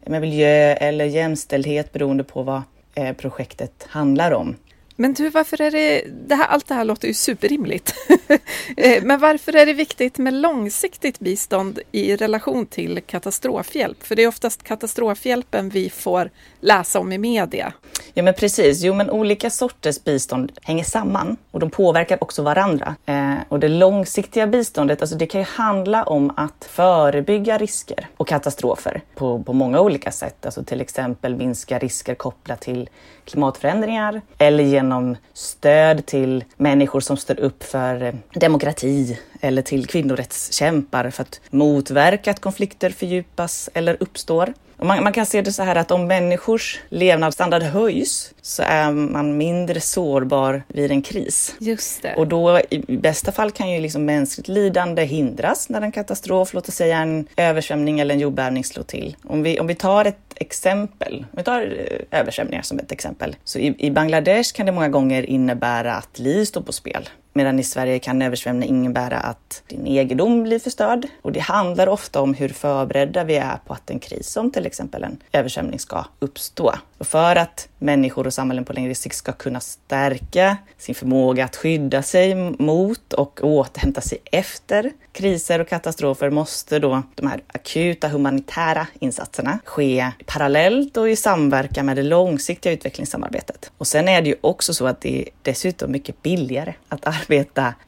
med 0.06 0.22
miljö 0.22 0.74
eller 0.74 1.06
jämställdhet 1.06 1.92
beroende 1.92 2.24
på 2.24 2.44
vad 2.44 2.62
Eh, 2.96 3.14
projektet 3.14 3.88
handlar 3.90 4.32
om. 4.32 4.56
Men 5.02 5.14
du, 5.14 5.30
varför 5.30 5.62
är 5.62 5.72
det, 5.72 6.04
det 6.28 6.36
här, 6.36 6.48
allt 6.48 6.68
det 6.68 6.74
här 6.74 6.84
låter 6.84 7.08
ju 7.08 7.14
superrimligt. 7.14 7.94
Eh, 8.78 9.04
men 9.04 9.20
varför 9.20 9.56
är 9.56 9.66
det 9.66 9.74
viktigt 9.74 10.18
med 10.18 10.34
långsiktigt 10.34 11.20
bistånd 11.20 11.80
i 11.92 12.16
relation 12.16 12.66
till 12.66 13.02
katastrofhjälp? 13.06 14.04
För 14.04 14.16
det 14.16 14.24
är 14.24 14.28
oftast 14.28 14.64
katastrofhjälpen 14.64 15.70
vi 15.70 15.90
får 15.90 16.30
läsa 16.60 17.00
om 17.00 17.12
i 17.12 17.18
media. 17.18 17.74
Ja 18.14 18.24
men 18.24 18.34
precis, 18.34 18.82
jo 18.82 18.94
men 18.94 19.10
olika 19.10 19.50
sorters 19.50 20.04
bistånd 20.04 20.52
hänger 20.62 20.84
samman 20.84 21.38
och 21.52 21.60
de 21.60 21.70
påverkar 21.70 22.24
också 22.24 22.44
varandra. 22.44 22.96
Eh, 23.06 23.34
och 23.50 23.60
det 23.60 23.68
långsiktiga 23.68 24.48
biståndet, 24.48 25.02
alltså 25.02 25.16
det 25.16 25.26
kan 25.26 25.42
ju 25.42 25.48
handla 25.50 26.04
om 26.04 26.34
att 26.38 26.68
förebygga 26.72 27.58
risker 27.58 28.08
och 28.18 28.28
katastrofer 28.28 29.02
på, 29.16 29.44
på 29.44 29.54
många 29.54 29.80
olika 29.80 30.12
sätt. 30.12 30.46
Alltså 30.46 30.64
till 30.64 30.82
exempel 30.82 31.36
minska 31.36 31.80
risker 31.80 32.16
kopplat 32.16 32.62
till 32.62 32.90
klimatförändringar 33.26 34.22
eller 34.38 34.64
genom 34.64 34.89
stöd 35.34 36.06
till 36.06 36.44
människor 36.58 37.00
som 37.00 37.18
står 37.18 37.40
upp 37.40 37.64
för 37.64 38.04
eh, 38.04 38.14
demokrati 38.34 39.20
eller 39.42 39.62
till 39.62 39.88
kvinnorättskämpar 39.88 41.10
för 41.10 41.22
att 41.22 41.42
motverka 41.50 42.32
att 42.32 42.40
konflikter 42.40 42.90
fördjupas 42.90 43.70
eller 43.74 43.98
uppstår. 44.00 44.54
Man, 44.82 45.04
man, 45.04 45.14
kan 45.14 45.26
se 45.26 45.42
det 45.42 45.52
så 45.52 45.64
här 45.64 45.76
att 45.76 45.92
om 45.92 46.08
människors 46.08 46.80
levnadsstandard 46.90 47.64
höjs 47.64 48.34
så 48.42 48.64
är 48.64 48.92
man 48.92 49.38
mindre 49.38 49.80
sårbar 49.80 50.64
vid 50.68 50.92
en 50.92 51.02
kris. 51.02 51.56
Just 51.60 52.02
det. 52.02 52.16
Och 52.16 52.28
då 52.28 52.60
i 52.70 52.98
bästa 52.98 53.32
fall 53.32 53.52
kan 53.52 53.72
ju 53.72 53.80
liksom 53.80 54.06
mänskligt 54.06 54.48
lidande 54.48 55.04
hindras 55.04 55.70
när 55.70 55.82
en 55.82 55.92
katastrof, 55.92 56.54
låt 56.54 56.68
oss 56.68 56.76
säga 56.76 56.98
en 56.98 57.28
översvämning 57.38 58.00
eller 58.00 58.14
en 58.14 58.20
jordbävning 58.20 58.64
slår 58.64 58.84
till. 58.84 59.16
Om 59.24 59.44
vi, 59.44 59.60
om 59.60 59.68
vi 59.68 59.76
tar 59.76 60.06
ett 60.06 60.34
exempel, 60.36 61.26
om 61.32 61.38
vi 61.38 61.44
tar 61.44 61.62
eh, 61.62 62.20
översvämningar 62.20 62.62
som 62.62 62.80
ett 62.80 62.92
exempel, 62.92 63.36
så 63.44 63.60
i, 63.60 63.76
i 63.78 63.92
Bangladesh 63.92 64.56
kan 64.56 64.66
det 64.66 64.72
många 64.72 64.90
gånger 64.90 65.30
innebära 65.30 65.96
att 65.96 66.20
liv 66.20 66.46
står 66.46 66.62
på 66.62 66.72
spel. 66.72 67.10
Medan 67.40 67.60
i 67.60 67.64
Sverige 67.64 68.00
kan 68.00 68.22
översvämning 68.22 68.70
innebära 68.70 69.18
att 69.18 69.64
din 69.68 69.88
egendom 69.88 70.44
blir 70.44 70.60
förstörd. 70.60 71.08
Och 71.22 71.32
det 71.32 71.40
handlar 71.40 71.88
ofta 71.88 72.22
om 72.22 72.34
hur 72.34 72.50
förberedda 72.50 73.24
vi 73.24 73.36
är 73.36 73.58
på 73.68 73.74
att 73.74 73.90
en 73.90 74.00
kris 74.00 74.30
som 74.30 74.52
till 74.52 74.66
exempel 74.66 75.04
en 75.04 75.18
översvämning 75.32 75.80
ska 75.80 76.06
uppstå. 76.20 76.74
Och 76.98 77.08
för 77.08 77.36
att 77.36 77.68
människor 77.78 78.28
och 78.28 78.34
samhällen 78.34 78.66
på 78.66 78.74
längre 78.74 78.96
sikt 78.96 79.16
ska 79.16 79.32
kunna 79.32 79.60
stärka 79.60 80.58
sin 80.78 80.96
förmåga 80.96 81.46
att 81.46 81.56
skydda 81.56 82.02
sig 82.02 82.36
mot 82.36 83.14
och 83.14 83.40
återhämta 83.44 84.02
sig 84.02 84.18
efter 84.26 84.92
kriser 85.12 85.60
och 85.60 85.68
katastrofer 85.68 86.30
måste 86.30 86.80
då 86.80 87.04
de 87.16 87.28
här 87.28 87.42
akuta 87.48 88.08
humanitära 88.08 88.88
insatserna 89.00 89.60
ske 89.66 90.12
parallellt 90.26 90.98
och 90.98 91.10
i 91.10 91.16
samverkan 91.16 91.86
med 91.86 91.96
det 91.96 92.04
långsiktiga 92.04 92.74
utvecklingssamarbetet. 92.74 93.72
Och 93.78 93.88
sen 93.88 94.08
är 94.08 94.22
det 94.22 94.30
ju 94.30 94.36
också 94.42 94.74
så 94.74 94.88
att 94.88 95.02
det 95.02 95.22
är 95.22 95.30
dessutom 95.42 95.92
mycket 95.92 96.22
billigare 96.24 96.74
att 96.90 97.08
arbeta 97.08 97.29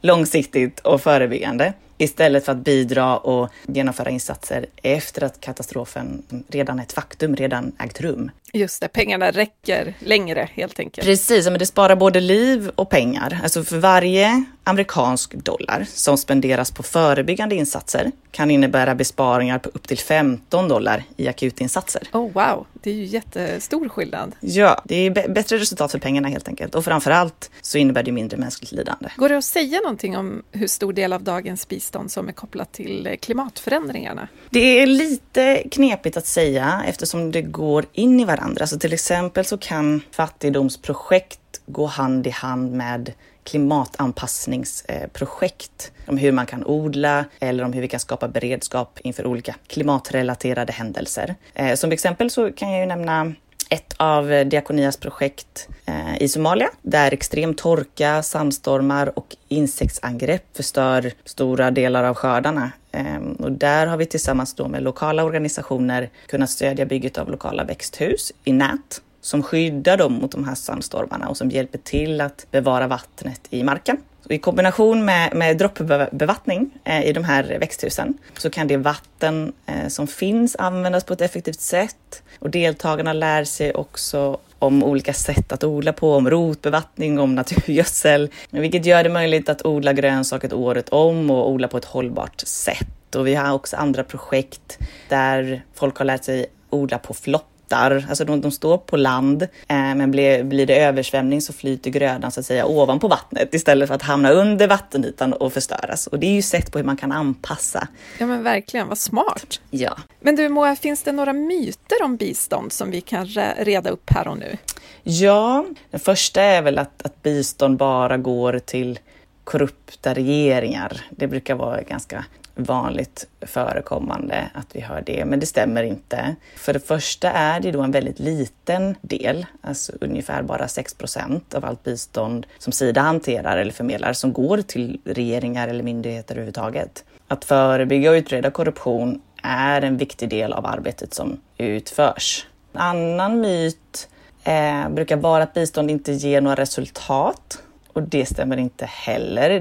långsiktigt 0.00 0.80
och 0.80 1.00
förebyggande 1.00 1.72
istället 1.98 2.44
för 2.44 2.52
att 2.52 2.58
bidra 2.58 3.16
och 3.16 3.50
genomföra 3.66 4.10
insatser 4.10 4.66
efter 4.82 5.24
att 5.24 5.40
katastrofen 5.40 6.22
redan 6.48 6.78
är 6.78 6.82
ett 6.82 6.92
faktum, 6.92 7.36
redan 7.36 7.72
ägt 7.78 8.00
rum. 8.00 8.30
Just 8.52 8.80
det, 8.80 8.88
pengarna 8.88 9.30
räcker 9.30 9.94
längre 9.98 10.48
helt 10.52 10.78
enkelt. 10.78 11.06
Precis, 11.06 11.44
men 11.46 11.58
det 11.58 11.66
sparar 11.66 11.96
både 11.96 12.20
liv 12.20 12.70
och 12.74 12.90
pengar. 12.90 13.40
Alltså 13.42 13.64
för 13.64 13.78
varje 13.78 14.44
amerikansk 14.64 15.34
dollar 15.34 15.86
som 15.88 16.18
spenderas 16.18 16.70
på 16.70 16.82
förebyggande 16.82 17.54
insatser 17.54 18.12
kan 18.30 18.50
innebära 18.50 18.94
besparingar 18.94 19.58
på 19.58 19.68
upp 19.68 19.88
till 19.88 19.98
15 19.98 20.68
dollar 20.68 21.04
i 21.16 21.28
akutinsatser. 21.28 22.08
Oh 22.12 22.32
wow, 22.32 22.66
det 22.74 22.90
är 22.90 22.94
ju 22.94 23.04
jättestor 23.04 23.88
skillnad. 23.88 24.32
Ja, 24.40 24.82
det 24.84 24.96
är 24.96 25.28
bättre 25.28 25.58
resultat 25.58 25.92
för 25.92 25.98
pengarna 25.98 26.28
helt 26.28 26.48
enkelt 26.48 26.74
och 26.74 26.84
framförallt 26.84 27.50
så 27.60 27.78
innebär 27.78 28.02
det 28.02 28.12
mindre 28.12 28.38
mänskligt 28.38 28.72
lidande. 28.72 29.08
Går 29.16 29.28
det 29.28 29.36
att 29.36 29.44
säga 29.44 29.80
någonting 29.80 30.16
om 30.16 30.42
hur 30.52 30.66
stor 30.66 30.92
del 30.92 31.12
av 31.12 31.22
dagens 31.22 31.68
bistånd 31.68 32.12
som 32.12 32.28
är 32.28 32.32
kopplat 32.32 32.72
till 32.72 33.16
klimatförändringarna? 33.20 34.28
Det 34.50 34.82
är 34.82 34.86
lite 34.86 35.62
knepigt 35.70 36.16
att 36.16 36.26
säga 36.26 36.82
eftersom 36.86 37.32
det 37.32 37.42
går 37.42 37.84
in 37.92 38.20
i 38.20 38.24
varandra. 38.24 38.66
Så 38.66 38.78
till 38.78 38.92
exempel 38.92 39.44
så 39.44 39.58
kan 39.58 40.02
fattigdomsprojekt 40.10 41.38
gå 41.66 41.86
hand 41.86 42.26
i 42.26 42.30
hand 42.30 42.72
med 42.72 43.12
klimatanpassningsprojekt 43.44 45.92
om 46.06 46.18
hur 46.18 46.32
man 46.32 46.46
kan 46.46 46.64
odla 46.64 47.24
eller 47.40 47.64
om 47.64 47.72
hur 47.72 47.80
vi 47.80 47.88
kan 47.88 48.00
skapa 48.00 48.28
beredskap 48.28 48.98
inför 49.02 49.26
olika 49.26 49.54
klimatrelaterade 49.66 50.72
händelser. 50.72 51.34
Eh, 51.54 51.74
som 51.74 51.92
exempel 51.92 52.30
så 52.30 52.52
kan 52.52 52.70
jag 52.70 52.80
ju 52.80 52.86
nämna 52.86 53.32
ett 53.70 53.94
av 53.96 54.44
Diakonias 54.46 54.96
projekt 54.96 55.68
eh, 55.86 56.22
i 56.22 56.28
Somalia 56.28 56.68
där 56.82 57.12
extrem 57.12 57.54
torka, 57.54 58.22
sandstormar 58.22 59.18
och 59.18 59.36
insektsangrepp 59.48 60.56
förstör 60.56 61.12
stora 61.24 61.70
delar 61.70 62.04
av 62.04 62.14
skördarna. 62.14 62.72
Ehm, 62.92 63.32
och 63.32 63.52
där 63.52 63.86
har 63.86 63.96
vi 63.96 64.06
tillsammans 64.06 64.54
då 64.54 64.68
med 64.68 64.82
lokala 64.82 65.24
organisationer 65.24 66.10
kunnat 66.26 66.50
stödja 66.50 66.86
bygget 66.86 67.18
av 67.18 67.30
lokala 67.30 67.64
växthus 67.64 68.32
i 68.44 68.52
nät 68.52 69.02
som 69.22 69.42
skyddar 69.42 69.96
dem 69.96 70.12
mot 70.12 70.32
de 70.32 70.44
här 70.44 70.54
sandstormarna 70.54 71.28
och 71.28 71.36
som 71.36 71.50
hjälper 71.50 71.78
till 71.78 72.20
att 72.20 72.46
bevara 72.50 72.86
vattnet 72.86 73.40
i 73.50 73.62
marken. 73.62 73.96
Så 74.26 74.32
I 74.32 74.38
kombination 74.38 75.04
med, 75.04 75.34
med 75.34 75.58
droppbevattning 75.58 76.70
eh, 76.84 77.04
i 77.04 77.12
de 77.12 77.24
här 77.24 77.58
växthusen 77.60 78.18
så 78.38 78.50
kan 78.50 78.68
det 78.68 78.76
vatten 78.76 79.52
eh, 79.66 79.88
som 79.88 80.06
finns 80.06 80.56
användas 80.56 81.04
på 81.04 81.12
ett 81.12 81.20
effektivt 81.20 81.60
sätt 81.60 82.22
och 82.38 82.50
deltagarna 82.50 83.12
lär 83.12 83.44
sig 83.44 83.74
också 83.74 84.38
om 84.58 84.84
olika 84.84 85.12
sätt 85.12 85.52
att 85.52 85.64
odla 85.64 85.92
på, 85.92 86.14
om 86.14 86.30
rotbevattning, 86.30 87.18
om 87.18 87.34
naturgödsel, 87.34 88.30
vilket 88.50 88.86
gör 88.86 89.02
det 89.04 89.10
möjligt 89.10 89.48
att 89.48 89.66
odla 89.66 89.92
grönsaker 89.92 90.54
året 90.54 90.88
om 90.88 91.30
och 91.30 91.50
odla 91.50 91.68
på 91.68 91.76
ett 91.76 91.84
hållbart 91.84 92.40
sätt. 92.40 93.14
Och 93.16 93.26
vi 93.26 93.34
har 93.34 93.52
också 93.52 93.76
andra 93.76 94.04
projekt 94.04 94.78
där 95.08 95.62
folk 95.74 95.96
har 95.96 96.04
lärt 96.04 96.24
sig 96.24 96.46
odla 96.70 96.98
på 96.98 97.14
flopp 97.14 97.51
flottar, 97.72 98.06
alltså 98.08 98.24
de, 98.24 98.40
de 98.40 98.50
står 98.50 98.78
på 98.78 98.96
land, 98.96 99.42
eh, 99.42 99.48
men 99.68 100.10
blir, 100.10 100.44
blir 100.44 100.66
det 100.66 100.84
översvämning 100.84 101.40
så 101.40 101.52
flyter 101.52 101.90
grödan 101.90 102.30
så 102.30 102.40
att 102.40 102.46
säga 102.46 102.66
ovanpå 102.66 103.08
vattnet 103.08 103.54
istället 103.54 103.88
för 103.88 103.94
att 103.94 104.02
hamna 104.02 104.30
under 104.30 104.68
vattenytan 104.68 105.32
och 105.32 105.52
förstöras. 105.52 106.06
Och 106.06 106.18
det 106.18 106.26
är 106.26 106.34
ju 106.34 106.42
sätt 106.42 106.72
på 106.72 106.78
hur 106.78 106.84
man 106.84 106.96
kan 106.96 107.12
anpassa. 107.12 107.88
Ja 108.18 108.26
men 108.26 108.42
verkligen, 108.42 108.88
vad 108.88 108.98
smart! 108.98 109.60
Ja. 109.70 109.96
Men 110.20 110.36
du 110.36 110.48
Moa, 110.48 110.76
finns 110.76 111.02
det 111.02 111.12
några 111.12 111.32
myter 111.32 112.02
om 112.02 112.16
bistånd 112.16 112.72
som 112.72 112.90
vi 112.90 113.00
kan 113.00 113.26
reda 113.58 113.90
upp 113.90 114.10
här 114.10 114.28
och 114.28 114.38
nu? 114.38 114.56
Ja, 115.02 115.66
den 115.90 116.00
första 116.00 116.42
är 116.42 116.62
väl 116.62 116.78
att, 116.78 117.02
att 117.06 117.22
bistånd 117.22 117.76
bara 117.76 118.16
går 118.16 118.58
till 118.58 118.98
korrupta 119.44 120.14
regeringar. 120.14 121.00
Det 121.10 121.28
brukar 121.28 121.54
vara 121.54 121.82
ganska 121.82 122.24
vanligt 122.54 123.26
förekommande 123.40 124.50
att 124.54 124.66
vi 124.72 124.80
hör 124.80 125.02
det, 125.06 125.24
men 125.24 125.40
det 125.40 125.46
stämmer 125.46 125.82
inte. 125.82 126.36
För 126.56 126.72
det 126.72 126.80
första 126.80 127.30
är 127.30 127.60
det 127.60 127.70
då 127.70 127.82
en 127.82 127.90
väldigt 127.90 128.18
liten 128.18 128.94
del, 129.00 129.46
alltså 129.60 129.92
ungefär 130.00 130.42
bara 130.42 130.68
6 130.68 130.94
procent 130.94 131.54
av 131.54 131.64
allt 131.64 131.84
bistånd 131.84 132.46
som 132.58 132.72
Sida 132.72 133.00
hanterar 133.00 133.58
eller 133.58 133.72
förmedlar 133.72 134.12
som 134.12 134.32
går 134.32 134.62
till 134.62 135.00
regeringar 135.04 135.68
eller 135.68 135.84
myndigheter 135.84 136.34
överhuvudtaget. 136.34 137.04
Att 137.28 137.44
förebygga 137.44 138.10
och 138.10 138.14
utreda 138.14 138.50
korruption 138.50 139.20
är 139.42 139.82
en 139.82 139.96
viktig 139.96 140.28
del 140.28 140.52
av 140.52 140.66
arbetet 140.66 141.14
som 141.14 141.40
utförs. 141.58 142.46
En 142.72 142.80
annan 142.80 143.40
myt 143.40 144.08
eh, 144.44 144.88
brukar 144.88 145.16
vara 145.16 145.42
att 145.42 145.54
bistånd 145.54 145.90
inte 145.90 146.12
ger 146.12 146.40
några 146.40 146.56
resultat. 146.56 147.62
Och 147.92 148.02
det 148.02 148.26
stämmer 148.26 148.56
inte 148.56 148.86
heller. 148.86 149.60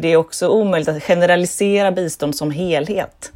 Det 0.00 0.08
är 0.08 0.16
också 0.16 0.48
omöjligt 0.48 0.88
att 0.88 1.02
generalisera 1.02 1.92
bistånd 1.92 2.36
som 2.36 2.50
helhet. 2.50 3.32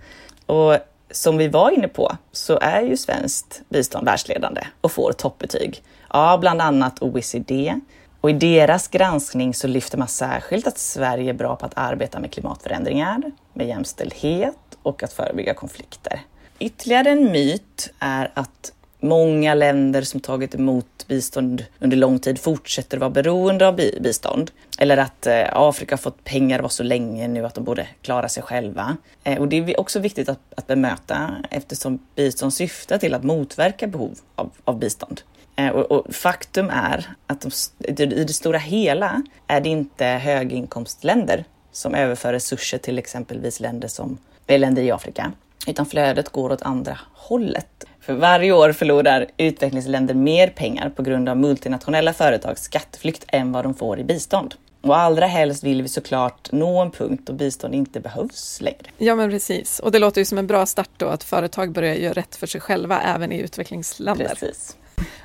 Och 0.47 0.77
som 1.11 1.37
vi 1.37 1.49
var 1.49 1.71
inne 1.71 1.89
på 1.89 2.17
så 2.33 2.59
är 2.59 2.83
ju 2.83 2.97
svenskt 2.97 3.63
bistånd 3.69 4.07
världsledande 4.07 4.61
och 4.81 4.93
får 4.93 5.13
toppbetyg 5.13 5.83
av 6.09 6.41
bland 6.41 6.63
annat 6.63 7.03
OECD. 7.03 7.81
Och 8.21 8.31
i 8.31 8.33
deras 8.33 8.89
granskning 8.89 9.55
så 9.55 9.67
lyfter 9.67 9.99
man 9.99 10.09
särskilt 10.09 10.67
att 10.67 10.79
Sverige 10.79 11.31
är 11.31 11.35
bra 11.35 11.57
på 11.57 11.67
att 11.67 11.73
arbeta 11.79 12.21
med 12.21 12.33
klimatförändringar, 12.33 13.23
med 13.53 13.67
jämställdhet 13.67 14.57
och 14.83 15.03
att 15.03 15.13
förebygga 15.13 15.55
konflikter. 15.55 16.21
Ytterligare 16.59 17.11
en 17.11 17.33
myt 17.33 17.93
är 17.99 18.31
att 18.35 18.73
Många 19.07 19.55
länder 19.55 20.03
som 20.03 20.21
tagit 20.21 20.55
emot 20.55 21.07
bistånd 21.09 21.65
under 21.79 21.97
lång 21.97 22.19
tid 22.19 22.39
fortsätter 22.39 22.99
vara 22.99 23.11
beroende 23.11 23.69
av 23.69 23.77
bistånd. 24.01 24.51
Eller 24.79 24.97
att 24.97 25.27
eh, 25.27 25.45
Afrika 25.53 25.87
Afrika 25.87 25.97
fått 25.97 26.25
pengar 26.25 26.61
var 26.61 26.69
så 26.69 26.83
länge 26.83 27.29
nu 27.29 27.47
att 27.47 27.55
de 27.55 27.65
borde 27.65 27.89
klara 28.03 28.29
sig 28.29 28.43
själva. 28.43 28.97
Eh, 29.25 29.39
och 29.39 29.49
det 29.49 29.57
är 29.57 29.81
också 29.81 29.99
viktigt 29.99 30.29
att, 30.29 30.41
att 30.57 30.67
bemöta 30.67 31.45
eftersom 31.51 31.99
bistånd 32.15 32.53
syftar 32.53 32.99
till 32.99 33.15
att 33.15 33.25
motverka 33.25 33.87
behov 33.87 34.19
av, 34.37 34.51
av 34.65 34.79
bistånd. 34.79 35.21
Eh, 35.57 35.69
och, 35.69 35.93
och, 35.93 36.15
faktum 36.15 36.71
är 36.71 37.17
att 37.27 37.41
de, 37.41 38.03
i 38.03 38.25
det 38.25 38.33
stora 38.33 38.59
hela 38.59 39.23
är 39.47 39.61
det 39.61 39.69
inte 39.69 40.05
höginkomstländer 40.07 41.45
som 41.73 41.95
överför 41.95 42.33
resurser 42.33 42.79
till 42.79 42.99
exempelvis 42.99 43.61
länder 43.61 43.89
som 43.89 44.19
länder 44.47 44.83
i 44.83 44.91
Afrika, 44.91 45.33
utan 45.67 45.87
flödet 45.87 46.29
går 46.29 46.53
åt 46.53 46.63
andra 46.63 46.99
hållet. 47.15 47.85
För 48.07 48.15
varje 48.15 48.53
år 48.53 48.73
förlorar 48.73 49.27
utvecklingsländer 49.37 50.15
mer 50.15 50.49
pengar 50.49 50.91
på 50.91 51.03
grund 51.03 51.29
av 51.29 51.37
multinationella 51.37 52.13
företags 52.13 52.63
skatteflykt 52.63 53.25
än 53.29 53.53
vad 53.53 53.65
de 53.65 53.75
får 53.75 54.01
i 54.01 54.05
bistånd. 54.05 54.55
Och 54.81 54.99
allra 54.99 55.27
helst 55.27 55.65
vill 55.65 55.83
vi 55.83 55.89
såklart 55.89 56.53
nå 56.53 56.83
en 56.83 56.91
punkt 56.91 57.23
då 57.27 57.33
bistånd 57.33 57.75
inte 57.75 58.01
behövs 58.01 58.61
längre. 58.61 58.87
Ja 58.99 59.15
men 59.15 59.31
precis, 59.31 59.79
och 59.79 59.93
det 59.93 59.99
låter 59.99 60.21
ju 60.21 60.25
som 60.25 60.39
en 60.39 60.47
bra 60.47 60.67
start 60.67 60.91
då 60.97 61.07
att 61.07 61.25
företag 61.25 61.73
börjar 61.73 61.95
göra 61.95 62.13
rätt 62.13 62.37
för 62.37 62.47
sig 62.47 62.61
själva 62.61 63.01
även 63.01 63.33
i 63.33 63.39
utvecklingsländer. 63.39 64.29
Precis. 64.29 64.77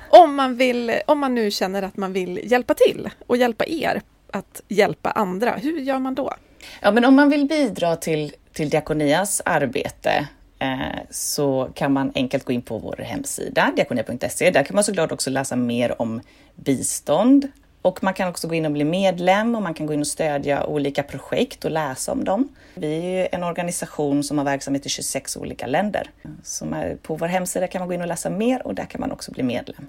Om 0.08 0.34
man, 0.34 0.56
vill, 0.56 0.92
om 1.06 1.18
man 1.18 1.34
nu 1.34 1.50
känner 1.50 1.82
att 1.82 1.96
man 1.96 2.12
vill 2.12 2.40
hjälpa 2.52 2.74
till 2.74 3.10
och 3.26 3.36
hjälpa 3.36 3.64
er 3.66 4.02
att 4.30 4.62
hjälpa 4.68 5.10
andra, 5.10 5.50
hur 5.50 5.80
gör 5.80 5.98
man 5.98 6.14
då? 6.14 6.34
Ja 6.80 6.90
men 6.90 7.04
om 7.04 7.16
man 7.16 7.28
vill 7.28 7.46
bidra 7.46 7.96
till, 7.96 8.32
till 8.52 8.70
Diakonias 8.70 9.42
arbete 9.44 10.28
Eh, 10.62 11.00
så 11.10 11.70
kan 11.74 11.92
man 11.92 12.12
enkelt 12.14 12.44
gå 12.44 12.52
in 12.52 12.62
på 12.62 12.78
vår 12.78 12.96
hemsida, 12.96 13.72
diakonia.se. 13.76 14.50
Där 14.50 14.62
kan 14.62 14.74
man 14.74 14.84
såklart 14.84 15.12
också 15.12 15.30
läsa 15.30 15.56
mer 15.56 16.02
om 16.02 16.20
bistånd 16.54 17.48
och 17.82 18.02
man 18.02 18.14
kan 18.14 18.28
också 18.28 18.48
gå 18.48 18.54
in 18.54 18.66
och 18.66 18.72
bli 18.72 18.84
medlem 18.84 19.54
och 19.54 19.62
man 19.62 19.74
kan 19.74 19.86
gå 19.86 19.94
in 19.94 20.00
och 20.00 20.06
stödja 20.06 20.66
olika 20.66 21.02
projekt 21.02 21.64
och 21.64 21.70
läsa 21.70 22.12
om 22.12 22.24
dem. 22.24 22.48
Vi 22.74 22.96
är 22.96 23.28
en 23.32 23.42
organisation 23.42 24.24
som 24.24 24.38
har 24.38 24.44
verksamhet 24.44 24.86
i 24.86 24.88
26 24.88 25.36
olika 25.36 25.66
länder. 25.66 26.10
Så 26.42 26.66
på 27.02 27.16
vår 27.16 27.26
hemsida 27.26 27.66
kan 27.66 27.80
man 27.80 27.88
gå 27.88 27.94
in 27.94 28.00
och 28.00 28.06
läsa 28.06 28.30
mer 28.30 28.66
och 28.66 28.74
där 28.74 28.84
kan 28.84 29.00
man 29.00 29.12
också 29.12 29.32
bli 29.32 29.42
medlem. 29.42 29.86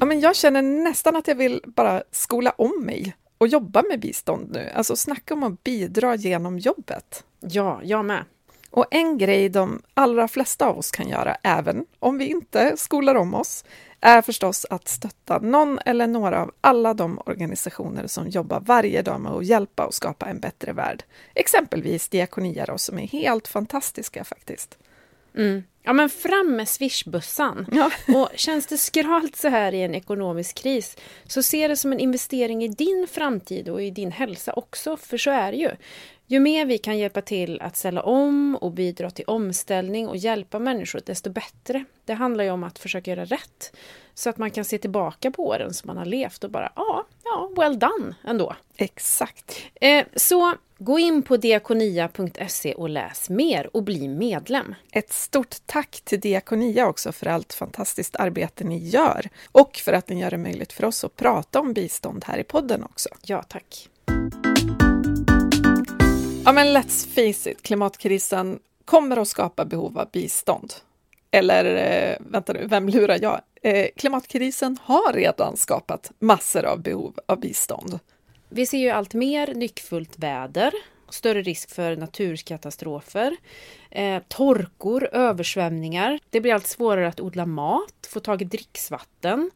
Ja, 0.00 0.06
men 0.06 0.20
jag 0.20 0.36
känner 0.36 0.62
nästan 0.62 1.16
att 1.16 1.28
jag 1.28 1.34
vill 1.34 1.60
bara 1.66 2.02
skola 2.10 2.54
om 2.56 2.82
mig 2.84 3.14
och 3.38 3.48
jobba 3.48 3.82
med 3.90 4.00
bistånd 4.00 4.50
nu. 4.52 4.70
Alltså 4.74 4.96
snacka 4.96 5.34
om 5.34 5.42
att 5.42 5.64
bidra 5.64 6.14
genom 6.14 6.58
jobbet. 6.58 7.24
Ja, 7.42 7.80
jag 7.84 8.04
med. 8.04 8.24
Och 8.70 8.86
en 8.90 9.18
grej 9.18 9.48
de 9.48 9.82
allra 9.94 10.28
flesta 10.28 10.66
av 10.66 10.78
oss 10.78 10.90
kan 10.90 11.08
göra, 11.08 11.36
även 11.42 11.86
om 11.98 12.18
vi 12.18 12.26
inte 12.26 12.76
skolar 12.76 13.14
om 13.14 13.34
oss, 13.34 13.64
är 14.00 14.22
förstås 14.22 14.66
att 14.70 14.88
stötta 14.88 15.38
någon 15.38 15.78
eller 15.86 16.06
några 16.06 16.42
av 16.42 16.52
alla 16.60 16.94
de 16.94 17.18
organisationer 17.26 18.06
som 18.06 18.28
jobbar 18.28 18.60
varje 18.60 19.02
dag 19.02 19.20
med 19.20 19.32
att 19.32 19.46
hjälpa 19.46 19.86
och 19.86 19.94
skapa 19.94 20.26
en 20.26 20.40
bättre 20.40 20.72
värld. 20.72 21.04
Exempelvis 21.34 22.08
Diakonia 22.08 22.64
då, 22.66 22.78
som 22.78 22.98
är 22.98 23.06
helt 23.06 23.48
fantastiska 23.48 24.24
faktiskt. 24.24 24.78
Mm. 25.36 25.62
Ja 25.82 25.92
men 25.92 26.10
fram 26.10 26.56
med 26.56 26.68
swishbussan! 26.68 27.66
Ja. 27.72 27.90
Och 28.16 28.28
känns 28.34 28.66
det 28.66 28.78
skralt 28.78 29.36
så 29.36 29.48
här 29.48 29.74
i 29.74 29.82
en 29.82 29.94
ekonomisk 29.94 30.56
kris 30.56 30.96
så 31.26 31.42
se 31.42 31.68
det 31.68 31.76
som 31.76 31.92
en 31.92 32.00
investering 32.00 32.64
i 32.64 32.68
din 32.68 33.06
framtid 33.10 33.68
och 33.68 33.82
i 33.82 33.90
din 33.90 34.12
hälsa 34.12 34.52
också, 34.52 34.96
för 34.96 35.18
så 35.18 35.30
är 35.30 35.52
det 35.52 35.58
ju. 35.58 35.70
Ju 36.26 36.40
mer 36.40 36.66
vi 36.66 36.78
kan 36.78 36.98
hjälpa 36.98 37.22
till 37.22 37.60
att 37.60 37.76
ställa 37.76 38.02
om 38.02 38.56
och 38.60 38.72
bidra 38.72 39.10
till 39.10 39.24
omställning 39.26 40.08
och 40.08 40.16
hjälpa 40.16 40.58
människor, 40.58 41.00
desto 41.06 41.30
bättre. 41.30 41.84
Det 42.04 42.14
handlar 42.14 42.44
ju 42.44 42.50
om 42.50 42.64
att 42.64 42.78
försöka 42.78 43.10
göra 43.10 43.24
rätt. 43.24 43.76
Så 44.14 44.30
att 44.30 44.38
man 44.38 44.50
kan 44.50 44.64
se 44.64 44.78
tillbaka 44.78 45.30
på 45.30 45.46
åren 45.46 45.74
som 45.74 45.86
man 45.86 45.96
har 45.96 46.04
levt 46.04 46.44
och 46.44 46.50
bara, 46.50 46.72
ja, 46.76 47.06
ja, 47.24 47.50
well 47.56 47.78
done 47.78 48.14
ändå. 48.24 48.56
Exakt. 48.76 49.62
Eh, 49.74 50.04
så 50.16 50.54
gå 50.78 50.98
in 50.98 51.22
på 51.22 51.36
diakonia.se 51.36 52.74
och 52.74 52.88
läs 52.88 53.30
mer 53.30 53.76
och 53.76 53.82
bli 53.82 54.08
medlem. 54.08 54.74
Ett 54.92 55.12
stort 55.12 55.56
tack 55.66 56.00
till 56.04 56.20
Diakonia 56.20 56.86
också 56.86 57.12
för 57.12 57.26
allt 57.26 57.52
fantastiskt 57.52 58.16
arbete 58.16 58.64
ni 58.64 58.78
gör 58.78 59.28
och 59.52 59.76
för 59.76 59.92
att 59.92 60.08
ni 60.08 60.20
gör 60.20 60.30
det 60.30 60.38
möjligt 60.38 60.72
för 60.72 60.84
oss 60.84 61.04
att 61.04 61.16
prata 61.16 61.60
om 61.60 61.72
bistånd 61.72 62.24
här 62.26 62.38
i 62.38 62.44
podden 62.44 62.82
också. 62.84 63.08
Ja, 63.22 63.42
tack. 63.42 63.88
Ja, 66.44 66.52
men 66.52 66.76
let's 66.76 67.06
face 67.14 67.50
it, 67.50 67.62
klimatkrisen 67.62 68.58
kommer 68.84 69.16
att 69.16 69.28
skapa 69.28 69.64
behov 69.64 69.98
av 69.98 70.10
bistånd. 70.12 70.72
Eller 71.30 71.64
eh, 71.64 72.16
vänta 72.20 72.52
nu, 72.52 72.66
vem 72.66 72.88
lurar 72.88 73.18
jag? 73.22 73.40
Eh, 73.62 73.86
klimatkrisen 73.96 74.78
har 74.82 75.12
redan 75.12 75.56
skapat 75.56 76.10
massor 76.18 76.64
av 76.64 76.82
behov 76.82 77.18
av 77.26 77.40
bistånd. 77.40 77.98
Vi 78.48 78.66
ser 78.66 78.78
ju 78.78 78.90
allt 78.90 79.14
mer 79.14 79.54
nyckfullt 79.54 80.18
väder, 80.18 80.72
större 81.08 81.42
risk 81.42 81.70
för 81.70 81.96
naturkatastrofer, 81.96 83.36
eh, 83.92 84.22
torkor, 84.28 85.08
översvämningar. 85.12 86.18
Det 86.30 86.40
blir 86.40 86.54
allt 86.54 86.66
svårare 86.66 87.08
att 87.08 87.20
odla 87.20 87.46
mat, 87.46 88.08
få 88.08 88.20
tag 88.20 88.42
i 88.42 88.44
dricksvatten, 88.44 89.50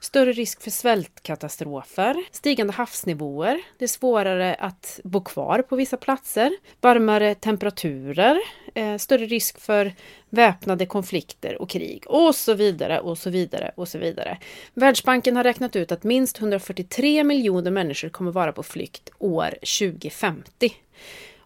större 0.00 0.32
risk 0.32 0.62
för 0.62 0.70
svältkatastrofer, 0.70 2.24
stigande 2.30 2.72
havsnivåer, 2.72 3.60
det 3.78 3.84
är 3.84 3.88
svårare 3.88 4.54
att 4.54 5.00
bo 5.04 5.24
kvar 5.24 5.62
på 5.62 5.76
vissa 5.76 5.96
platser, 5.96 6.52
varmare 6.80 7.34
temperaturer, 7.34 8.38
eh, 8.74 8.96
större 8.96 9.26
risk 9.26 9.60
för 9.60 9.94
väpnade 10.30 10.86
konflikter 10.86 11.62
och 11.62 11.70
krig 11.70 12.04
och 12.06 12.34
så 12.34 12.54
vidare 12.54 13.00
och 13.00 13.18
så 13.18 13.30
vidare 13.30 13.72
och 13.74 13.88
så 13.88 13.98
vidare. 13.98 14.38
Världsbanken 14.74 15.36
har 15.36 15.44
räknat 15.44 15.76
ut 15.76 15.92
att 15.92 16.04
minst 16.04 16.38
143 16.38 17.24
miljoner 17.24 17.70
människor 17.70 18.08
kommer 18.08 18.30
vara 18.30 18.52
på 18.52 18.62
flykt 18.62 19.10
år 19.18 19.50
2050. 19.50 20.72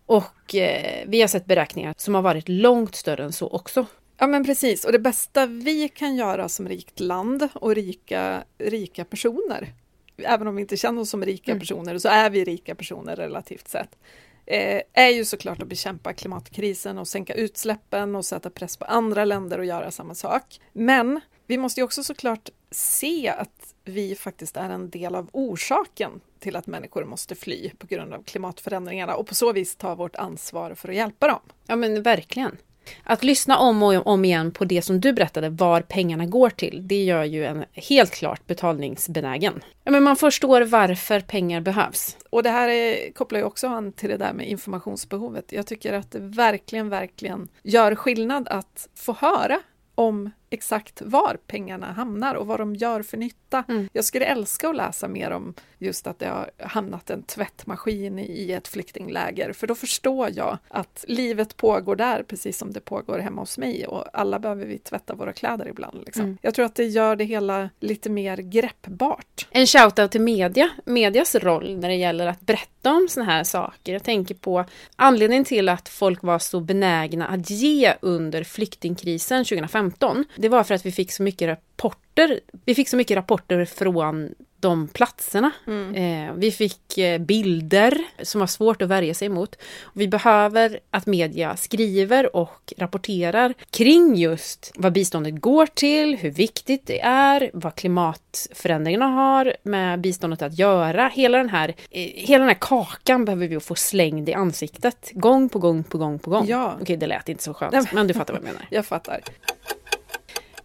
Och 0.07 0.55
eh, 0.55 1.05
vi 1.07 1.21
har 1.21 1.29
sett 1.29 1.47
beräkningar 1.47 1.95
som 1.97 2.15
har 2.15 2.23
varit 2.23 2.49
långt 2.49 2.95
större 2.95 3.25
än 3.25 3.33
så 3.33 3.49
också. 3.49 3.87
Ja 4.19 4.27
men 4.27 4.45
precis, 4.45 4.85
och 4.85 4.93
det 4.93 4.99
bästa 4.99 5.47
vi 5.47 5.89
kan 5.89 6.17
göra 6.17 6.49
som 6.49 6.69
rikt 6.69 7.01
land 7.01 7.49
och 7.55 7.75
rika, 7.75 8.45
rika 8.59 9.05
personer, 9.05 9.75
även 10.17 10.47
om 10.47 10.57
vi 10.57 10.63
inte 10.63 10.77
känner 10.77 11.03
oss 11.03 11.11
som 11.11 11.25
rika 11.25 11.53
mm. 11.53 11.61
personer, 11.61 11.99
så 11.99 12.09
är 12.09 12.31
vi 12.31 12.45
rika 12.45 12.75
personer 12.75 13.17
relativt 13.17 13.69
sett, 13.69 13.99
eh, 14.47 14.83
är 14.93 15.09
ju 15.09 15.25
såklart 15.25 15.63
att 15.63 15.69
bekämpa 15.69 16.13
klimatkrisen 16.13 16.99
och 16.99 17.09
sänka 17.09 17.35
utsläppen 17.35 18.17
och 18.17 18.25
sätta 18.25 18.51
press 18.51 18.77
på 18.77 18.85
andra 18.85 19.25
länder 19.25 19.59
och 19.59 19.65
göra 19.65 19.91
samma 19.91 20.15
sak. 20.15 20.61
Men 20.73 21.21
vi 21.47 21.59
måste 21.59 21.81
ju 21.81 21.85
också 21.85 22.05
såklart 22.05 22.51
se 22.71 23.29
att 23.29 23.75
vi 23.85 24.15
faktiskt 24.15 24.57
är 24.57 24.71
en 24.71 24.91
del 24.91 25.15
av 25.15 25.29
orsaken 25.33 26.21
till 26.39 26.57
att 26.57 26.67
människor 26.67 27.05
måste 27.05 27.35
fly 27.35 27.71
på 27.79 27.87
grund 27.87 28.15
av 28.15 28.23
klimatförändringarna 28.23 29.15
och 29.15 29.27
på 29.27 29.35
så 29.35 29.53
vis 29.53 29.77
ta 29.77 29.95
vårt 29.95 30.17
ansvar 30.17 30.75
för 30.75 30.89
att 30.89 30.95
hjälpa 30.95 31.29
dem. 31.29 31.41
Ja 31.67 31.77
men 31.77 32.03
verkligen. 32.03 32.57
Att 33.03 33.25
lyssna 33.25 33.59
om 33.59 33.83
och 33.83 34.07
om 34.07 34.25
igen 34.25 34.53
på 34.53 34.65
det 34.65 34.83
som 34.83 35.01
du 35.01 35.13
berättade, 35.13 35.49
var 35.49 35.81
pengarna 35.81 36.27
går 36.27 36.51
till, 36.51 36.89
det 36.89 37.05
gör 37.05 37.25
ju 37.25 37.45
en 37.45 37.65
helt 37.73 38.11
klart 38.15 38.47
betalningsbenägen. 38.47 39.65
Ja, 39.85 39.91
men 39.91 40.03
man 40.03 40.17
förstår 40.17 40.63
varför 40.63 41.21
pengar 41.21 41.61
behövs. 41.61 42.17
Och 42.31 42.43
det 42.43 42.51
här 42.51 42.69
är, 42.69 43.13
kopplar 43.13 43.39
ju 43.39 43.45
också 43.45 43.67
an 43.67 43.93
till 43.93 44.09
det 44.09 44.17
där 44.17 44.33
med 44.33 44.49
informationsbehovet. 44.49 45.53
Jag 45.53 45.67
tycker 45.67 45.93
att 45.93 46.11
det 46.11 46.19
verkligen, 46.19 46.89
verkligen 46.89 47.49
gör 47.63 47.95
skillnad 47.95 48.49
att 48.49 48.89
få 48.95 49.13
höra 49.13 49.61
om 49.95 50.31
exakt 50.51 51.03
var 51.05 51.39
pengarna 51.47 51.93
hamnar 51.93 52.35
och 52.35 52.47
vad 52.47 52.61
de 52.61 52.75
gör 52.75 53.03
för 53.03 53.17
nytta. 53.17 53.65
Mm. 53.69 53.89
Jag 53.93 54.05
skulle 54.05 54.25
älska 54.25 54.69
att 54.69 54.77
läsa 54.77 55.09
mer 55.09 55.31
om 55.31 55.55
just 55.79 56.07
att 56.07 56.19
det 56.19 56.27
har 56.27 56.51
hamnat 56.59 57.11
en 57.11 57.23
tvättmaskin 57.23 58.19
i 58.19 58.53
ett 58.53 58.69
flyktingläger, 58.69 59.53
för 59.53 59.67
då 59.67 59.75
förstår 59.75 60.31
jag 60.33 60.59
att 60.69 61.05
livet 61.09 61.57
pågår 61.57 61.97
där 61.97 62.23
precis 62.23 62.59
som 62.59 62.73
det 62.73 62.81
pågår 62.81 63.19
hemma 63.19 63.43
hos 63.43 63.59
mig 63.59 63.87
och 63.87 64.05
alla 64.13 64.39
behöver 64.39 64.67
vi 64.67 64.79
tvätta 64.79 65.15
våra 65.15 65.33
kläder 65.33 65.69
ibland. 65.69 66.03
Liksom. 66.07 66.25
Mm. 66.25 66.39
Jag 66.43 66.55
tror 66.55 66.67
att 66.67 66.75
det 66.75 66.85
gör 66.85 67.17
det 67.17 67.25
hela 67.25 67.71
lite 67.81 68.11
mer 68.11 68.37
greppbart. 68.37 69.47
En 69.51 69.67
shoutout 69.67 70.11
till 70.11 70.21
media, 70.21 70.71
medias 70.85 71.35
roll 71.35 71.77
när 71.77 71.89
det 71.89 71.95
gäller 71.95 72.27
att 72.27 72.41
berätta 72.41 72.93
om 72.93 73.07
sådana 73.11 73.33
här 73.33 73.45
saker. 73.45 73.93
Jag 73.93 74.05
tänker 74.05 74.35
på 74.35 74.65
anledningen 74.97 75.45
till 75.45 75.69
att 75.69 75.89
folk 75.89 76.23
var 76.23 76.39
så 76.39 76.61
benägna 76.61 77.27
att 77.27 77.51
ge 77.51 77.95
under 78.01 78.45
flyktingkrisen 78.45 79.45
2015 79.45 80.25
det 80.37 80.49
var 80.49 80.65
för 80.65 80.75
att 80.75 80.87
vi 80.87 80.93
fick 80.93 81.13
så 81.13 81.23
mycket 81.23 81.49
rapporter. 81.49 82.41
Vi 82.65 82.75
fick 82.75 82.89
så 82.89 82.97
mycket 82.97 83.17
rapporter 83.17 83.65
från 83.65 84.35
de 84.61 84.89
platserna. 84.89 85.51
Mm. 85.67 85.95
Eh, 85.95 86.35
vi 86.35 86.53
fick 86.53 86.99
eh, 86.99 87.19
bilder 87.19 87.99
som 88.23 88.39
var 88.39 88.47
svårt 88.47 88.83
att 88.83 88.89
värja 88.89 89.15
sig 89.15 89.27
emot. 89.27 89.57
Vi 89.93 90.09
behöver 90.09 90.81
att 90.91 91.07
media 91.07 91.57
skriver 91.57 92.37
och 92.37 92.73
rapporterar 92.77 93.55
kring 93.71 94.15
just 94.17 94.73
vad 94.75 94.93
biståndet 94.93 95.41
går 95.41 95.67
till, 95.67 96.17
hur 96.17 96.31
viktigt 96.31 96.87
det 96.87 97.01
är, 97.01 97.51
vad 97.53 97.75
klimatförändringarna 97.75 99.07
har 99.07 99.57
med 99.63 100.01
biståndet 100.01 100.43
att 100.43 100.59
göra. 100.59 101.09
Hela 101.15 101.39
den 101.39 101.49
här, 101.49 101.69
eh, 101.91 102.11
hela 102.15 102.39
den 102.39 102.49
här 102.49 102.61
kakan 102.61 103.25
behöver 103.25 103.49
vi 103.49 103.61
få 103.61 103.75
slängd 103.75 104.29
i 104.29 104.35
ansiktet 104.35 105.11
gång 105.13 105.49
på 105.49 105.59
gång 105.59 105.85
på 105.85 105.99
gång 105.99 106.19
på 106.19 106.31
gång. 106.31 106.47
Ja. 106.49 106.77
Okej, 106.81 106.97
det 106.97 107.07
lät 107.07 107.29
inte 107.29 107.43
så 107.43 107.55
skönt, 107.55 107.93
men 107.93 108.07
du 108.07 108.15
fattar 108.15 108.35
vad 108.35 108.43
jag 108.43 108.47
menar. 108.47 108.67
Jag 108.71 108.87
fattar. 108.87 109.21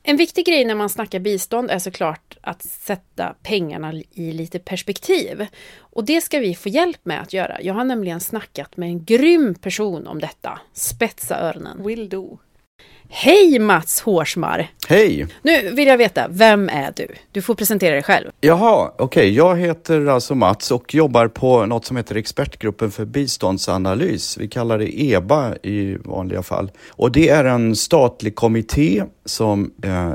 En 0.04 0.18
viktig 0.18 0.46
grej 0.46 0.66
när 0.66 0.76
man 0.76 0.90
snackar 0.90 1.20
bistånd 1.20 1.72
är 1.72 1.80
såklart 1.80 2.38
att 2.42 2.64
sätta 2.64 3.36
pengarna 3.44 3.94
i 4.12 4.32
lite 4.32 4.60
perspektiv. 4.60 5.48
Och 5.78 6.06
det 6.06 6.22
ska 6.22 6.40
vi 6.40 6.56
få 6.56 6.70
hjälp 6.70 7.00
med 7.04 7.22
att 7.22 7.34
göra. 7.34 7.62
Jag 7.62 7.74
har 7.74 7.84
nämligen 7.84 8.20
snackat 8.20 8.78
med 8.78 8.90
en 8.90 9.06
grym 9.06 9.56
person 9.56 10.08
om 10.08 10.20
detta. 10.20 10.60
Spetsa 10.74 11.40
öronen. 11.40 11.84
Will 11.84 12.10
do. 12.10 12.38
Hej 13.14 13.60
Mats 13.60 14.02
Hårsmar! 14.02 14.72
Hej! 14.88 15.28
Nu 15.42 15.72
vill 15.72 15.88
jag 15.88 15.98
veta, 15.98 16.28
vem 16.30 16.70
är 16.70 16.94
du? 16.96 17.08
Du 17.32 17.42
får 17.42 17.56
presentera 17.56 17.94
dig 17.94 18.04
själv. 18.04 18.30
Jaha, 18.42 18.92
okej. 18.96 19.06
Okay. 19.06 19.30
Jag 19.30 19.58
heter 19.58 20.06
alltså 20.06 20.36
Mats 20.36 20.72
och 20.72 20.94
jobbar 20.94 21.28
på 21.28 21.66
något 21.66 21.86
som 21.86 21.98
heter 21.98 22.16
Expertgruppen 22.16 22.92
för 22.92 23.06
biståndsanalys. 23.06 24.38
Vi 24.38 24.48
kallar 24.48 24.78
det 24.78 25.02
EBA 25.02 25.56
i 25.64 25.96
vanliga 25.96 26.44
fall. 26.44 26.72
Och 26.90 27.12
det 27.12 27.30
är 27.30 27.46
en 27.46 27.76
statlig 27.76 28.36
kommitté 28.36 29.04
som 29.26 29.72
eh, 29.84 30.14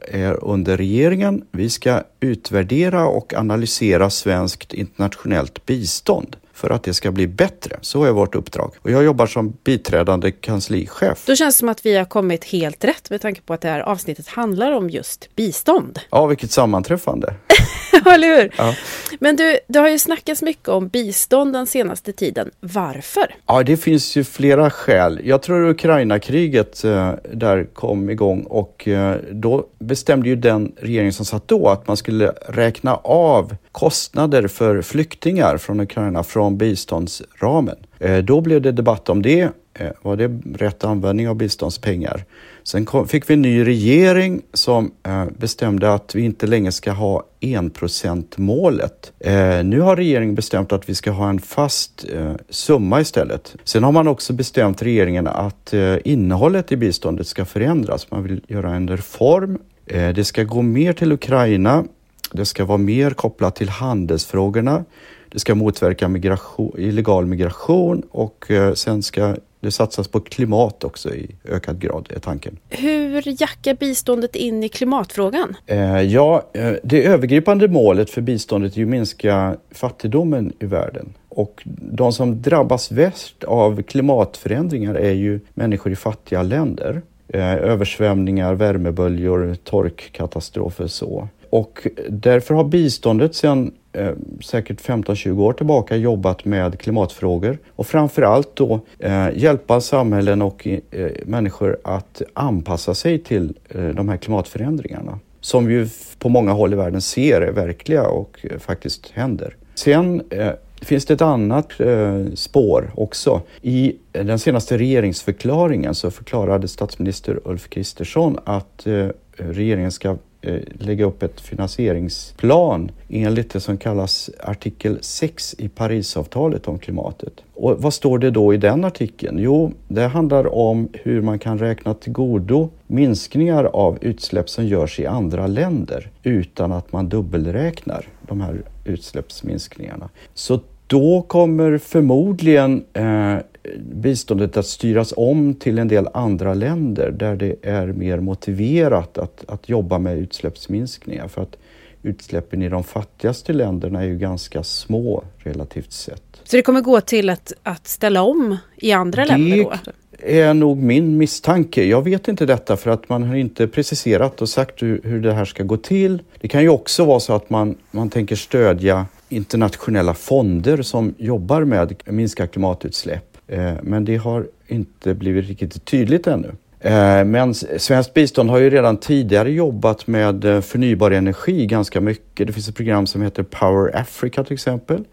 är 0.00 0.44
under 0.44 0.76
regeringen. 0.76 1.44
Vi 1.50 1.70
ska 1.70 2.02
utvärdera 2.20 3.06
och 3.06 3.34
analysera 3.34 4.10
svenskt 4.10 4.74
internationellt 4.74 5.66
bistånd 5.66 6.36
för 6.62 6.70
att 6.70 6.82
det 6.82 6.94
ska 6.94 7.10
bli 7.10 7.26
bättre. 7.26 7.78
Så 7.80 8.04
är 8.04 8.10
vårt 8.10 8.34
uppdrag. 8.34 8.72
Och 8.82 8.90
jag 8.90 9.04
jobbar 9.04 9.26
som 9.26 9.56
biträdande 9.64 10.30
kanslichef. 10.30 11.26
Då 11.26 11.36
känns 11.36 11.54
det 11.56 11.58
som 11.58 11.68
att 11.68 11.86
vi 11.86 11.96
har 11.96 12.04
kommit 12.04 12.44
helt 12.44 12.84
rätt 12.84 13.10
med 13.10 13.20
tanke 13.20 13.40
på 13.40 13.54
att 13.54 13.60
det 13.60 13.68
här 13.68 13.80
avsnittet 13.80 14.28
handlar 14.28 14.72
om 14.72 14.90
just 14.90 15.36
bistånd. 15.36 16.00
Ja, 16.10 16.26
vilket 16.26 16.50
sammanträffande. 16.50 17.34
Eller 18.14 18.36
hur? 18.36 18.54
Ja. 18.58 18.74
Men 19.20 19.36
du, 19.36 19.58
det 19.68 19.78
har 19.78 19.88
ju 19.88 19.98
snackats 19.98 20.42
mycket 20.42 20.68
om 20.68 20.88
bistånd 20.88 21.52
den 21.52 21.66
senaste 21.66 22.12
tiden. 22.12 22.50
Varför? 22.60 23.34
Ja, 23.46 23.62
det 23.62 23.76
finns 23.76 24.16
ju 24.16 24.24
flera 24.24 24.70
skäl. 24.70 25.20
Jag 25.24 25.42
tror 25.42 25.68
Ukraina-kriget 25.68 26.84
eh, 26.84 27.12
där 27.32 27.64
kom 27.64 28.10
igång 28.10 28.42
och 28.42 28.88
eh, 28.88 29.16
då 29.30 29.66
bestämde 29.78 30.28
ju 30.28 30.36
den 30.36 30.72
regering 30.76 31.12
som 31.12 31.24
satt 31.24 31.48
då 31.48 31.68
att 31.68 31.86
man 31.86 31.96
skulle 31.96 32.32
räkna 32.48 32.94
av 33.04 33.56
kostnader 33.72 34.48
för 34.48 34.82
flyktingar 34.82 35.58
från 35.58 35.80
Ukraina 35.80 36.22
från 36.22 36.58
biståndsramen. 36.58 37.76
Eh, 37.98 38.18
då 38.18 38.40
blev 38.40 38.62
det 38.62 38.72
debatt 38.72 39.08
om 39.08 39.22
det. 39.22 39.48
Eh, 39.74 39.90
var 40.02 40.16
det 40.16 40.40
rätt 40.54 40.84
användning 40.84 41.28
av 41.28 41.34
biståndspengar? 41.36 42.24
Sen 42.62 42.84
kom, 42.84 43.08
fick 43.08 43.30
vi 43.30 43.34
en 43.34 43.42
ny 43.42 43.66
regering 43.66 44.42
som 44.52 44.92
eh, 45.06 45.24
bestämde 45.38 45.94
att 45.94 46.14
vi 46.14 46.22
inte 46.22 46.46
längre 46.46 46.72
ska 46.72 46.92
ha 46.92 47.24
enprocentsmålet. 47.40 49.12
Eh, 49.18 49.64
nu 49.64 49.80
har 49.80 49.96
regeringen 49.96 50.34
bestämt 50.34 50.72
att 50.72 50.88
vi 50.88 50.94
ska 50.94 51.10
ha 51.10 51.28
en 51.28 51.40
fast 51.40 52.04
summa 52.48 53.00
istället. 53.00 53.56
Sen 53.64 53.84
har 53.84 53.92
man 53.92 54.08
också 54.08 54.32
bestämt 54.32 54.82
regeringen 54.82 55.26
att 55.26 55.74
innehållet 56.04 56.72
i 56.72 56.76
biståndet 56.76 57.26
ska 57.26 57.44
förändras. 57.44 58.10
Man 58.10 58.22
vill 58.22 58.40
göra 58.48 58.74
en 58.74 58.88
reform. 58.88 59.58
Det 59.86 60.26
ska 60.26 60.42
gå 60.44 60.62
mer 60.62 60.92
till 60.92 61.12
Ukraina 61.12 61.84
det 62.32 62.44
ska 62.44 62.64
vara 62.64 62.78
mer 62.78 63.10
kopplat 63.10 63.56
till 63.56 63.68
handelsfrågorna. 63.68 64.84
Det 65.28 65.38
ska 65.38 65.54
motverka 65.54 66.08
migration, 66.08 66.74
illegal 66.78 67.26
migration 67.26 68.02
och 68.10 68.50
eh, 68.50 68.74
sen 68.74 69.02
ska 69.02 69.36
det 69.60 69.70
satsas 69.70 70.08
på 70.08 70.20
klimat 70.20 70.84
också 70.84 71.14
i 71.14 71.30
ökad 71.44 71.80
grad, 71.80 72.08
är 72.10 72.18
tanken. 72.18 72.58
Hur 72.68 73.42
jackar 73.42 73.74
biståndet 73.74 74.36
in 74.36 74.62
i 74.62 74.68
klimatfrågan? 74.68 75.56
Eh, 75.66 76.00
ja, 76.00 76.50
eh, 76.52 76.72
det 76.82 77.04
övergripande 77.04 77.68
målet 77.68 78.10
för 78.10 78.20
biståndet 78.20 78.76
är 78.76 78.82
att 78.82 78.88
minska 78.88 79.56
fattigdomen 79.70 80.52
i 80.58 80.66
världen. 80.66 81.14
Och 81.28 81.62
de 81.92 82.12
som 82.12 82.42
drabbas 82.42 82.92
värst 82.92 83.44
av 83.44 83.82
klimatförändringar 83.82 84.94
är 84.94 85.12
ju 85.12 85.40
människor 85.54 85.92
i 85.92 85.96
fattiga 85.96 86.42
länder. 86.42 87.02
Eh, 87.28 87.54
översvämningar, 87.54 88.54
värmeböljor, 88.54 89.56
torkkatastrofer 89.64 90.86
så. 90.86 91.28
Och 91.52 91.86
därför 92.08 92.54
har 92.54 92.64
biståndet 92.64 93.34
sedan 93.34 93.72
eh, 93.92 94.12
säkert 94.44 94.80
15-20 94.80 95.40
år 95.40 95.52
tillbaka 95.52 95.96
jobbat 95.96 96.44
med 96.44 96.78
klimatfrågor 96.78 97.58
och 97.70 97.86
framförallt 97.86 98.56
då 98.56 98.80
eh, 98.98 99.28
hjälpa 99.34 99.80
samhällen 99.80 100.42
och 100.42 100.66
eh, 100.66 101.10
människor 101.24 101.78
att 101.84 102.22
anpassa 102.32 102.94
sig 102.94 103.18
till 103.18 103.54
eh, 103.68 103.88
de 103.88 104.08
här 104.08 104.16
klimatförändringarna 104.16 105.18
som 105.40 105.70
ju 105.70 105.88
på 106.18 106.28
många 106.28 106.52
håll 106.52 106.72
i 106.72 106.76
världen 106.76 107.00
ser 107.00 107.40
är 107.40 107.52
verkliga 107.52 108.06
och 108.08 108.38
eh, 108.42 108.58
faktiskt 108.58 109.10
händer. 109.10 109.56
Sen 109.74 110.22
eh, 110.30 110.50
finns 110.82 111.06
det 111.06 111.14
ett 111.14 111.22
annat 111.22 111.80
eh, 111.80 112.24
spår 112.34 112.92
också. 112.94 113.40
I 113.62 113.96
den 114.12 114.38
senaste 114.38 114.78
regeringsförklaringen 114.78 115.94
så 115.94 116.10
förklarade 116.10 116.68
statsminister 116.68 117.40
Ulf 117.44 117.68
Kristersson 117.68 118.38
att 118.44 118.86
eh, 118.86 119.08
regeringen 119.36 119.92
ska 119.92 120.16
Eh, 120.44 120.60
lägga 120.78 121.04
upp 121.04 121.22
ett 121.22 121.40
finansieringsplan 121.40 122.90
enligt 123.08 123.50
det 123.50 123.60
som 123.60 123.76
kallas 123.78 124.30
artikel 124.40 124.98
6 125.00 125.54
i 125.58 125.68
Parisavtalet 125.68 126.68
om 126.68 126.78
klimatet. 126.78 127.32
Och 127.54 127.82
vad 127.82 127.94
står 127.94 128.18
det 128.18 128.30
då 128.30 128.54
i 128.54 128.56
den 128.56 128.84
artikeln? 128.84 129.38
Jo, 129.38 129.72
det 129.88 130.06
handlar 130.06 130.54
om 130.54 130.88
hur 130.92 131.22
man 131.22 131.38
kan 131.38 131.58
räkna 131.58 131.94
till 131.94 132.12
godo 132.12 132.70
minskningar 132.86 133.64
av 133.64 133.98
utsläpp 134.00 134.50
som 134.50 134.66
görs 134.66 135.00
i 135.00 135.06
andra 135.06 135.46
länder 135.46 136.10
utan 136.22 136.72
att 136.72 136.92
man 136.92 137.08
dubbelräknar 137.08 138.06
de 138.28 138.40
här 138.40 138.62
utsläppsminskningarna. 138.84 140.08
Så 140.34 140.60
då 140.92 141.22
kommer 141.22 141.78
förmodligen 141.78 142.84
eh, 142.92 143.36
biståndet 143.78 144.56
att 144.56 144.66
styras 144.66 145.14
om 145.16 145.54
till 145.54 145.78
en 145.78 145.88
del 145.88 146.08
andra 146.14 146.54
länder 146.54 147.10
där 147.10 147.36
det 147.36 147.56
är 147.62 147.86
mer 147.86 148.20
motiverat 148.20 149.18
att, 149.18 149.44
att 149.48 149.68
jobba 149.68 149.98
med 149.98 150.18
utsläppsminskningar. 150.18 151.28
För 151.28 151.42
att 151.42 151.56
utsläppen 152.02 152.62
i 152.62 152.68
de 152.68 152.84
fattigaste 152.84 153.52
länderna 153.52 154.00
är 154.00 154.06
ju 154.06 154.18
ganska 154.18 154.62
små 154.62 155.24
relativt 155.38 155.92
sett. 155.92 156.40
Så 156.44 156.56
det 156.56 156.62
kommer 156.62 156.80
gå 156.80 157.00
till 157.00 157.30
att, 157.30 157.52
att 157.62 157.86
ställa 157.86 158.22
om 158.22 158.56
i 158.76 158.92
andra 158.92 159.22
det 159.22 159.28
länder 159.28 159.56
då? 159.56 159.72
Det 160.10 160.40
är 160.40 160.54
nog 160.54 160.78
min 160.78 161.16
misstanke. 161.16 161.84
Jag 161.84 162.02
vet 162.02 162.28
inte 162.28 162.46
detta 162.46 162.76
för 162.76 162.90
att 162.90 163.08
man 163.08 163.22
har 163.22 163.34
inte 163.34 163.66
preciserat 163.66 164.42
och 164.42 164.48
sagt 164.48 164.82
hur, 164.82 165.00
hur 165.04 165.20
det 165.20 165.32
här 165.32 165.44
ska 165.44 165.62
gå 165.62 165.76
till. 165.76 166.22
Det 166.40 166.48
kan 166.48 166.62
ju 166.62 166.68
också 166.68 167.04
vara 167.04 167.20
så 167.20 167.32
att 167.32 167.50
man, 167.50 167.74
man 167.90 168.10
tänker 168.10 168.36
stödja 168.36 169.06
internationella 169.32 170.14
fonder 170.14 170.82
som 170.82 171.14
jobbar 171.18 171.64
med 171.64 171.82
att 171.82 172.06
minska 172.06 172.46
klimatutsläpp. 172.46 173.36
Eh, 173.46 173.72
men 173.82 174.04
det 174.04 174.16
har 174.16 174.46
inte 174.66 175.14
blivit 175.14 175.48
riktigt 175.48 175.84
tydligt 175.84 176.26
ännu. 176.26 176.48
Eh, 176.80 177.24
men 177.24 177.54
svenskt 177.54 178.14
bistånd 178.14 178.50
har 178.50 178.58
ju 178.58 178.70
redan 178.70 178.96
tidigare 178.96 179.50
jobbat 179.50 180.06
med 180.06 180.44
eh, 180.44 180.60
förnybar 180.60 181.10
energi 181.10 181.66
ganska 181.66 182.00
mycket. 182.00 182.46
Det 182.46 182.52
finns 182.52 182.68
ett 182.68 182.76
program 182.76 183.06
som 183.06 183.22
heter 183.22 183.42
Power 183.42 183.96
Africa 183.96 184.44
till 184.44 184.54
exempel 184.54 185.04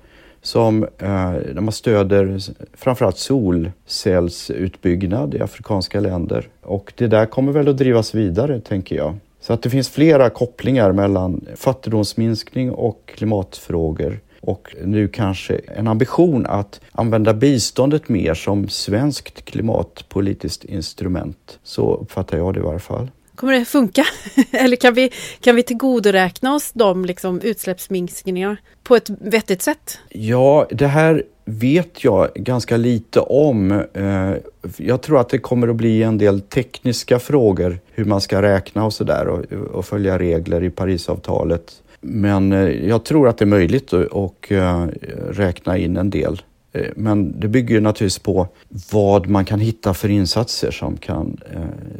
som 0.41 0.87
där 0.97 1.61
man 1.61 1.71
stöder 1.71 2.39
framförallt 2.73 3.17
solcellsutbyggnad 3.17 5.35
i 5.35 5.41
afrikanska 5.41 5.99
länder. 5.99 6.47
Och 6.61 6.93
det 6.95 7.07
där 7.07 7.25
kommer 7.25 7.51
väl 7.51 7.67
att 7.67 7.77
drivas 7.77 8.15
vidare, 8.15 8.59
tänker 8.59 8.95
jag. 8.95 9.17
Så 9.49 9.53
att 9.53 9.61
det 9.61 9.69
finns 9.69 9.89
flera 9.89 10.29
kopplingar 10.29 10.91
mellan 10.91 11.47
fattigdomsminskning 11.55 12.71
och 12.71 13.11
klimatfrågor 13.15 14.19
och 14.41 14.75
nu 14.85 15.07
kanske 15.07 15.61
en 15.75 15.87
ambition 15.87 16.45
att 16.45 16.81
använda 16.91 17.33
biståndet 17.33 18.09
mer 18.09 18.33
som 18.33 18.69
svenskt 18.69 19.45
klimatpolitiskt 19.45 20.65
instrument. 20.65 21.59
Så 21.63 21.95
uppfattar 21.95 22.37
jag 22.37 22.53
det 22.53 22.59
i 22.59 22.63
varje 22.63 22.79
fall. 22.79 23.11
Kommer 23.35 23.53
det 23.53 23.65
funka? 23.65 24.05
Eller 24.51 24.75
kan 24.75 24.93
vi, 24.93 25.11
kan 25.41 25.55
vi 25.55 25.63
tillgodoräkna 25.63 26.55
oss 26.55 26.71
de 26.73 27.05
liksom 27.05 27.41
utsläppsminskningarna 27.41 28.57
på 28.83 28.95
ett 28.95 29.09
vettigt 29.09 29.61
sätt? 29.61 29.99
Ja, 30.09 30.67
det 30.71 30.87
här 30.87 31.23
vet 31.49 32.03
jag 32.03 32.29
ganska 32.35 32.77
lite 32.77 33.19
om. 33.19 33.71
Eh, 33.93 34.33
jag 34.77 35.01
tror 35.01 35.19
att 35.19 35.29
det 35.29 35.37
kommer 35.37 35.67
att 35.67 35.75
bli 35.75 36.03
en 36.03 36.17
del 36.17 36.41
tekniska 36.41 37.19
frågor 37.19 37.79
hur 37.91 38.05
man 38.05 38.21
ska 38.21 38.41
räkna 38.41 38.85
och 38.85 38.93
sådär 38.93 39.27
och, 39.27 39.53
och 39.53 39.85
följa 39.85 40.19
regler 40.19 40.63
i 40.63 40.69
Parisavtalet. 40.69 41.83
Men 42.01 42.51
eh, 42.51 42.87
jag 42.87 43.03
tror 43.03 43.27
att 43.27 43.37
det 43.37 43.43
är 43.43 43.47
möjligt 43.47 43.93
att 43.93 44.51
eh, 44.51 44.85
räkna 45.29 45.77
in 45.77 45.97
en 45.97 46.09
del. 46.09 46.41
Men 46.95 47.39
det 47.39 47.47
bygger 47.47 47.75
ju 47.75 47.81
naturligtvis 47.81 48.19
på 48.19 48.47
vad 48.91 49.27
man 49.27 49.45
kan 49.45 49.59
hitta 49.59 49.93
för 49.93 50.09
insatser 50.09 50.71
som 50.71 50.97
kan 50.97 51.37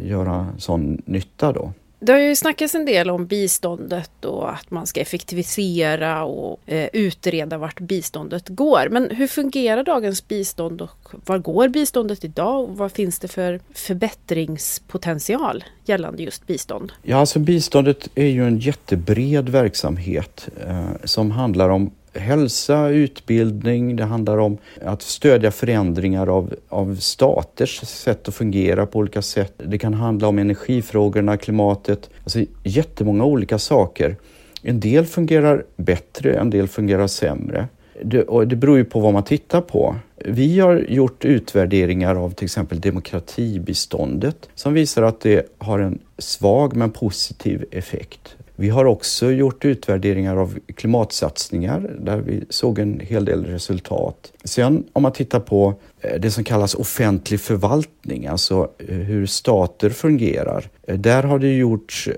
göra 0.04 0.48
sån 0.58 1.02
nytta 1.06 1.52
då. 1.52 1.74
Det 2.02 2.12
har 2.12 2.20
ju 2.20 2.36
snackats 2.36 2.76
en 2.76 2.86
del 2.86 3.10
om 3.10 3.26
biståndet 3.26 4.26
och 4.26 4.54
att 4.54 4.72
man 4.72 4.88
ska 4.88 5.02
effektivisera 5.02 6.24
och 6.24 6.60
eh, 6.66 6.90
utreda 6.94 7.58
vart 7.58 7.80
biståndet 7.80 8.50
går. 8.50 8.88
Men 8.92 9.10
hur 9.10 9.28
fungerar 9.28 9.84
dagens 9.84 10.28
bistånd 10.28 10.82
och 10.82 11.10
var 11.26 11.38
går 11.38 11.68
biståndet 11.68 12.24
idag 12.24 12.64
och 12.64 12.78
vad 12.78 12.92
finns 12.92 13.20
det 13.20 13.28
för 13.28 13.60
förbättringspotential 13.74 15.64
gällande 15.86 16.24
just 16.24 16.48
bistånd? 16.48 16.92
Ja, 17.04 17.18
alltså 17.18 17.40
biståndet 17.40 18.10
är 18.16 18.28
ju 18.28 18.48
en 18.48 18.60
jättebred 18.60 19.50
verksamhet 19.50 20.50
eh, 20.68 20.90
som 21.04 21.32
handlar 21.32 21.70
om 21.70 21.92
hälsa, 22.20 22.90
utbildning, 22.90 23.96
det 23.96 24.04
handlar 24.04 24.38
om 24.38 24.58
att 24.82 25.02
stödja 25.02 25.52
förändringar 25.52 26.28
av, 26.28 26.54
av 26.70 26.96
staters 26.96 27.80
sätt 27.80 28.28
att 28.28 28.36
fungera 28.36 28.86
på 28.86 29.00
olika 29.00 29.22
sätt. 29.22 29.54
Det 29.58 29.78
kan 29.78 29.94
handla 29.94 30.28
om 30.28 30.40
energifrågorna, 30.40 31.38
klimatet, 31.38 32.10
alltså 32.24 32.40
jättemånga 32.64 33.24
olika 33.24 33.60
saker. 33.60 34.16
En 34.62 34.80
del 34.80 35.06
fungerar 35.06 35.66
bättre, 35.76 36.34
en 36.34 36.50
del 36.50 36.68
fungerar 36.68 37.08
sämre. 37.08 37.68
Det, 38.04 38.24
och 38.24 38.48
det 38.48 38.56
beror 38.56 38.78
ju 38.78 38.86
på 38.86 39.00
vad 39.00 39.14
man 39.14 39.24
tittar 39.24 39.62
på. 39.62 39.96
Vi 40.26 40.60
har 40.60 40.86
gjort 40.90 41.26
utvärderingar 41.26 42.16
av 42.16 42.34
till 42.34 42.46
exempel 42.46 42.80
demokratibiståndet 42.80 44.50
som 44.56 44.74
visar 44.74 45.04
att 45.04 45.22
det 45.22 45.56
har 45.58 45.80
en 45.80 46.00
svag 46.18 46.76
men 46.76 46.92
positiv 46.92 47.66
effekt. 47.72 48.36
Vi 48.60 48.70
har 48.70 48.86
också 48.86 49.32
gjort 49.32 49.66
utvärderingar 49.66 50.38
av 50.38 50.60
klimatsatsningar 50.76 51.96
där 52.00 52.18
vi 52.18 52.44
såg 52.50 52.80
en 52.80 53.00
hel 53.00 53.26
del 53.26 53.46
resultat. 53.46 54.34
Sen 54.44 54.84
om 54.94 55.04
man 55.04 55.12
tittar 55.12 55.40
på 55.40 55.74
eh, 56.02 56.20
det 56.20 56.32
som 56.32 56.44
kallas 56.44 56.76
offentlig 56.76 57.40
förvaltning, 57.40 58.28
alltså 58.28 58.70
eh, 58.78 58.96
hur 58.96 59.26
stater 59.26 59.90
fungerar. 59.90 60.70
Eh, 60.88 60.98
där 60.98 61.24
har 61.24 61.40
det 61.40 61.56
gjorts 61.56 62.10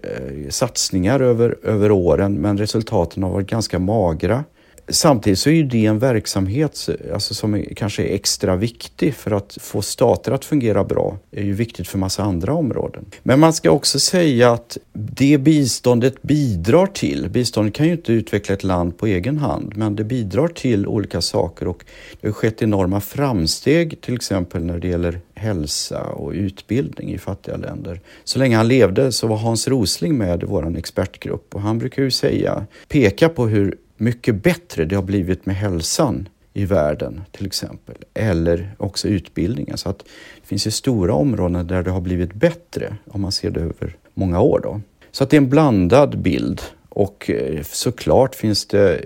satsningar 0.50 1.20
över, 1.20 1.58
över 1.64 1.92
åren 1.92 2.34
men 2.34 2.58
resultaten 2.58 3.24
har 3.24 3.30
varit 3.30 3.50
ganska 3.50 3.80
magra. 3.80 4.44
Samtidigt 4.92 5.40
så 5.40 5.50
är 5.50 5.54
ju 5.54 5.64
det 5.64 5.86
en 5.86 6.00
verksamhet 6.00 6.90
alltså, 7.14 7.34
som 7.34 7.54
är, 7.54 7.74
kanske 7.76 8.04
är 8.04 8.16
extra 8.16 8.56
viktig 8.56 9.16
för 9.16 9.32
att 9.32 9.58
få 9.62 9.82
stater 9.82 10.32
att 10.32 10.46
fungera 10.46 10.84
bra. 10.84 11.18
Det 11.30 11.40
är 11.40 11.44
ju 11.44 11.54
viktigt 11.54 11.88
för 11.88 11.98
massa 11.98 12.24
andra 12.24 12.54
områden. 12.54 13.06
Men 13.24 13.40
man 13.40 13.54
ska 13.54 13.72
också 13.72 14.00
säga 14.00 14.52
att 14.52 14.78
det 14.94 15.38
biståndet 15.38 16.22
bidrar 16.22 16.86
till, 16.86 17.30
biståndet 17.30 17.74
kan 17.74 17.86
ju 17.86 17.92
inte 17.92 18.14
utveckla 18.14 18.56
ett 18.56 18.64
land 18.64 18.98
på 18.98 19.08
egen 19.08 19.38
hand, 19.38 19.74
men 19.76 19.96
det 19.96 20.04
bidrar 20.04 20.48
till 20.48 20.88
olika 20.88 21.22
saker 21.22 21.68
och 21.68 21.86
det 22.22 22.28
har 22.28 22.34
skett 22.34 22.62
enorma 22.62 23.02
framsteg 23.02 24.02
till 24.02 24.16
exempel 24.16 24.66
när 24.66 24.80
det 24.80 24.88
gäller 24.88 25.20
hälsa 25.36 26.04
och 26.04 26.32
utbildning 26.32 27.14
i 27.14 27.18
fattiga 27.18 27.58
länder. 27.58 28.00
Så 28.24 28.40
länge 28.40 28.58
han 28.58 28.68
levde 28.68 29.12
så 29.12 29.28
var 29.28 29.38
Hans 29.38 29.68
Rosling 29.68 30.18
med 30.18 30.44
i 30.44 30.46
vår 30.46 30.78
expertgrupp 30.78 31.56
och 31.56 31.62
han 31.62 31.80
brukar 31.80 32.04
ju 32.04 32.12
säga, 32.12 32.66
peka 32.88 33.30
på 33.30 33.48
hur 33.48 33.78
mycket 34.02 34.44
bättre 34.44 34.86
det 34.86 34.96
har 34.96 35.04
blivit 35.04 35.46
med 35.46 35.56
hälsan 35.56 36.30
i 36.54 36.66
världen 36.66 37.22
till 37.32 37.46
exempel. 37.46 37.96
Eller 38.14 38.76
också 38.78 39.08
utbildningen. 39.08 39.78
Så 39.78 39.90
att 39.90 40.00
det 40.42 40.48
finns 40.48 40.68
ju 40.68 40.72
stora 40.72 41.14
områden 41.14 41.68
där 41.68 41.84
det 41.84 41.92
har 41.92 42.02
blivit 42.02 42.34
bättre 42.34 42.96
om 43.08 43.22
man 43.22 43.32
ser 43.32 43.52
det 43.52 43.60
över 43.60 43.96
många 44.14 44.40
år. 44.40 44.60
Då. 44.64 44.82
Så 45.12 45.24
att 45.24 45.30
det 45.30 45.36
är 45.36 45.42
en 45.42 45.50
blandad 45.50 46.20
bild 46.20 46.62
och 46.90 47.30
eh, 47.30 47.64
såklart 47.64 48.36
finns 48.36 48.66
det 48.66 48.96
eh, 48.96 49.06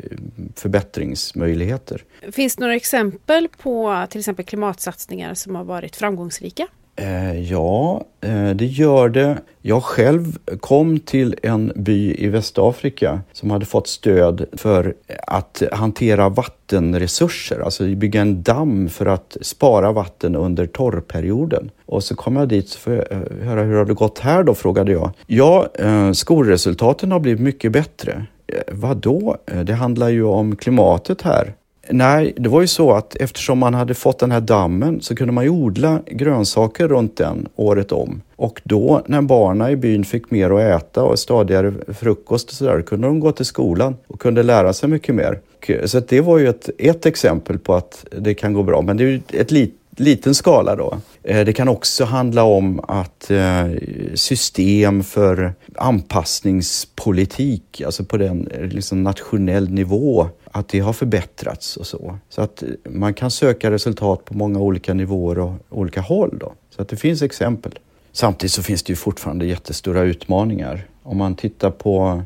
förbättringsmöjligheter. 0.55 2.03
Finns 2.31 2.55
det 2.55 2.61
några 2.61 2.75
exempel 2.75 3.47
på 3.57 4.05
till 4.09 4.19
exempel 4.19 4.45
klimatsatsningar 4.45 5.33
som 5.33 5.55
har 5.55 5.63
varit 5.63 5.95
framgångsrika? 5.95 6.67
Eh, 6.95 7.41
ja, 7.41 8.05
eh, 8.21 8.49
det 8.49 8.65
gör 8.65 9.09
det. 9.09 9.37
Jag 9.61 9.83
själv 9.83 10.37
kom 10.59 10.99
till 10.99 11.35
en 11.43 11.71
by 11.75 12.15
i 12.17 12.27
Västafrika 12.27 13.21
som 13.31 13.51
hade 13.51 13.65
fått 13.65 13.87
stöd 13.87 14.45
för 14.53 14.93
att 15.27 15.63
hantera 15.71 16.29
vattenresurser, 16.29 17.59
alltså 17.59 17.85
bygga 17.85 18.21
en 18.21 18.43
damm 18.43 18.89
för 18.89 19.05
att 19.05 19.37
spara 19.41 19.91
vatten 19.91 20.35
under 20.35 20.65
torrperioden. 20.65 21.71
Och 21.85 22.03
så 22.03 22.15
kom 22.15 22.35
jag 22.35 22.49
dit 22.49 22.73
för 22.73 22.97
att 22.99 23.11
eh, 23.11 23.47
höra 23.47 23.63
hur 23.63 23.75
har 23.75 23.85
det 23.85 23.93
gått 23.93 24.19
här 24.19 24.43
då, 24.43 24.55
frågade 24.55 24.91
jag. 24.91 25.11
Ja, 25.27 25.67
skolresultaten 26.13 27.11
har 27.11 27.19
blivit 27.19 27.41
mycket 27.41 27.71
bättre. 27.71 28.25
Vadå? 28.71 29.37
Det 29.63 29.73
handlar 29.73 30.09
ju 30.09 30.23
om 30.23 30.55
klimatet 30.55 31.21
här. 31.21 31.53
Nej, 31.89 32.33
det 32.37 32.49
var 32.49 32.61
ju 32.61 32.67
så 32.67 32.91
att 32.91 33.15
eftersom 33.15 33.57
man 33.57 33.73
hade 33.73 33.93
fått 33.93 34.19
den 34.19 34.31
här 34.31 34.41
dammen 34.41 35.01
så 35.01 35.15
kunde 35.15 35.33
man 35.33 35.43
ju 35.43 35.49
odla 35.49 35.99
grönsaker 36.07 36.87
runt 36.87 37.17
den 37.17 37.47
året 37.55 37.91
om. 37.91 38.21
Och 38.35 38.61
då 38.63 39.01
när 39.05 39.21
barnen 39.21 39.69
i 39.69 39.75
byn 39.75 40.05
fick 40.05 40.31
mer 40.31 40.49
att 40.49 40.81
äta 40.81 41.03
och 41.03 41.19
stadigare 41.19 41.73
frukost 41.87 42.49
och 42.49 42.55
sådär 42.55 42.81
kunde 42.81 43.07
de 43.07 43.19
gå 43.19 43.31
till 43.31 43.45
skolan 43.45 43.95
och 44.07 44.19
kunde 44.21 44.43
lära 44.43 44.73
sig 44.73 44.89
mycket 44.89 45.15
mer. 45.15 45.39
Så 45.85 45.99
det 45.99 46.21
var 46.21 46.37
ju 46.37 46.47
ett, 46.47 46.69
ett 46.77 47.05
exempel 47.05 47.59
på 47.59 47.73
att 47.73 48.05
det 48.17 48.33
kan 48.33 48.53
gå 48.53 48.63
bra, 48.63 48.81
men 48.81 48.97
det 48.97 49.03
är 49.03 49.07
ju 49.07 49.21
ett 49.33 49.51
litet 49.51 49.79
liten 49.99 50.35
skala 50.35 50.75
då. 50.75 50.97
Eh, 51.23 51.45
det 51.45 51.53
kan 51.53 51.67
också 51.67 52.05
handla 52.05 52.43
om 52.43 52.79
att 52.79 53.31
eh, 53.31 53.67
system 54.13 55.03
för 55.03 55.53
anpassningspolitik, 55.75 57.81
alltså 57.85 58.05
på 58.05 58.17
den 58.17 58.47
eh, 58.47 58.67
liksom 58.67 59.03
nationell 59.03 59.69
nivå, 59.69 60.29
att 60.51 60.69
det 60.69 60.79
har 60.79 60.93
förbättrats 60.93 61.77
och 61.77 61.87
så. 61.87 62.17
Så 62.29 62.41
att 62.41 62.63
man 62.89 63.13
kan 63.13 63.31
söka 63.31 63.71
resultat 63.71 64.25
på 64.25 64.37
många 64.37 64.59
olika 64.59 64.93
nivåer 64.93 65.39
och 65.39 65.53
olika 65.69 66.01
håll. 66.01 66.37
Då. 66.39 66.53
Så 66.75 66.81
att 66.81 66.89
det 66.89 66.97
finns 66.97 67.21
exempel. 67.21 67.79
Samtidigt 68.11 68.51
så 68.51 68.63
finns 68.63 68.83
det 68.83 68.91
ju 68.91 68.95
fortfarande 68.95 69.45
jättestora 69.45 70.01
utmaningar. 70.01 70.87
Om 71.03 71.17
man 71.17 71.35
tittar 71.35 71.71
på 71.71 72.23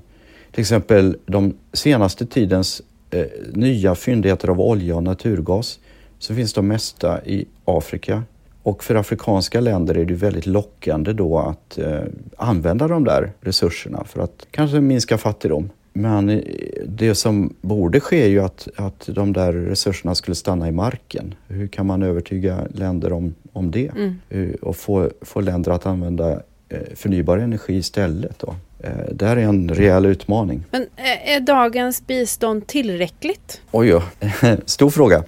till 0.51 0.61
exempel 0.61 1.17
de 1.25 1.57
senaste 1.73 2.25
tidens 2.25 2.81
eh, 3.11 3.25
nya 3.53 3.95
fyndigheter 3.95 4.47
av 4.47 4.61
olja 4.61 4.95
och 4.95 5.03
naturgas 5.03 5.79
så 6.19 6.35
finns 6.35 6.53
de 6.53 6.67
mesta 6.67 7.25
i 7.25 7.45
Afrika. 7.77 8.23
Och 8.63 8.83
för 8.83 8.95
afrikanska 8.95 9.59
länder 9.59 9.97
är 9.97 10.05
det 10.05 10.13
väldigt 10.13 10.45
lockande 10.45 11.13
då 11.13 11.39
att 11.39 11.77
eh, 11.77 12.01
använda 12.37 12.87
de 12.87 13.03
där 13.03 13.31
resurserna 13.41 14.03
för 14.03 14.21
att 14.21 14.47
kanske 14.51 14.81
minska 14.81 15.17
fattigdom. 15.17 15.69
Men 15.93 16.29
eh, 16.29 16.41
det 16.85 17.15
som 17.15 17.53
borde 17.61 17.99
ske 17.99 18.23
är 18.23 18.27
ju 18.27 18.39
att, 18.39 18.67
att 18.75 19.09
de 19.13 19.33
där 19.33 19.53
resurserna 19.53 20.15
skulle 20.15 20.35
stanna 20.35 20.67
i 20.67 20.71
marken. 20.71 21.35
Hur 21.47 21.67
kan 21.67 21.85
man 21.85 22.03
övertyga 22.03 22.67
länder 22.73 23.13
om, 23.13 23.35
om 23.53 23.71
det? 23.71 23.91
Mm. 24.29 24.55
Och 24.61 24.75
få, 24.75 25.09
få 25.21 25.41
länder 25.41 25.71
att 25.71 25.85
använda 25.85 26.31
eh, 26.31 26.37
förnybar 26.95 27.37
energi 27.37 27.73
istället. 27.73 28.39
Då. 28.39 28.55
Eh, 28.83 28.91
det 29.11 29.25
här 29.25 29.37
är 29.37 29.41
en 29.41 29.69
rejäl 29.69 30.05
utmaning. 30.05 30.63
Men 30.71 30.85
är 31.25 31.39
dagens 31.39 32.07
bistånd 32.07 32.67
tillräckligt? 32.67 33.61
Oj, 33.71 34.01
stor 34.65 34.89
fråga. 34.89 35.23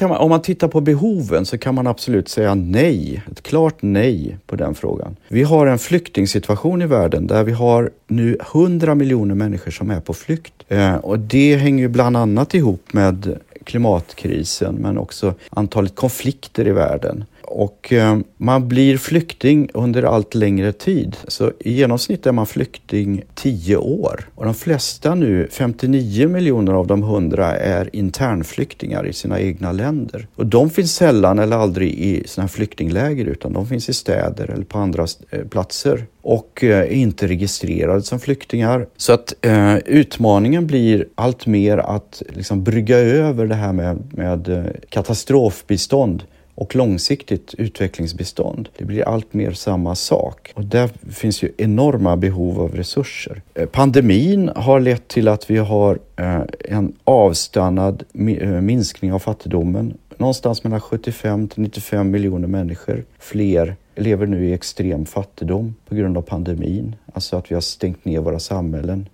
Man, 0.00 0.10
om 0.10 0.30
man 0.30 0.42
tittar 0.42 0.68
på 0.68 0.80
behoven 0.80 1.46
så 1.46 1.58
kan 1.58 1.74
man 1.74 1.86
absolut 1.86 2.28
säga 2.28 2.54
nej. 2.54 3.22
Ett 3.30 3.42
klart 3.42 3.76
nej 3.80 4.38
på 4.46 4.56
den 4.56 4.74
frågan. 4.74 5.16
Vi 5.28 5.42
har 5.42 5.66
en 5.66 5.78
flyktingsituation 5.78 6.82
i 6.82 6.86
världen 6.86 7.26
där 7.26 7.44
vi 7.44 7.52
har 7.52 7.90
nu 8.06 8.38
100 8.52 8.94
miljoner 8.94 9.34
människor 9.34 9.70
som 9.70 9.90
är 9.90 10.00
på 10.00 10.14
flykt. 10.14 10.54
Eh, 10.68 10.94
och 10.94 11.18
det 11.18 11.56
hänger 11.56 11.82
ju 11.82 11.88
bland 11.88 12.16
annat 12.16 12.54
ihop 12.54 12.92
med 12.92 13.38
klimatkrisen 13.64 14.74
men 14.74 14.98
också 14.98 15.34
antalet 15.50 15.94
konflikter 15.94 16.66
i 16.66 16.72
världen 16.72 17.24
och 17.56 17.92
eh, 17.92 18.18
man 18.36 18.68
blir 18.68 18.98
flykting 18.98 19.70
under 19.74 20.02
allt 20.02 20.34
längre 20.34 20.72
tid. 20.72 21.16
Så 21.28 21.52
i 21.58 21.72
genomsnitt 21.72 22.26
är 22.26 22.32
man 22.32 22.46
flykting 22.46 23.22
10 23.34 23.76
år. 23.76 24.28
Och 24.34 24.44
de 24.44 24.54
flesta 24.54 25.14
nu, 25.14 25.48
59 25.50 26.28
miljoner 26.28 26.72
av 26.72 26.86
de 26.86 27.02
100, 27.02 27.56
är 27.56 27.96
internflyktingar 27.96 29.06
i 29.06 29.12
sina 29.12 29.40
egna 29.40 29.72
länder. 29.72 30.26
Och 30.36 30.46
de 30.46 30.70
finns 30.70 30.94
sällan 30.94 31.38
eller 31.38 31.56
aldrig 31.56 31.90
i 31.90 32.22
sina 32.26 32.48
flyktingläger 32.48 33.24
utan 33.24 33.52
de 33.52 33.66
finns 33.66 33.88
i 33.88 33.94
städer 33.94 34.50
eller 34.50 34.64
på 34.64 34.78
andra 34.78 35.06
eh, 35.30 35.44
platser 35.44 36.06
och 36.22 36.64
eh, 36.64 36.78
är 36.78 36.92
inte 36.92 37.26
registrerade 37.26 38.02
som 38.02 38.20
flyktingar. 38.20 38.86
Så 38.96 39.12
att 39.12 39.34
eh, 39.40 39.76
utmaningen 39.76 40.66
blir 40.66 41.06
allt 41.14 41.46
mer 41.46 41.78
att 41.78 42.22
liksom 42.28 42.64
brygga 42.64 42.98
över 42.98 43.46
det 43.46 43.54
här 43.54 43.72
med, 43.72 44.02
med 44.12 44.72
katastrofbistånd 44.88 46.22
och 46.56 46.76
långsiktigt 46.76 47.54
utvecklingsbistånd. 47.58 48.68
Det 48.78 48.84
blir 48.84 49.08
allt 49.08 49.34
mer 49.34 49.52
samma 49.52 49.94
sak 49.94 50.52
och 50.54 50.64
där 50.64 50.90
finns 51.12 51.42
ju 51.42 51.52
enorma 51.56 52.16
behov 52.16 52.60
av 52.60 52.76
resurser. 52.76 53.42
Eh, 53.54 53.66
pandemin 53.66 54.50
har 54.56 54.80
lett 54.80 55.08
till 55.08 55.28
att 55.28 55.50
vi 55.50 55.56
har 55.56 55.98
eh, 56.16 56.40
en 56.64 56.92
avstannad 57.04 58.04
eh, 58.14 58.48
minskning 58.48 59.12
av 59.12 59.18
fattigdomen. 59.18 59.94
Någonstans 60.16 60.64
mellan 60.64 60.80
75 60.80 61.48
till 61.48 61.62
95 61.62 62.10
miljoner 62.10 62.48
människor 62.48 63.04
fler 63.18 63.76
lever 63.96 64.26
nu 64.26 64.48
i 64.48 64.52
extrem 64.52 65.06
fattigdom 65.06 65.74
på 65.88 65.94
grund 65.94 66.16
av 66.16 66.22
pandemin. 66.22 66.96
Alltså 67.12 67.36
att 67.36 67.50
vi 67.50 67.54
har 67.54 67.62
stängt 67.62 68.04
ner 68.04 68.20
våra 68.20 68.38
samhällen. 68.38 69.08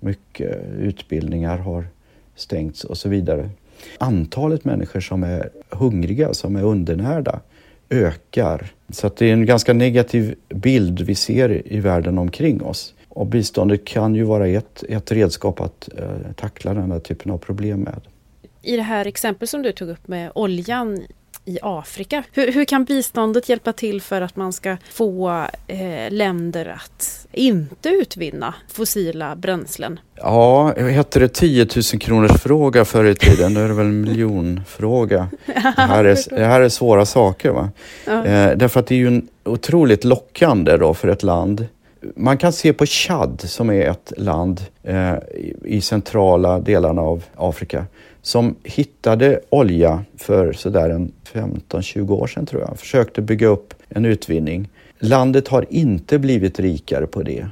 Mycket 0.00 0.64
utbildningar 0.78 1.58
har 1.58 1.84
stängts 2.36 2.84
och 2.84 2.98
så 2.98 3.08
vidare. 3.08 3.50
Antalet 3.98 4.64
människor 4.64 5.00
som 5.00 5.22
är 5.22 5.50
hungriga, 5.70 6.34
som 6.34 6.56
är 6.56 6.62
undernärda, 6.62 7.40
ökar. 7.90 8.72
Så 8.92 9.06
att 9.06 9.16
det 9.16 9.26
är 9.26 9.32
en 9.32 9.46
ganska 9.46 9.72
negativ 9.72 10.34
bild 10.48 11.00
vi 11.00 11.14
ser 11.14 11.72
i 11.72 11.80
världen 11.80 12.18
omkring 12.18 12.62
oss. 12.62 12.94
Och 13.08 13.26
biståndet 13.26 13.84
kan 13.84 14.14
ju 14.14 14.24
vara 14.24 14.48
ett, 14.48 14.84
ett 14.88 15.12
redskap 15.12 15.60
att 15.60 15.88
eh, 15.96 16.32
tackla 16.36 16.74
den 16.74 16.92
här 16.92 16.98
typen 16.98 17.32
av 17.32 17.38
problem 17.38 17.80
med. 17.80 18.00
I 18.62 18.76
det 18.76 18.82
här 18.82 19.06
exempel 19.06 19.48
som 19.48 19.62
du 19.62 19.72
tog 19.72 19.88
upp 19.88 20.08
med 20.08 20.30
oljan 20.34 21.06
i 21.44 21.58
Afrika. 21.62 22.24
Hur, 22.32 22.52
hur, 22.52 22.64
kan 22.64 22.84
biståndet 22.84 23.48
hjälpa 23.48 23.72
till 23.72 24.02
för 24.02 24.20
att 24.20 24.36
man 24.36 24.52
ska 24.52 24.76
få 24.90 25.46
eh, 25.66 26.10
länder 26.10 26.66
att 26.66 27.27
inte 27.38 27.88
utvinna 27.88 28.54
fossila 28.68 29.36
bränslen? 29.36 30.00
Ja, 30.14 30.74
hette 30.78 31.18
det 31.18 31.28
10 31.28 31.66
000 31.92 32.00
kronors 32.00 32.40
fråga 32.42 32.84
förr 32.84 33.04
i 33.04 33.14
tiden? 33.14 33.54
Nu 33.54 33.64
är 33.64 33.68
det 33.68 33.74
väl 33.74 33.86
en 33.86 34.00
miljonfråga. 34.00 35.28
Det 35.46 35.52
här 35.76 36.04
är, 36.04 36.36
det 36.36 36.44
här 36.44 36.60
är 36.60 36.68
svåra 36.68 37.06
saker. 37.06 37.50
Va? 37.50 37.70
Ja. 38.06 38.24
Eh, 38.24 38.56
därför 38.56 38.80
att 38.80 38.86
det 38.86 38.94
är 38.94 38.98
ju 38.98 39.06
en 39.06 39.28
otroligt 39.44 40.04
lockande 40.04 40.76
då 40.76 40.94
för 40.94 41.08
ett 41.08 41.22
land 41.22 41.66
man 42.16 42.38
kan 42.38 42.52
se 42.52 42.72
på 42.72 42.86
Chad 42.86 43.40
som 43.40 43.70
är 43.70 43.90
ett 43.90 44.12
land 44.16 44.60
eh, 44.82 45.14
i 45.64 45.80
centrala 45.80 46.60
delarna 46.60 47.02
av 47.02 47.24
Afrika 47.36 47.86
som 48.22 48.56
hittade 48.62 49.40
olja 49.48 50.04
för 50.16 50.52
sådär 50.52 50.90
en 50.90 51.12
15-20 51.32 52.10
år 52.10 52.26
sedan 52.26 52.46
tror 52.46 52.62
jag. 52.62 52.78
Försökte 52.78 53.22
bygga 53.22 53.46
upp 53.46 53.74
en 53.88 54.04
utvinning. 54.04 54.68
Landet 54.98 55.48
har 55.48 55.66
inte 55.70 56.18
blivit 56.18 56.60
rikare 56.60 57.06
på 57.06 57.22
det. 57.22 57.46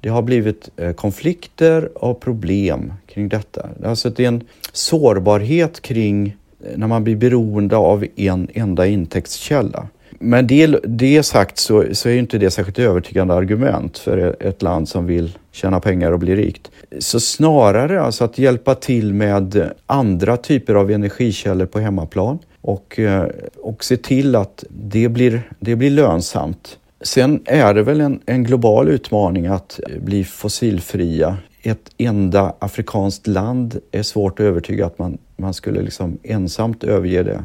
Det 0.00 0.08
har 0.08 0.22
blivit 0.22 0.70
eh, 0.76 0.92
konflikter 0.92 2.04
och 2.04 2.20
problem 2.20 2.92
kring 3.06 3.28
detta. 3.28 3.68
Alltså 3.84 4.10
det 4.10 4.24
är 4.24 4.28
en 4.28 4.44
sårbarhet 4.72 5.80
kring 5.80 6.26
eh, 6.26 6.76
när 6.76 6.86
man 6.86 7.04
blir 7.04 7.16
beroende 7.16 7.76
av 7.76 8.06
en 8.16 8.48
enda 8.54 8.86
intäktskälla. 8.86 9.88
Men 10.18 10.46
det, 10.46 10.66
det 10.84 11.22
sagt 11.22 11.58
så, 11.58 11.84
så 11.92 12.08
är 12.08 12.16
inte 12.16 12.38
det 12.38 12.50
särskilt 12.50 12.78
övertygande 12.78 13.34
argument 13.34 13.98
för 13.98 14.18
e-, 14.18 14.48
ett 14.48 14.62
land 14.62 14.88
som 14.88 15.06
vill 15.06 15.38
tjäna 15.52 15.80
pengar 15.80 16.12
och 16.12 16.18
bli 16.18 16.36
rikt. 16.36 16.70
Så 16.98 17.20
snarare 17.20 18.02
alltså 18.02 18.24
att 18.24 18.38
hjälpa 18.38 18.74
till 18.74 19.14
med 19.14 19.70
andra 19.86 20.36
typer 20.36 20.74
av 20.74 20.90
energikällor 20.90 21.66
på 21.66 21.80
hemmaplan 21.80 22.38
och, 22.60 22.98
eh, 22.98 23.26
och 23.62 23.84
se 23.84 23.96
till 23.96 24.36
att 24.36 24.64
det 24.70 25.08
blir, 25.08 25.42
det 25.58 25.76
blir 25.76 25.90
lönsamt. 25.90 26.78
Sen 27.04 27.42
är 27.44 27.74
det 27.74 27.82
väl 27.82 28.00
en, 28.00 28.20
en 28.26 28.44
global 28.44 28.88
utmaning 28.88 29.46
att 29.46 29.80
bli 29.98 30.24
fossilfria. 30.24 31.36
Ett 31.62 31.90
enda 31.98 32.54
afrikanskt 32.58 33.26
land 33.26 33.80
är 33.90 34.02
svårt 34.02 34.40
att 34.40 34.44
övertyga 34.46 34.86
att 34.86 34.98
man, 34.98 35.18
man 35.36 35.54
skulle 35.54 35.82
liksom 35.82 36.18
ensamt 36.22 36.84
överge 36.84 37.22
det. 37.22 37.44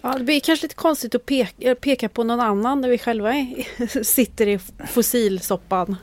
Ja, 0.00 0.18
det 0.18 0.24
blir 0.24 0.40
kanske 0.40 0.64
lite 0.64 0.74
konstigt 0.74 1.14
att 1.14 1.26
peka, 1.26 1.74
peka 1.74 2.08
på 2.08 2.24
någon 2.24 2.40
annan 2.40 2.80
när 2.80 2.88
vi 2.88 2.98
själva 2.98 3.34
är, 3.34 4.02
sitter 4.04 4.48
i 4.48 4.58
fossilsoppan. 4.88 5.96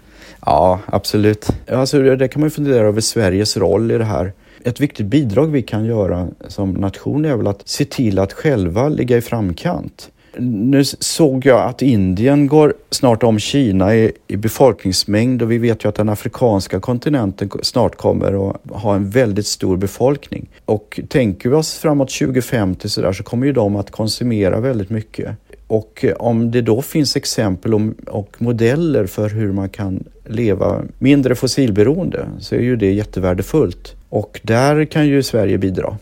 Ja, 0.46 0.80
absolut. 0.86 1.48
Alltså, 1.68 2.02
det 2.02 2.28
kan 2.28 2.40
man 2.42 2.52
fundera 2.52 2.88
över 2.88 3.02
Sveriges 3.02 3.58
roll 3.58 3.92
i 3.92 3.98
det 3.98 4.06
här. 4.06 4.34
Ett 4.64 4.80
viktigt 4.80 5.06
bidrag 5.06 5.48
vi 5.48 5.62
kan 5.62 5.86
göra 5.86 6.28
som 6.48 6.72
nation 6.72 7.26
är 7.26 7.38
väl 7.38 7.48
att 7.48 7.68
se 7.68 7.86
till 7.86 8.20
att 8.20 8.34
själva 8.34 8.90
ligga 8.90 9.18
i 9.18 9.22
framkant. 9.22 10.10
Nu 10.38 10.86
såg 10.86 11.46
jag 11.46 11.62
att 11.62 11.82
Indien 11.82 12.48
går 12.48 12.74
snart 12.90 13.24
om 13.24 13.40
Kina 13.40 13.96
i, 13.96 14.12
i, 14.28 14.38
befolkningsmängd 14.38 15.42
och 15.42 15.52
vi 15.52 15.58
vet 15.58 15.86
ju 15.86 15.90
att 15.90 15.96
den 15.96 16.10
afrikanska 16.10 16.80
kontinenten 16.80 17.50
snart 17.62 17.96
kommer 17.96 18.50
att 18.50 18.82
ha 18.82 18.96
en 18.96 19.10
väldigt 19.10 19.48
stor 19.48 19.78
befolkning. 19.78 20.50
Och 20.66 21.00
tänker 21.10 21.50
vi 21.50 21.56
oss 21.56 21.78
framåt 21.78 22.10
2050 22.20 22.90
så, 22.90 23.02
där, 23.02 23.14
så 23.14 23.24
kommer 23.24 23.46
ju 23.46 23.54
de 23.54 23.76
att 23.76 23.92
konsumera 23.92 24.60
väldigt 24.60 24.90
mycket. 24.90 25.36
Och 25.68 26.06
eh, 26.06 26.14
om 26.14 26.52
det 26.52 26.62
då 26.62 26.82
finns 26.82 27.16
exempel 27.16 27.74
och 28.08 28.36
modeller 28.38 29.06
för 29.06 29.30
hur 29.30 29.52
man 29.52 29.70
kan 29.70 30.04
leva 30.26 30.82
mindre 31.00 31.36
fossilberoende 31.36 32.28
så 32.40 32.56
är 32.56 32.60
ju 32.60 32.76
det 32.76 32.92
jättevärdefullt. 32.92 33.96
Och 34.10 34.40
där 34.44 34.86
kan 34.86 35.08
ju 35.08 35.24
Sverige 35.24 35.58
bidra. 35.58 35.98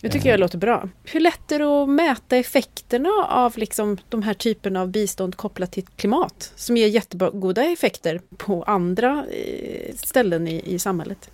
Det 0.00 0.08
tycker 0.08 0.30
jag 0.30 0.40
låter 0.40 0.58
bra. 0.58 0.88
Hur 1.04 1.20
lätt 1.20 1.52
är 1.52 1.58
det 1.58 1.82
att 1.82 1.88
mäta 1.88 2.36
effekterna 2.36 3.08
av 3.28 3.58
liksom 3.58 3.98
de 4.08 4.22
här 4.22 4.34
typerna 4.34 4.80
av 4.80 4.88
bistånd 4.88 5.36
kopplat 5.36 5.72
till 5.72 5.86
klimat? 5.96 6.52
Som 6.56 6.76
ger 6.76 6.86
jättegoda 6.86 7.64
effekter 7.64 8.20
på 8.36 8.62
andra 8.62 9.24
eh, 9.30 9.94
ställen 9.96 10.48
i, 10.48 10.62
i 10.64 10.78
samhället. 10.78 11.30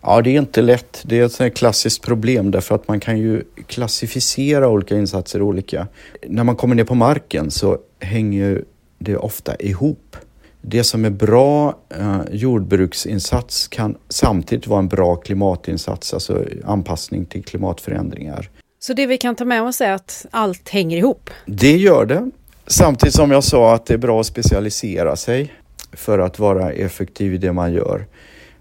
Ja, 0.00 0.22
det 0.22 0.30
är 0.30 0.38
inte 0.38 0.62
lätt. 0.62 1.02
Det 1.04 1.40
är 1.40 1.46
ett 1.46 1.56
klassiskt 1.56 2.02
problem 2.02 2.50
därför 2.50 2.74
att 2.74 2.88
man 2.88 3.00
kan 3.00 3.18
ju 3.18 3.44
klassificera 3.66 4.68
olika 4.68 4.96
insatser 4.96 5.42
olika. 5.42 5.86
När 6.26 6.44
man 6.44 6.56
kommer 6.56 6.74
ner 6.74 6.84
på 6.84 6.94
marken 6.94 7.50
så 7.50 7.78
hänger 8.00 8.64
det 8.98 9.16
ofta 9.16 9.56
ihop. 9.56 10.16
Det 10.60 10.84
som 10.84 11.04
är 11.04 11.10
bra 11.10 11.78
eh, 11.88 12.20
jordbruksinsats 12.30 13.68
kan 13.68 13.96
samtidigt 14.08 14.66
vara 14.66 14.78
en 14.78 14.88
bra 14.88 15.16
klimatinsats, 15.16 16.14
alltså 16.14 16.44
anpassning 16.64 17.24
till 17.24 17.44
klimatförändringar. 17.44 18.50
Så 18.80 18.92
det 18.92 19.06
vi 19.06 19.18
kan 19.18 19.34
ta 19.34 19.44
med 19.44 19.62
oss 19.62 19.80
är 19.80 19.92
att 19.92 20.26
allt 20.30 20.68
hänger 20.68 20.96
ihop? 20.96 21.30
Det 21.46 21.76
gör 21.76 22.06
det. 22.06 22.30
Samtidigt 22.66 23.14
som 23.14 23.30
jag 23.30 23.44
sa 23.44 23.74
att 23.74 23.86
det 23.86 23.94
är 23.94 23.98
bra 23.98 24.20
att 24.20 24.26
specialisera 24.26 25.16
sig 25.16 25.54
för 25.92 26.18
att 26.18 26.38
vara 26.38 26.72
effektiv 26.72 27.34
i 27.34 27.38
det 27.38 27.52
man 27.52 27.72
gör. 27.72 28.06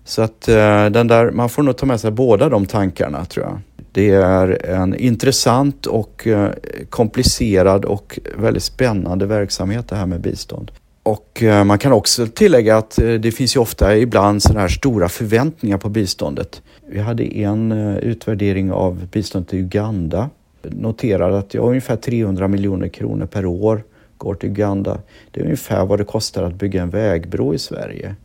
Så 0.04 0.22
att 0.22 0.48
eh, 0.48 0.86
den 0.86 1.08
där, 1.08 1.32
man 1.32 1.50
får 1.50 1.64
nog 1.64 1.78
ta 1.78 1.86
med 1.86 2.00
sig 2.00 2.12
båda 2.12 2.50
de 2.50 2.66
tankarna 2.66 3.26
tror 3.26 3.46
jag. 3.46 3.60
Det 3.92 4.10
är 4.10 4.66
en 4.66 4.96
intressant 4.96 5.86
och 5.86 6.28
eh, 6.28 6.52
komplicerad 6.90 7.86
och 7.86 8.20
väldigt 8.38 8.64
spännande 8.64 9.26
verksamhet 9.26 9.88
det 9.88 9.96
här 9.96 10.06
med 10.06 10.22
bistånd. 10.22 10.72
Och 11.08 11.44
eh, 11.44 11.64
man 11.64 11.80
kan 11.80 11.92
också 11.92 12.28
tillägga 12.28 12.78
att 12.78 13.00
eh, 13.00 13.14
det 13.14 13.32
finns 13.32 13.56
ju 13.56 13.60
ofta 13.60 13.98
ibland 13.98 14.44
sådana 14.44 14.60
här 14.60 14.68
stora 14.68 15.10
förväntningar 15.10 15.78
på 15.78 15.90
biståndet. 15.90 16.62
Vi 16.88 17.00
hade 17.00 17.38
en 17.38 17.72
eh, 17.72 17.98
utvärdering 17.98 18.72
av 18.72 19.08
biståndet 19.12 19.50
till 19.50 19.60
Uganda. 19.60 20.30
Noterade 20.62 21.38
att 21.38 21.54
ja, 21.54 21.62
ungefär 21.62 21.96
300 21.96 22.48
miljoner 22.48 22.88
kronor 22.88 23.26
per 23.26 23.46
år 23.46 23.84
går 24.18 24.36
till 24.36 24.50
Uganda. 24.50 25.00
Det 25.32 25.40
är 25.40 25.44
ungefär 25.44 25.86
vad 25.86 26.00
det 26.00 26.06
kostar 26.06 26.44
att 26.44 26.54
bygga 26.54 26.82
en 26.82 26.90
vägbro 26.90 27.54
i 27.54 27.60
Sverige. 27.60 28.16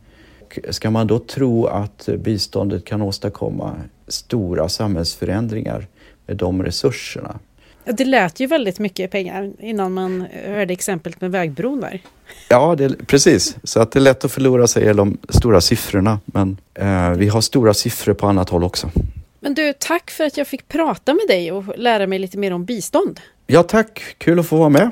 Ska 0.69 0.91
man 0.91 1.07
då 1.07 1.19
tro 1.19 1.65
att 1.65 2.09
biståndet 2.17 2.85
kan 2.85 3.01
åstadkomma 3.01 3.75
stora 4.07 4.69
samhällsförändringar 4.69 5.87
med 6.27 6.37
de 6.37 6.63
resurserna? 6.63 7.39
Det 7.85 8.05
lät 8.05 8.39
ju 8.39 8.47
väldigt 8.47 8.79
mycket 8.79 9.11
pengar 9.11 9.51
innan 9.59 9.93
man 9.93 10.27
hörde 10.45 10.73
exemplet 10.73 11.21
med 11.21 11.31
vägbron 11.31 11.81
där. 11.81 12.01
Ja, 12.49 12.75
det, 12.75 13.07
precis. 13.07 13.57
Så 13.63 13.79
att 13.81 13.91
det 13.91 13.99
är 13.99 14.01
lätt 14.01 14.25
att 14.25 14.31
förlora 14.31 14.67
sig 14.67 14.89
i 14.89 14.93
de 14.93 15.17
stora 15.29 15.61
siffrorna. 15.61 16.19
Men 16.25 16.57
eh, 16.73 17.09
vi 17.09 17.27
har 17.27 17.41
stora 17.41 17.73
siffror 17.73 18.13
på 18.13 18.27
annat 18.27 18.49
håll 18.49 18.63
också. 18.63 18.91
Men 19.39 19.53
du, 19.53 19.73
tack 19.79 20.11
för 20.11 20.23
att 20.23 20.37
jag 20.37 20.47
fick 20.47 20.67
prata 20.67 21.13
med 21.13 21.27
dig 21.27 21.51
och 21.51 21.77
lära 21.77 22.07
mig 22.07 22.19
lite 22.19 22.37
mer 22.37 22.53
om 22.53 22.65
bistånd. 22.65 23.19
Ja, 23.47 23.63
tack. 23.63 24.15
Kul 24.17 24.39
att 24.39 24.47
få 24.47 24.57
vara 24.57 24.69
med. 24.69 24.89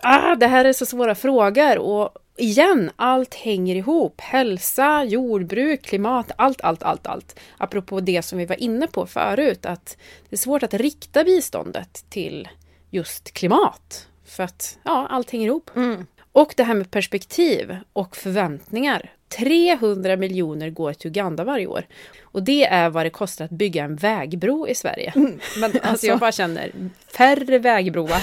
Ah, 0.00 0.34
det 0.34 0.46
här 0.46 0.64
är 0.64 0.72
så 0.72 0.86
svåra 0.86 1.14
frågor 1.14 1.78
och 1.78 2.10
igen, 2.38 2.90
allt 2.96 3.34
hänger 3.34 3.76
ihop. 3.76 4.20
Hälsa, 4.20 5.04
jordbruk, 5.04 5.82
klimat, 5.82 6.30
allt, 6.36 6.60
allt, 6.60 6.82
allt, 6.82 7.06
allt. 7.06 7.40
Apropå 7.58 8.00
det 8.00 8.22
som 8.22 8.38
vi 8.38 8.46
var 8.46 8.60
inne 8.60 8.86
på 8.86 9.06
förut, 9.06 9.66
att 9.66 9.96
det 10.28 10.36
är 10.36 10.38
svårt 10.38 10.62
att 10.62 10.74
rikta 10.74 11.24
biståndet 11.24 12.04
till 12.08 12.48
just 12.90 13.32
klimat. 13.32 14.08
För 14.24 14.42
att 14.42 14.78
ja, 14.82 15.06
allt 15.10 15.30
hänger 15.30 15.46
ihop. 15.46 15.70
Mm. 15.76 16.06
Och 16.36 16.54
det 16.56 16.64
här 16.64 16.74
med 16.74 16.90
perspektiv 16.90 17.76
och 17.92 18.16
förväntningar. 18.16 19.10
300 19.28 20.16
miljoner 20.16 20.70
går 20.70 20.92
till 20.92 21.10
Uganda 21.10 21.44
varje 21.44 21.66
år. 21.66 21.86
Och 22.22 22.42
det 22.42 22.64
är 22.64 22.90
vad 22.90 23.06
det 23.06 23.10
kostar 23.10 23.44
att 23.44 23.50
bygga 23.50 23.84
en 23.84 23.96
vägbro 23.96 24.68
i 24.68 24.74
Sverige. 24.74 25.12
Mm, 25.16 25.40
men 25.60 25.64
alltså, 25.64 25.80
alltså 25.88 26.06
jag 26.06 26.18
bara 26.18 26.32
känner, 26.32 26.72
färre 27.16 27.58
vägbroar, 27.58 28.22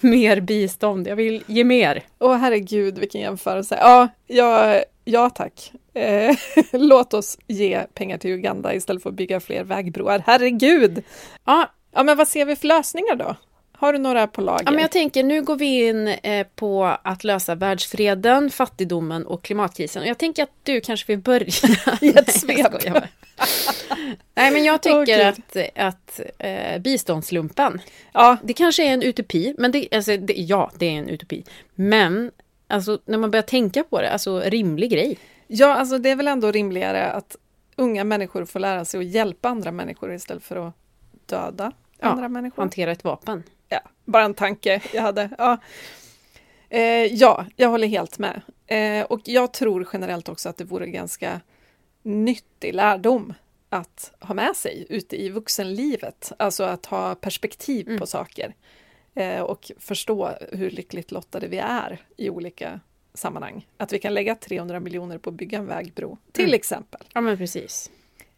mer 0.06 0.40
bistånd, 0.40 1.08
jag 1.08 1.16
vill 1.16 1.44
ge 1.46 1.64
mer. 1.64 2.02
Åh 2.18 2.36
herregud 2.36 2.98
vilken 2.98 3.20
jämförelse. 3.20 3.78
Ja, 3.80 4.08
ja, 4.26 4.82
ja 5.04 5.30
tack. 5.30 5.72
Eh, 5.94 6.36
låt 6.72 7.14
oss 7.14 7.38
ge 7.46 7.80
pengar 7.94 8.18
till 8.18 8.30
Uganda 8.30 8.74
istället 8.74 9.02
för 9.02 9.10
att 9.10 9.16
bygga 9.16 9.40
fler 9.40 9.64
vägbroar. 9.64 10.22
Herregud! 10.26 11.02
Ja, 11.44 11.70
ja 11.92 12.02
men 12.02 12.16
vad 12.16 12.28
ser 12.28 12.44
vi 12.44 12.56
för 12.56 12.66
lösningar 12.66 13.16
då? 13.16 13.36
Har 13.80 13.92
du 13.92 13.98
några 13.98 14.26
på 14.26 14.40
lager? 14.40 14.64
Ja, 14.64 14.70
men 14.70 14.80
jag 14.80 14.90
tänker, 14.90 15.22
nu 15.24 15.42
går 15.42 15.56
vi 15.56 15.88
in 15.88 16.08
eh, 16.08 16.46
på 16.54 16.84
att 17.02 17.24
lösa 17.24 17.54
världsfreden, 17.54 18.50
fattigdomen 18.50 19.26
och 19.26 19.42
klimatkrisen. 19.42 20.02
Och 20.02 20.08
jag 20.08 20.18
tänker 20.18 20.42
att 20.42 20.50
du 20.62 20.80
kanske 20.80 21.12
vill 21.12 21.18
börja 21.18 21.46
i 22.00 22.08
ett 22.08 22.34
svep. 22.34 22.72
Nej, 24.34 24.50
men 24.50 24.64
jag 24.64 24.82
tycker 24.82 25.02
okay. 25.02 25.22
att, 25.22 25.56
att 25.76 26.20
eh, 26.38 26.78
biståndslumpen, 26.78 27.80
ja. 28.12 28.36
det 28.42 28.52
kanske 28.52 28.86
är 28.86 28.92
en 28.92 29.02
utopi, 29.02 29.54
men 29.58 29.72
det, 29.72 29.88
alltså, 29.92 30.16
det, 30.16 30.32
ja, 30.32 30.70
det 30.78 30.86
är 30.86 30.98
en 30.98 31.08
utopi. 31.08 31.44
Men 31.74 32.30
alltså, 32.66 32.98
när 33.04 33.18
man 33.18 33.30
börjar 33.30 33.42
tänka 33.42 33.84
på 33.84 34.00
det, 34.00 34.10
alltså 34.10 34.40
rimlig 34.40 34.90
grej. 34.90 35.18
Ja, 35.46 35.74
alltså 35.74 35.98
det 35.98 36.10
är 36.10 36.16
väl 36.16 36.28
ändå 36.28 36.52
rimligare 36.52 37.06
att 37.06 37.36
unga 37.76 38.04
människor 38.04 38.44
får 38.44 38.60
lära 38.60 38.84
sig 38.84 39.00
att 39.00 39.06
hjälpa 39.06 39.48
andra 39.48 39.72
människor 39.72 40.14
istället 40.14 40.42
för 40.42 40.68
att 40.68 40.74
döda 41.26 41.72
andra 42.00 42.28
människor. 42.28 42.62
Hantera 42.62 42.92
ett 42.92 43.04
vapen 43.04 43.42
ja, 43.46 43.52
bara 44.10 44.24
en 44.24 44.34
tanke 44.34 44.82
jag 44.94 45.02
hade. 45.02 45.30
Ja, 45.38 45.58
eh, 46.68 47.04
ja 47.04 47.46
jag 47.56 47.68
håller 47.68 47.88
helt 47.88 48.18
med. 48.18 48.42
Eh, 48.66 49.04
och 49.04 49.20
jag 49.24 49.52
tror 49.52 49.88
generellt 49.92 50.28
också 50.28 50.48
att 50.48 50.56
det 50.56 50.64
vore 50.64 50.86
ganska 50.86 51.40
nyttig 52.02 52.74
lärdom 52.74 53.34
att 53.68 54.12
ha 54.20 54.34
med 54.34 54.56
sig 54.56 54.86
ute 54.88 55.22
i 55.22 55.28
vuxenlivet. 55.28 56.32
Alltså 56.36 56.64
att 56.64 56.86
ha 56.86 57.14
perspektiv 57.14 57.88
mm. 57.88 58.00
på 58.00 58.06
saker. 58.06 58.54
Eh, 59.14 59.40
och 59.40 59.70
förstå 59.78 60.30
hur 60.52 60.70
lyckligt 60.70 61.10
lottade 61.10 61.48
vi 61.48 61.58
är 61.58 62.02
i 62.16 62.30
olika 62.30 62.80
sammanhang. 63.14 63.66
Att 63.76 63.92
vi 63.92 63.98
kan 63.98 64.14
lägga 64.14 64.34
300 64.34 64.80
miljoner 64.80 65.18
på 65.18 65.30
att 65.30 65.36
bygga 65.36 65.58
en 65.58 65.66
vägbro, 65.66 66.18
till 66.32 66.44
mm. 66.44 66.54
exempel. 66.54 67.00
Ja, 67.14 67.20
men 67.20 67.36
precis. 67.36 67.90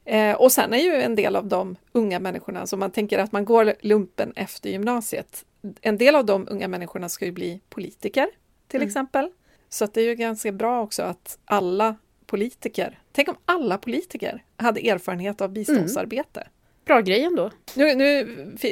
Eh, 0.04 0.34
och 0.34 0.52
sen 0.52 0.72
är 0.72 0.78
ju 0.78 0.94
en 0.94 1.14
del 1.14 1.36
av 1.36 1.46
de 1.46 1.76
unga 1.92 2.20
människorna, 2.20 2.66
som 2.66 2.80
man 2.80 2.90
tänker 2.90 3.18
att 3.18 3.32
man 3.32 3.44
går 3.44 3.74
lumpen 3.80 4.32
efter 4.36 4.70
gymnasiet, 4.70 5.44
en 5.80 5.98
del 5.98 6.16
av 6.16 6.24
de 6.26 6.48
unga 6.50 6.68
människorna 6.68 7.08
ska 7.08 7.24
ju 7.24 7.32
bli 7.32 7.60
politiker, 7.68 8.26
till 8.68 8.80
mm. 8.80 8.88
exempel. 8.88 9.30
Så 9.68 9.84
att 9.84 9.94
det 9.94 10.00
är 10.00 10.04
ju 10.04 10.14
ganska 10.14 10.52
bra 10.52 10.82
också 10.82 11.02
att 11.02 11.38
alla 11.44 11.96
politiker, 12.26 12.98
tänk 13.12 13.28
om 13.28 13.36
alla 13.44 13.78
politiker 13.78 14.44
hade 14.56 14.88
erfarenhet 14.88 15.40
av 15.40 15.50
biståndsarbete. 15.50 16.40
Mm. 16.40 16.52
Bra 16.84 17.00
grej 17.00 17.24
ändå. 17.24 17.50
Nu, 17.74 17.94
nu 17.94 18.24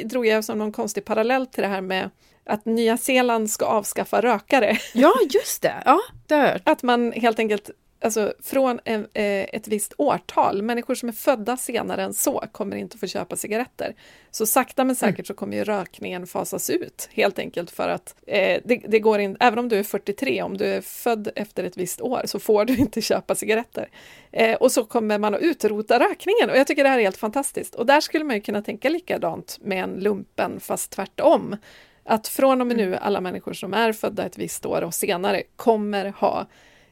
drog 0.03 0.25
jag 0.25 0.45
som 0.45 0.57
någon 0.57 0.71
konstig 0.71 1.05
parallell 1.05 1.47
till 1.47 1.61
det 1.61 1.67
här 1.67 1.81
med 1.81 2.09
att 2.43 2.65
Nya 2.65 2.97
Zeeland 2.97 3.49
ska 3.49 3.65
avskaffa 3.65 4.21
rökare. 4.21 4.77
Ja, 4.93 5.13
just 5.29 5.61
det. 5.61 5.83
Ja, 5.85 5.99
det 6.27 6.35
har 6.35 6.43
jag 6.43 6.51
hört. 6.51 6.61
Att 6.65 6.83
man 6.83 7.11
helt 7.11 7.39
enkelt 7.39 7.69
alltså 8.01 8.33
från 8.43 8.79
en, 8.85 9.01
eh, 9.13 9.43
ett 9.43 9.67
visst 9.67 9.93
årtal, 9.97 10.61
människor 10.61 10.95
som 10.95 11.09
är 11.09 11.13
födda 11.13 11.57
senare 11.57 12.03
än 12.03 12.13
så 12.13 12.43
kommer 12.51 12.77
inte 12.77 12.97
få 12.97 13.07
köpa 13.07 13.35
cigaretter. 13.35 13.95
Så 14.31 14.45
sakta 14.45 14.83
men 14.83 14.95
säkert 14.95 15.19
mm. 15.19 15.25
så 15.25 15.33
kommer 15.33 15.57
ju 15.57 15.63
rökningen 15.63 16.27
fasas 16.27 16.69
ut, 16.69 17.09
helt 17.11 17.39
enkelt 17.39 17.71
för 17.71 17.89
att 17.89 18.15
eh, 18.27 18.61
det, 18.65 18.81
det, 18.87 18.99
går 18.99 19.19
in, 19.19 19.37
även 19.39 19.59
om 19.59 19.69
du 19.69 19.79
är 19.79 19.83
43, 19.83 20.41
om 20.41 20.57
du 20.57 20.65
är 20.65 20.81
född 20.81 21.29
efter 21.35 21.63
ett 21.63 21.77
visst 21.77 22.01
år 22.01 22.21
så 22.25 22.39
får 22.39 22.65
du 22.65 22.75
inte 22.77 23.01
köpa 23.01 23.35
cigaretter. 23.35 23.89
Eh, 24.31 24.55
och 24.55 24.71
så 24.71 24.83
kommer 24.83 25.17
man 25.17 25.35
att 25.35 25.41
utrota 25.41 25.99
rökningen 25.99 26.49
och 26.49 26.57
jag 26.57 26.67
tycker 26.67 26.83
det 26.83 26.89
här 26.89 26.99
är 26.99 27.03
helt 27.03 27.17
fantastiskt. 27.17 27.75
Och 27.75 27.85
där 27.85 28.01
skulle 28.01 28.25
man 28.25 28.35
ju 28.35 28.41
kunna 28.41 28.61
tänka 28.61 28.89
likadant 28.89 29.57
med 29.61 29.83
en 29.83 29.93
lumpen 29.93 30.59
fast 30.59 30.91
tvärtom. 30.91 31.57
Att 32.03 32.27
från 32.27 32.61
och 32.61 32.67
med 32.67 32.77
nu 32.77 32.87
mm. 32.87 32.99
alla 33.01 33.21
människor 33.21 33.53
som 33.53 33.73
är 33.73 33.93
födda 33.93 34.25
ett 34.25 34.37
visst 34.37 34.65
år 34.65 34.81
och 34.81 34.93
senare 34.93 35.43
kommer 35.55 36.05
ha 36.05 36.47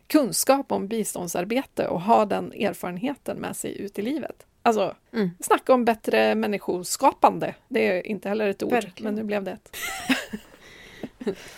kunskap 0.10 0.72
om 0.72 0.88
biståndsarbete 0.88 1.88
och 1.88 2.02
ha 2.02 2.26
den 2.26 2.54
erfarenheten 2.54 3.38
med 3.38 3.56
sig 3.56 3.82
ut 3.82 4.00
i 4.00 4.02
livet. 4.02 4.46
Alltså, 4.62 4.96
mm. 5.14 5.30
snacka 5.40 5.74
om 5.74 5.86
bättre 5.86 6.36
människoskapande. 6.36 7.56
Det 7.68 7.88
är 7.88 8.08
inte 8.08 8.30
heller 8.30 8.48
ett 8.48 8.64
ord, 8.64 8.72
Verkligen. 8.72 9.04
men 9.04 9.16
nu 9.16 9.24
blev 9.24 9.44
det 9.44 9.52
ett. 9.52 9.78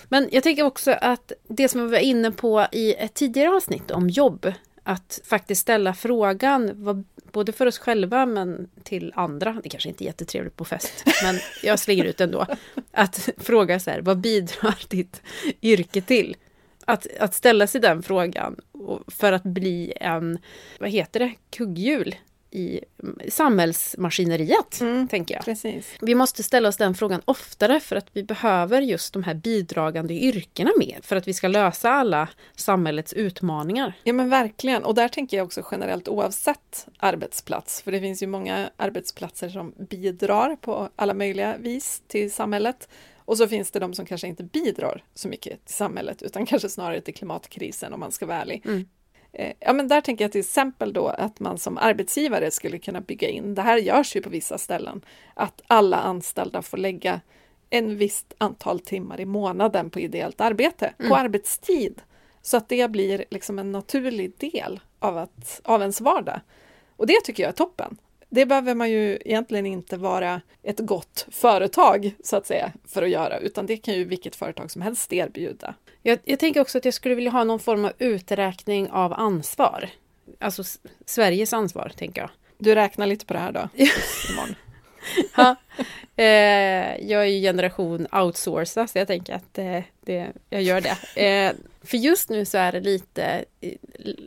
men 0.09 0.29
jag 0.31 0.43
tänker 0.43 0.63
också 0.63 0.91
att 0.91 1.31
det 1.47 1.67
som 1.67 1.85
vi 1.85 1.91
var 1.91 1.99
inne 1.99 2.31
på 2.31 2.67
i 2.71 2.93
ett 2.93 3.13
tidigare 3.13 3.55
avsnitt 3.55 3.91
om 3.91 4.09
jobb, 4.09 4.53
att 4.83 5.21
faktiskt 5.23 5.61
ställa 5.61 5.93
frågan, 5.93 6.71
vad, 6.83 7.03
både 7.31 7.51
för 7.51 7.65
oss 7.65 7.77
själva 7.79 8.25
men 8.25 8.69
till 8.83 9.13
andra, 9.15 9.61
det 9.63 9.69
kanske 9.69 9.89
inte 9.89 10.03
är 10.03 10.05
jättetrevligt 10.05 10.55
på 10.55 10.65
fest, 10.65 11.03
men 11.23 11.35
jag 11.63 11.79
slänger 11.79 12.03
ut 12.03 12.21
ändå, 12.21 12.45
att 12.91 13.29
fråga 13.37 13.79
så 13.79 13.89
här, 13.89 14.01
vad 14.01 14.17
bidrar 14.17 14.85
ditt 14.89 15.21
yrke 15.61 16.01
till? 16.01 16.35
Att, 16.91 17.07
att 17.19 17.33
ställa 17.33 17.67
sig 17.67 17.81
den 17.81 18.03
frågan 18.03 18.55
för 19.07 19.31
att 19.31 19.43
bli 19.43 19.93
en, 19.95 20.39
vad 20.79 20.89
heter 20.89 21.19
det, 21.19 21.33
kugghjul 21.49 22.15
i 22.51 22.79
samhällsmaskineriet, 23.29 24.81
mm, 24.81 25.07
tänker 25.07 25.35
jag. 25.35 25.45
Precis. 25.45 25.93
Vi 26.01 26.15
måste 26.15 26.43
ställa 26.43 26.69
oss 26.69 26.77
den 26.77 26.95
frågan 26.95 27.21
oftare 27.25 27.79
för 27.79 27.95
att 27.95 28.07
vi 28.13 28.23
behöver 28.23 28.81
just 28.81 29.13
de 29.13 29.23
här 29.23 29.33
bidragande 29.33 30.13
yrkena 30.13 30.71
mer 30.79 30.99
för 31.03 31.15
att 31.15 31.27
vi 31.27 31.33
ska 31.33 31.47
lösa 31.47 31.89
alla 31.89 32.27
samhällets 32.55 33.13
utmaningar. 33.13 33.93
Ja 34.03 34.13
men 34.13 34.29
verkligen, 34.29 34.83
och 34.83 34.95
där 34.95 35.07
tänker 35.07 35.37
jag 35.37 35.45
också 35.45 35.63
generellt 35.71 36.07
oavsett 36.07 36.87
arbetsplats, 36.97 37.81
för 37.81 37.91
det 37.91 37.99
finns 37.99 38.23
ju 38.23 38.27
många 38.27 38.69
arbetsplatser 38.77 39.49
som 39.49 39.73
bidrar 39.89 40.55
på 40.55 40.89
alla 40.95 41.13
möjliga 41.13 41.57
vis 41.57 42.03
till 42.07 42.31
samhället. 42.31 42.89
Och 43.31 43.37
så 43.37 43.47
finns 43.47 43.71
det 43.71 43.79
de 43.79 43.93
som 43.93 44.05
kanske 44.05 44.27
inte 44.27 44.43
bidrar 44.43 45.03
så 45.13 45.27
mycket 45.27 45.65
till 45.65 45.75
samhället 45.75 46.21
utan 46.21 46.45
kanske 46.45 46.69
snarare 46.69 47.01
till 47.01 47.13
klimatkrisen 47.13 47.93
om 47.93 47.99
man 47.99 48.11
ska 48.11 48.25
vara 48.25 48.37
ärlig. 48.37 48.61
Mm. 48.65 48.85
Eh, 49.33 49.53
ja, 49.59 49.73
men 49.73 49.87
där 49.87 50.01
tänker 50.01 50.23
jag 50.23 50.31
till 50.31 50.41
exempel 50.41 50.93
då 50.93 51.07
att 51.07 51.39
man 51.39 51.57
som 51.57 51.77
arbetsgivare 51.77 52.51
skulle 52.51 52.79
kunna 52.79 53.01
bygga 53.01 53.29
in, 53.29 53.55
det 53.55 53.61
här 53.61 53.77
görs 53.77 54.15
ju 54.15 54.21
på 54.21 54.29
vissa 54.29 54.57
ställen, 54.57 55.05
att 55.33 55.61
alla 55.67 55.97
anställda 55.97 56.61
får 56.61 56.77
lägga 56.77 57.21
en 57.69 57.97
visst 57.97 58.33
antal 58.37 58.79
timmar 58.79 59.19
i 59.19 59.25
månaden 59.25 59.89
på 59.89 59.99
ideellt 59.99 60.41
arbete, 60.41 60.93
mm. 60.99 61.09
på 61.09 61.15
arbetstid. 61.15 62.01
Så 62.41 62.57
att 62.57 62.69
det 62.69 62.91
blir 62.91 63.25
liksom 63.29 63.59
en 63.59 63.71
naturlig 63.71 64.33
del 64.37 64.79
av, 64.99 65.17
att, 65.17 65.61
av 65.63 65.81
ens 65.81 66.01
vardag. 66.01 66.39
Och 66.95 67.07
det 67.07 67.21
tycker 67.23 67.43
jag 67.43 67.49
är 67.49 67.55
toppen. 67.55 67.97
Det 68.33 68.45
behöver 68.45 68.75
man 68.75 68.91
ju 68.91 69.19
egentligen 69.25 69.65
inte 69.65 69.97
vara 69.97 70.41
ett 70.63 70.79
gott 70.79 71.27
företag 71.31 72.11
så 72.23 72.35
att 72.35 72.47
säga 72.47 72.71
för 72.87 73.03
att 73.03 73.09
göra, 73.09 73.39
utan 73.39 73.65
det 73.65 73.77
kan 73.77 73.93
ju 73.93 74.03
vilket 74.03 74.35
företag 74.35 74.71
som 74.71 74.81
helst 74.81 75.13
erbjuda. 75.13 75.75
Jag, 76.01 76.19
jag 76.23 76.39
tänker 76.39 76.61
också 76.61 76.77
att 76.77 76.85
jag 76.85 76.93
skulle 76.93 77.15
vilja 77.15 77.31
ha 77.31 77.43
någon 77.43 77.59
form 77.59 77.85
av 77.85 77.91
uträkning 77.97 78.89
av 78.89 79.13
ansvar. 79.13 79.89
Alltså 80.39 80.63
Sveriges 81.05 81.53
ansvar, 81.53 81.91
tänker 81.97 82.21
jag. 82.21 82.29
Du 82.57 82.75
räknar 82.75 83.07
lite 83.07 83.25
på 83.25 83.33
det 83.33 83.39
här 83.39 83.51
då, 83.51 83.69
imorgon. 84.29 84.55
ja, 85.35 85.55
eh, 86.15 87.09
jag 87.09 87.21
är 87.21 87.25
ju 87.25 87.41
generation 87.41 88.07
outsourca, 88.11 88.87
så 88.87 88.97
jag 88.97 89.07
tänker 89.07 89.33
att 89.33 89.57
eh, 89.57 89.79
det, 90.05 90.31
jag 90.49 90.61
gör 90.61 90.81
det. 90.81 91.55
För 91.83 91.97
just 91.97 92.29
nu 92.29 92.45
så 92.45 92.57
är 92.57 92.71
det 92.71 92.79
lite, 92.79 93.45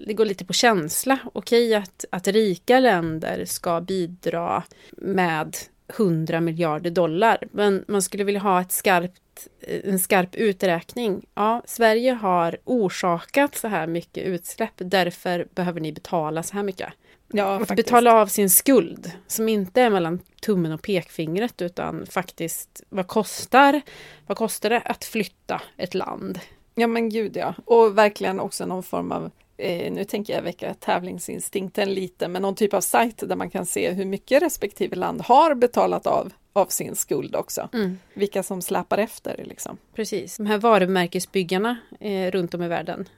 det 0.07 0.15
går 0.15 0.25
lite 0.25 0.45
på 0.45 0.53
känsla. 0.53 1.19
Okej 1.33 1.75
att, 1.75 2.05
att 2.11 2.29
rika 2.29 2.81
länder 2.81 3.45
ska 3.45 3.81
bidra 3.81 4.63
med 4.91 5.57
100 5.87 6.41
miljarder 6.41 6.91
dollar, 6.91 7.39
men 7.53 7.85
man 7.89 8.03
skulle 8.03 8.25
vilja 8.25 8.41
ha 8.41 8.61
ett 8.61 8.73
skarpt 8.73 9.21
en 9.67 9.99
skarp 9.99 10.35
uträkning. 10.35 11.27
Ja, 11.35 11.63
Sverige 11.67 12.13
har 12.13 12.57
orsakat 12.65 13.55
så 13.55 13.69
här 13.69 13.87
mycket 13.87 14.25
utsläpp, 14.25 14.73
därför 14.77 15.47
behöver 15.55 15.81
ni 15.81 15.93
betala 15.93 16.43
så 16.43 16.55
här 16.55 16.63
mycket. 16.63 16.93
Ja, 17.33 17.63
att 17.63 17.77
betala 17.77 18.13
av 18.13 18.27
sin 18.27 18.51
skuld, 18.51 19.13
som 19.27 19.49
inte 19.49 19.83
är 19.83 19.91
mellan 19.91 20.21
tummen 20.43 20.73
och 20.73 20.83
pekfingret, 20.83 21.63
utan 21.63 22.07
faktiskt 22.07 22.83
vad 22.89 23.07
kostar, 23.07 23.81
vad 24.27 24.37
kostar 24.37 24.71
det 24.71 24.81
att 24.81 25.05
flytta 25.05 25.63
ett 25.77 25.95
land? 25.95 26.41
Ja 26.75 26.87
men 26.87 27.09
gud 27.09 27.37
ja, 27.37 27.55
och 27.65 27.99
verkligen 27.99 28.41
också 28.41 28.67
någon 28.67 28.83
form 28.83 29.13
av 29.13 29.31
eh, 29.57 29.93
nu 29.93 30.05
tänker 30.05 30.35
jag 30.35 30.43
väcka 30.43 30.75
tävlingsinstinkten 30.75 31.95
lite, 31.95 32.29
men 32.29 32.43
någon 32.43 32.55
typ 32.55 32.75
av 32.75 32.81
sajt 32.81 33.29
där 33.29 33.37
man 33.37 33.51
kan 33.51 33.67
se 33.67 33.91
hur 33.91 34.05
mycket 34.05 34.43
respektive 34.43 34.97
land 34.97 35.21
har 35.21 35.55
betalat 35.55 36.07
av 36.07 36.33
av 36.57 36.67
sin 36.67 36.97
skuld 36.97 37.37
också. 37.37 37.69
Mm. 37.73 37.99
Vilka 38.15 38.43
som 38.43 38.63
släpar 38.63 38.99
efter. 38.99 39.45
Liksom. 39.45 39.79
Precis, 39.95 40.37
de 40.37 40.47
här 40.47 40.59
varumärkesbyggarna 40.59 41.77
eh, 42.01 42.31
runt 42.31 42.55
om 42.55 42.63
i 42.63 42.69
världen. 42.69 43.09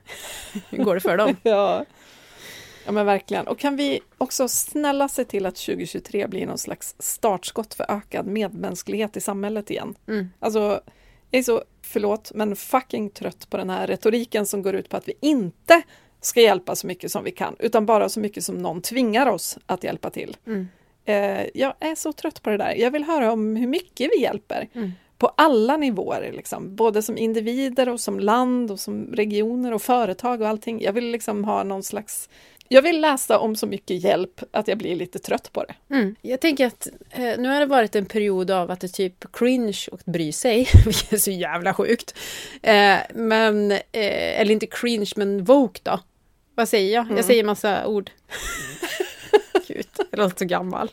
hur 0.71 0.85
går 0.85 0.95
det 0.95 1.01
för 1.01 1.17
dem? 1.17 1.37
ja. 1.43 1.85
ja, 2.87 2.93
men 2.93 3.07
verkligen. 3.07 3.47
Och 3.47 3.59
kan 3.59 3.77
vi 3.77 4.01
också 4.19 4.49
snälla 4.49 5.09
se 5.09 5.25
till 5.25 5.47
att 5.47 5.57
2023 5.57 6.27
blir 6.27 6.47
någon 6.47 6.59
slags 6.59 6.95
startskott 6.99 7.75
för 7.75 7.87
ökad 7.89 8.27
medmänsklighet 8.27 9.17
i 9.17 9.21
samhället 9.21 9.71
igen. 9.71 9.95
Mm. 10.09 10.29
Alltså, 10.39 10.81
jag 11.31 11.39
är 11.39 11.43
så, 11.43 11.63
förlåt, 11.87 12.32
men 12.34 12.57
fucking 12.57 13.11
trött 13.11 13.51
på 13.51 13.57
den 13.57 13.70
här 13.70 13.87
retoriken 13.87 14.47
som 14.47 14.62
går 14.62 14.74
ut 14.74 14.89
på 14.89 14.97
att 14.97 15.09
vi 15.09 15.14
inte 15.20 15.82
ska 16.20 16.41
hjälpa 16.41 16.76
så 16.76 16.87
mycket 16.87 17.12
som 17.12 17.24
vi 17.24 17.30
kan, 17.30 17.57
utan 17.59 17.87
bara 17.87 18.09
så 18.09 18.20
mycket 18.20 18.45
som 18.45 18.59
någon 18.59 18.82
tvingar 18.82 19.26
oss 19.26 19.59
att 19.66 19.84
hjälpa 19.84 20.11
till. 20.11 20.37
Mm. 20.47 20.68
Eh, 21.05 21.47
jag 21.55 21.74
är 21.80 21.95
så 21.95 22.12
trött 22.12 22.43
på 22.43 22.51
det 22.51 22.57
där. 22.57 22.74
Jag 22.74 22.91
vill 22.91 23.05
höra 23.05 23.32
om 23.32 23.57
hur 23.57 23.66
mycket 23.66 24.11
vi 24.16 24.22
hjälper. 24.22 24.68
Mm. 24.72 24.93
På 25.18 25.28
alla 25.37 25.76
nivåer, 25.76 26.32
liksom. 26.32 26.76
både 26.76 27.03
som 27.03 27.18
individer 27.18 27.89
och 27.89 28.01
som 28.01 28.20
land 28.20 28.70
och 28.70 28.80
som 28.80 29.12
regioner 29.12 29.74
och 29.74 29.82
företag 29.82 30.41
och 30.41 30.49
allting. 30.49 30.82
Jag 30.82 30.93
vill 30.93 31.11
liksom 31.11 31.45
ha 31.45 31.64
någon 31.64 31.82
slags 31.82 32.28
jag 32.69 32.83
vill 32.83 33.01
läsa 33.01 33.39
om 33.39 33.57
så 33.57 33.67
mycket 33.67 34.05
hjälp 34.05 34.41
att 34.51 34.69
jag 34.69 34.79
blir 34.79 34.97
lite 34.97 35.19
trött 35.19 35.53
på 35.53 35.64
det. 35.64 35.95
Mm. 35.95 36.17
Jag 36.23 36.41
tänker 36.41 36.67
att 36.67 36.89
eh, 37.11 37.39
nu 37.39 37.49
har 37.49 37.61
det 37.61 37.67
varit 37.67 37.97
en 37.97 38.07
period 38.07 38.51
av 38.51 38.71
att 38.71 38.81
det 38.81 38.89
typ 38.89 39.33
cringe 39.33 39.87
och 39.93 40.01
bry 40.05 40.33
sig, 40.33 40.69
vilket 40.85 41.12
är 41.12 41.17
så 41.17 41.31
jävla 41.31 41.75
sjukt. 41.75 42.14
Eh, 42.62 42.99
men, 43.14 43.73
eh, 43.73 43.81
eller 44.41 44.51
inte 44.51 44.67
cringe, 44.67 45.11
men 45.17 45.45
woke 45.45 45.81
då. 45.83 46.01
Vad 46.55 46.69
säger 46.69 46.95
jag? 46.95 47.05
Mm. 47.05 47.17
Jag 47.17 47.25
säger 47.25 47.45
massa 47.45 47.87
ord. 47.87 48.11
Gud, 49.69 49.87
jag 50.11 50.19
låter 50.19 50.39
så 50.39 50.45
gammal. 50.45 50.91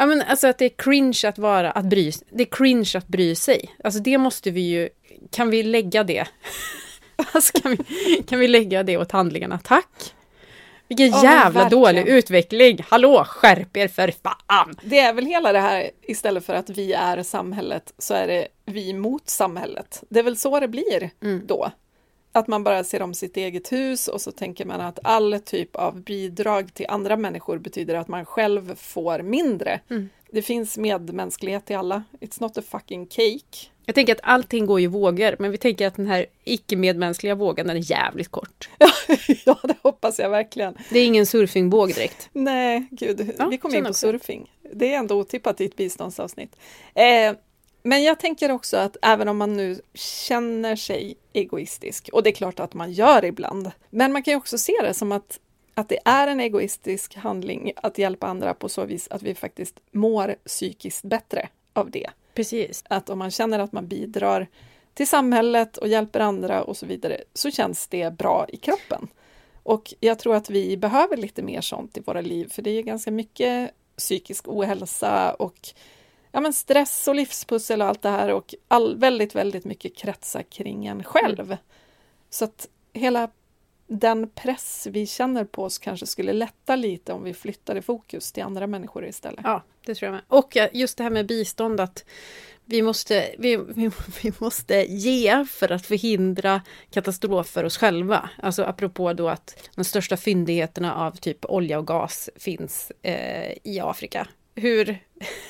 Ja 0.00 0.06
men 0.06 0.22
alltså 0.22 0.46
att 0.46 0.58
det 0.58 0.64
är 0.64 0.68
cringe 0.76 1.20
att 1.24 1.38
vara, 1.38 1.70
att 1.70 1.84
bry 1.84 2.12
Det 2.30 2.42
är 2.42 2.56
cringe 2.56 2.90
att 2.94 3.08
bry 3.08 3.34
sig. 3.34 3.74
Alltså 3.84 4.00
det 4.00 4.18
måste 4.18 4.50
vi 4.50 4.60
ju, 4.60 4.88
kan 5.30 5.50
vi 5.50 5.62
lägga 5.62 6.04
det? 6.04 6.26
alltså 7.32 7.60
kan 7.60 7.76
vi, 7.76 8.22
kan 8.22 8.38
vi 8.38 8.48
lägga 8.48 8.82
det 8.82 8.96
åt 8.96 9.12
handlingarna? 9.12 9.58
Tack! 9.64 10.14
Vilken 10.88 11.06
ja, 11.06 11.22
jävla 11.22 11.68
dålig 11.68 12.08
utveckling! 12.08 12.84
Hallå, 12.88 13.24
skärp 13.24 13.76
er 13.76 13.88
för 13.88 14.12
fan! 14.22 14.74
Det 14.82 14.98
är 14.98 15.12
väl 15.12 15.26
hela 15.26 15.52
det 15.52 15.60
här, 15.60 15.90
istället 16.02 16.44
för 16.44 16.54
att 16.54 16.70
vi 16.70 16.92
är 16.92 17.22
samhället, 17.22 17.94
så 17.98 18.14
är 18.14 18.26
det 18.26 18.48
vi 18.64 18.92
mot 18.92 19.28
samhället. 19.28 20.04
Det 20.08 20.18
är 20.18 20.24
väl 20.24 20.36
så 20.36 20.60
det 20.60 20.68
blir 20.68 21.10
mm. 21.22 21.46
då. 21.46 21.70
Att 22.32 22.46
man 22.46 22.64
bara 22.64 22.84
ser 22.84 23.02
om 23.02 23.14
sitt 23.14 23.36
eget 23.36 23.72
hus 23.72 24.08
och 24.08 24.20
så 24.20 24.32
tänker 24.32 24.64
man 24.64 24.80
att 24.80 24.98
all 25.04 25.40
typ 25.44 25.76
av 25.76 26.02
bidrag 26.02 26.74
till 26.74 26.86
andra 26.88 27.16
människor 27.16 27.58
betyder 27.58 27.94
att 27.94 28.08
man 28.08 28.24
själv 28.24 28.74
får 28.76 29.22
mindre. 29.22 29.80
Mm. 29.90 30.08
Det 30.32 30.42
finns 30.42 30.78
medmänsklighet 30.78 31.70
i 31.70 31.74
alla. 31.74 32.02
It's 32.20 32.40
not 32.40 32.58
a 32.58 32.62
fucking 32.70 33.06
cake. 33.06 33.70
Jag 33.88 33.94
tänker 33.94 34.12
att 34.12 34.20
allting 34.22 34.66
går 34.66 34.80
i 34.80 34.86
vågor, 34.86 35.36
men 35.38 35.50
vi 35.50 35.58
tänker 35.58 35.86
att 35.86 35.96
den 35.96 36.06
här 36.06 36.26
icke-medmänskliga 36.44 37.34
vågen, 37.34 37.66
den 37.66 37.76
är 37.76 37.90
jävligt 37.90 38.28
kort. 38.28 38.68
ja, 39.44 39.58
det 39.62 39.74
hoppas 39.82 40.18
jag 40.18 40.30
verkligen. 40.30 40.74
Det 40.90 40.98
är 40.98 41.06
ingen 41.06 41.26
surfingvåg 41.26 41.94
direkt. 41.94 42.28
Nej, 42.32 42.86
gud, 42.90 43.34
ja, 43.38 43.48
vi 43.48 43.58
kom 43.58 43.74
in 43.74 43.84
på 43.84 43.94
surfing. 43.94 44.52
Det 44.72 44.94
är 44.94 44.98
ändå 44.98 45.14
otippat 45.20 45.60
i 45.60 45.64
ett 45.64 45.76
biståndsavsnitt. 45.76 46.56
Eh, 46.94 47.36
men 47.82 48.02
jag 48.02 48.20
tänker 48.20 48.50
också 48.52 48.76
att 48.76 48.96
även 49.02 49.28
om 49.28 49.36
man 49.36 49.56
nu 49.56 49.80
känner 49.94 50.76
sig 50.76 51.16
egoistisk, 51.32 52.08
och 52.12 52.22
det 52.22 52.30
är 52.30 52.34
klart 52.34 52.60
att 52.60 52.74
man 52.74 52.92
gör 52.92 53.24
ibland, 53.24 53.70
men 53.90 54.12
man 54.12 54.22
kan 54.22 54.32
ju 54.32 54.38
också 54.38 54.58
se 54.58 54.74
det 54.82 54.94
som 54.94 55.12
att, 55.12 55.38
att 55.74 55.88
det 55.88 55.98
är 56.04 56.26
en 56.26 56.40
egoistisk 56.40 57.16
handling 57.16 57.72
att 57.76 57.98
hjälpa 57.98 58.26
andra 58.26 58.54
på 58.54 58.68
så 58.68 58.84
vis 58.84 59.08
att 59.10 59.22
vi 59.22 59.34
faktiskt 59.34 59.74
mår 59.92 60.34
psykiskt 60.46 61.04
bättre 61.04 61.48
av 61.72 61.90
det. 61.90 62.10
Precis. 62.38 62.84
Att 62.88 63.10
om 63.10 63.18
man 63.18 63.30
känner 63.30 63.58
att 63.58 63.72
man 63.72 63.88
bidrar 63.88 64.46
till 64.94 65.08
samhället 65.08 65.76
och 65.76 65.88
hjälper 65.88 66.20
andra 66.20 66.62
och 66.62 66.76
så 66.76 66.86
vidare, 66.86 67.20
så 67.34 67.50
känns 67.50 67.86
det 67.86 68.10
bra 68.18 68.46
i 68.48 68.56
kroppen. 68.56 69.08
Och 69.62 69.94
jag 70.00 70.18
tror 70.18 70.34
att 70.34 70.50
vi 70.50 70.76
behöver 70.76 71.16
lite 71.16 71.42
mer 71.42 71.60
sånt 71.60 71.96
i 71.96 72.00
våra 72.00 72.20
liv, 72.20 72.48
för 72.50 72.62
det 72.62 72.70
är 72.70 72.82
ganska 72.82 73.10
mycket 73.10 73.70
psykisk 73.96 74.48
ohälsa 74.48 75.34
och 75.34 75.68
ja, 76.32 76.40
men 76.40 76.52
stress 76.52 77.08
och 77.08 77.14
livspussel 77.14 77.82
och 77.82 77.88
allt 77.88 78.02
det 78.02 78.10
här 78.10 78.32
och 78.32 78.54
all, 78.68 78.96
väldigt, 78.96 79.34
väldigt 79.34 79.64
mycket 79.64 79.96
kretsar 79.96 80.42
kring 80.42 80.86
en 80.86 81.04
själv. 81.04 81.40
Mm. 81.40 81.58
Så 82.30 82.44
att 82.44 82.68
hela 82.92 83.30
den 83.88 84.30
press 84.30 84.86
vi 84.90 85.06
känner 85.06 85.44
på 85.44 85.64
oss 85.64 85.78
kanske 85.78 86.06
skulle 86.06 86.32
lätta 86.32 86.76
lite 86.76 87.12
om 87.12 87.24
vi 87.24 87.34
flyttade 87.34 87.82
fokus 87.82 88.32
till 88.32 88.42
andra 88.42 88.66
människor 88.66 89.06
istället. 89.06 89.40
Ja, 89.44 89.62
det 89.86 89.94
tror 89.94 90.06
jag 90.06 90.12
med. 90.12 90.22
Och 90.28 90.56
just 90.72 90.98
det 90.98 91.02
här 91.02 91.10
med 91.10 91.26
bistånd 91.26 91.80
att 91.80 92.04
vi 92.64 92.82
måste, 92.82 93.34
vi, 93.38 93.56
vi, 93.56 93.90
vi 94.22 94.32
måste 94.38 94.74
ge 94.74 95.44
för 95.44 95.72
att 95.72 95.86
förhindra 95.86 96.62
katastrofer 96.90 97.64
oss 97.64 97.76
själva. 97.76 98.30
Alltså 98.42 98.62
apropå 98.62 99.12
då 99.12 99.28
att 99.28 99.70
de 99.74 99.84
största 99.84 100.16
fyndigheterna 100.16 100.94
av 100.94 101.10
typ 101.10 101.44
olja 101.44 101.78
och 101.78 101.86
gas 101.86 102.30
finns 102.36 102.92
eh, 103.02 103.52
i 103.64 103.80
Afrika 103.82 104.28
hur, 104.58 104.98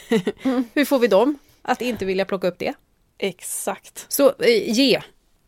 mm. 0.43 0.65
hur 0.75 0.85
får 0.85 0.99
vi 0.99 1.07
dem 1.07 1.39
att 1.63 1.83
inte 1.83 2.05
vilja 2.05 2.25
plocka 2.25 2.49
upp 2.49 2.59
det? 2.59 2.75
Exakt. 3.19 4.07
Så 4.09 4.33
eh, 4.39 4.73
ge, 4.73 5.03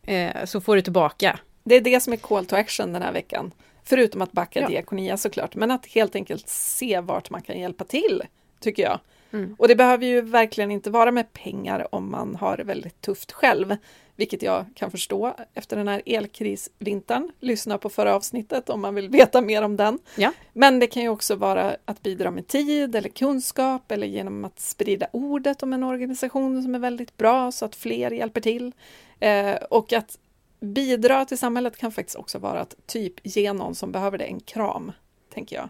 eh, 0.07 0.45
så 0.45 0.61
får 0.61 0.77
du 0.77 0.83
tillbaka. 0.83 1.39
Det 1.65 1.75
är 1.75 1.81
det 1.81 2.01
som 2.01 2.13
är 2.13 2.17
call 2.17 2.47
to 2.47 2.57
action 2.57 2.93
den 2.93 3.03
här 3.03 3.13
veckan. 3.13 3.53
Förutom 3.85 4.23
att 4.23 4.33
backa 4.33 4.61
ja. 4.61 4.69
Diakonia 4.69 5.17
såklart, 5.17 5.55
men 5.55 5.71
att 5.71 5.87
helt 5.87 6.15
enkelt 6.15 6.49
se 6.49 7.01
vart 7.01 7.31
man 7.31 7.43
kan 7.43 7.61
hjälpa 7.61 7.85
till, 7.85 8.23
tycker 8.61 8.83
jag. 8.83 9.01
Mm. 9.33 9.57
Och 9.59 9.69
det 9.69 9.77
behöver 9.77 10.07
ju 10.07 10.21
verkligen 10.21 10.71
inte 10.71 10.91
vara 10.91 11.11
med 11.11 11.33
pengar 11.33 11.95
om 11.95 12.11
man 12.11 12.37
har 12.37 12.57
det 12.57 12.65
väldigt 12.65 13.01
tufft 13.01 13.33
själv 13.33 13.77
vilket 14.21 14.43
jag 14.43 14.65
kan 14.75 14.91
förstå 14.91 15.35
efter 15.55 15.77
den 15.77 15.89
här 15.89 16.03
elkrisvintern. 16.07 17.33
Lyssna 17.41 17.79
på 17.79 17.89
förra 17.89 18.15
avsnittet 18.15 18.71
om 18.71 18.81
man 18.81 18.95
vill 18.95 19.09
veta 19.09 19.41
mer 19.41 19.63
om 19.63 19.77
den. 19.77 19.99
Ja. 20.17 20.33
Men 20.53 20.79
det 20.79 20.87
kan 20.87 21.03
ju 21.03 21.09
också 21.09 21.35
vara 21.35 21.77
att 21.85 22.03
bidra 22.03 22.31
med 22.31 22.47
tid 22.47 22.97
eller 22.97 23.09
kunskap 23.09 23.93
eller 23.93 24.07
genom 24.07 24.45
att 24.45 24.61
sprida 24.61 25.07
ordet 25.13 25.63
om 25.63 25.73
en 25.73 25.83
organisation 25.83 26.63
som 26.63 26.75
är 26.75 26.79
väldigt 26.79 27.17
bra 27.17 27.53
så 27.53 27.65
att 27.65 27.77
fler 27.77 28.11
hjälper 28.11 28.41
till. 28.41 28.73
Eh, 29.21 29.55
och 29.55 29.93
att 29.93 30.19
bidra 30.61 31.25
till 31.25 31.39
samhället 31.39 31.77
kan 31.77 31.93
faktiskt 31.93 32.17
också 32.17 32.39
vara 32.39 32.61
att 32.61 32.75
typ 32.87 33.15
ge 33.23 33.53
någon 33.53 33.75
som 33.75 33.93
behöver 33.93 34.19
det 34.19 34.25
en 34.25 34.41
kram, 34.41 34.93
tänker 35.35 35.57
jag. 35.57 35.69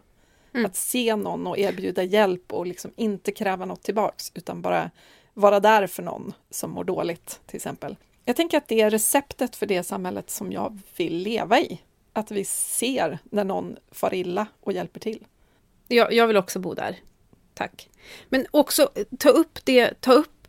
Mm. 0.55 0.67
Att 0.67 0.77
se 0.77 1.17
någon 1.17 1.47
och 1.47 1.59
erbjuda 1.59 2.03
hjälp 2.03 2.53
och 2.53 2.67
liksom 2.67 2.91
inte 2.97 3.33
kräva 3.33 3.65
något 3.65 3.83
tillbaks 3.83 4.33
utan 4.35 4.63
bara 4.63 4.91
vara 5.35 5.61
där 5.61 5.87
för 5.87 6.03
någon 6.03 6.33
som 6.51 6.71
mår 6.71 6.85
dåligt 6.85 7.41
till 7.47 7.57
exempel. 7.57 7.97
Jag 8.25 8.37
tänker 8.37 8.59
att 8.59 8.69
det 8.69 8.81
är 8.81 8.91
receptet 8.91 9.57
för 9.57 9.67
det 9.67 9.83
samhället 9.83 10.31
som 10.31 10.53
jag 10.53 10.79
vill 10.97 11.17
leva 11.17 11.61
i. 11.61 11.81
att 12.13 12.31
vi 12.31 12.45
ser 12.45 13.19
när 13.25 13.45
någon 13.45 13.77
far 13.91 14.15
illa 14.15 14.47
och 14.61 14.73
hjälper 14.73 15.01
till. 15.01 15.27
Jag, 15.89 16.13
jag 16.13 16.27
vill 16.27 16.37
också 16.37 16.59
bo 16.59 16.75
där. 16.75 16.97
Tack. 17.55 17.91
Men 18.29 18.47
också 18.51 18.91
ta 19.19 19.29
upp 19.29 19.59
det, 19.65 20.01
ta 20.01 20.13
upp 20.13 20.40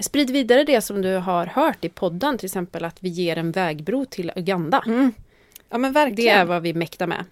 sprid 0.00 0.30
vidare 0.30 0.64
det 0.64 0.80
som 0.80 1.02
du 1.02 1.14
har 1.16 1.46
hört 1.46 1.84
i 1.84 1.88
podden, 1.88 2.38
till 2.38 2.46
exempel 2.46 2.84
att 2.84 2.96
vi 3.00 3.08
ger 3.08 3.38
en 3.38 3.52
vägbro 3.52 4.04
till 4.04 4.32
Uganda. 4.36 4.82
Mm. 4.86 5.12
Ja, 5.68 5.78
men 5.78 5.92
verkligen. 5.92 6.34
Det 6.34 6.40
är 6.40 6.44
vad 6.44 6.62
vi 6.62 6.74
mäktar 6.74 7.06
med. 7.06 7.24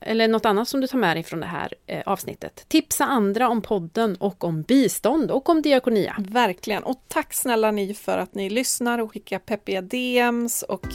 Eller 0.00 0.28
något 0.28 0.44
annat 0.44 0.68
som 0.68 0.80
du 0.80 0.86
tar 0.86 0.98
med 0.98 1.16
dig 1.16 1.22
från 1.22 1.40
det 1.40 1.46
här 1.46 1.74
eh, 1.86 2.02
avsnittet. 2.06 2.64
Tipsa 2.68 3.04
andra 3.04 3.48
om 3.48 3.62
podden 3.62 4.16
och 4.16 4.44
om 4.44 4.62
bistånd 4.62 5.30
och 5.30 5.48
om 5.48 5.62
diakonia. 5.62 6.16
Verkligen. 6.18 6.82
Och 6.82 7.04
tack 7.08 7.34
snälla 7.34 7.70
ni 7.70 7.94
för 7.94 8.18
att 8.18 8.34
ni 8.34 8.50
lyssnar 8.50 8.98
och 8.98 9.12
skickar 9.12 9.38
peppiga 9.38 9.82
DMs 9.82 10.62
och 10.62 10.86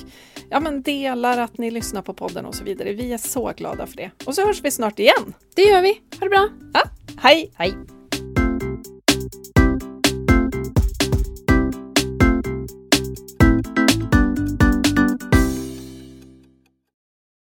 ja, 0.49 0.59
men 0.59 0.81
delar 0.81 1.37
att 1.37 1.57
ni 1.57 1.71
lyssnar 1.71 2.01
på 2.01 2.13
podden 2.13 2.45
och 2.45 2.55
så 2.55 2.63
vidare. 2.63 2.93
Vi 2.93 3.13
är 3.13 3.17
så 3.17 3.53
glada 3.57 3.87
för 3.87 3.97
det. 3.97 4.11
Och 4.25 4.35
så 4.35 4.45
hörs 4.45 4.61
vi 4.61 4.71
snart 4.71 4.99
igen. 4.99 5.33
Det 5.55 5.61
gör 5.61 5.81
vi. 5.81 6.01
Ha 6.19 6.19
det 6.19 6.29
bra. 6.29 6.49
Ja, 6.73 6.81
hej! 7.17 7.51
Hej! 7.55 7.75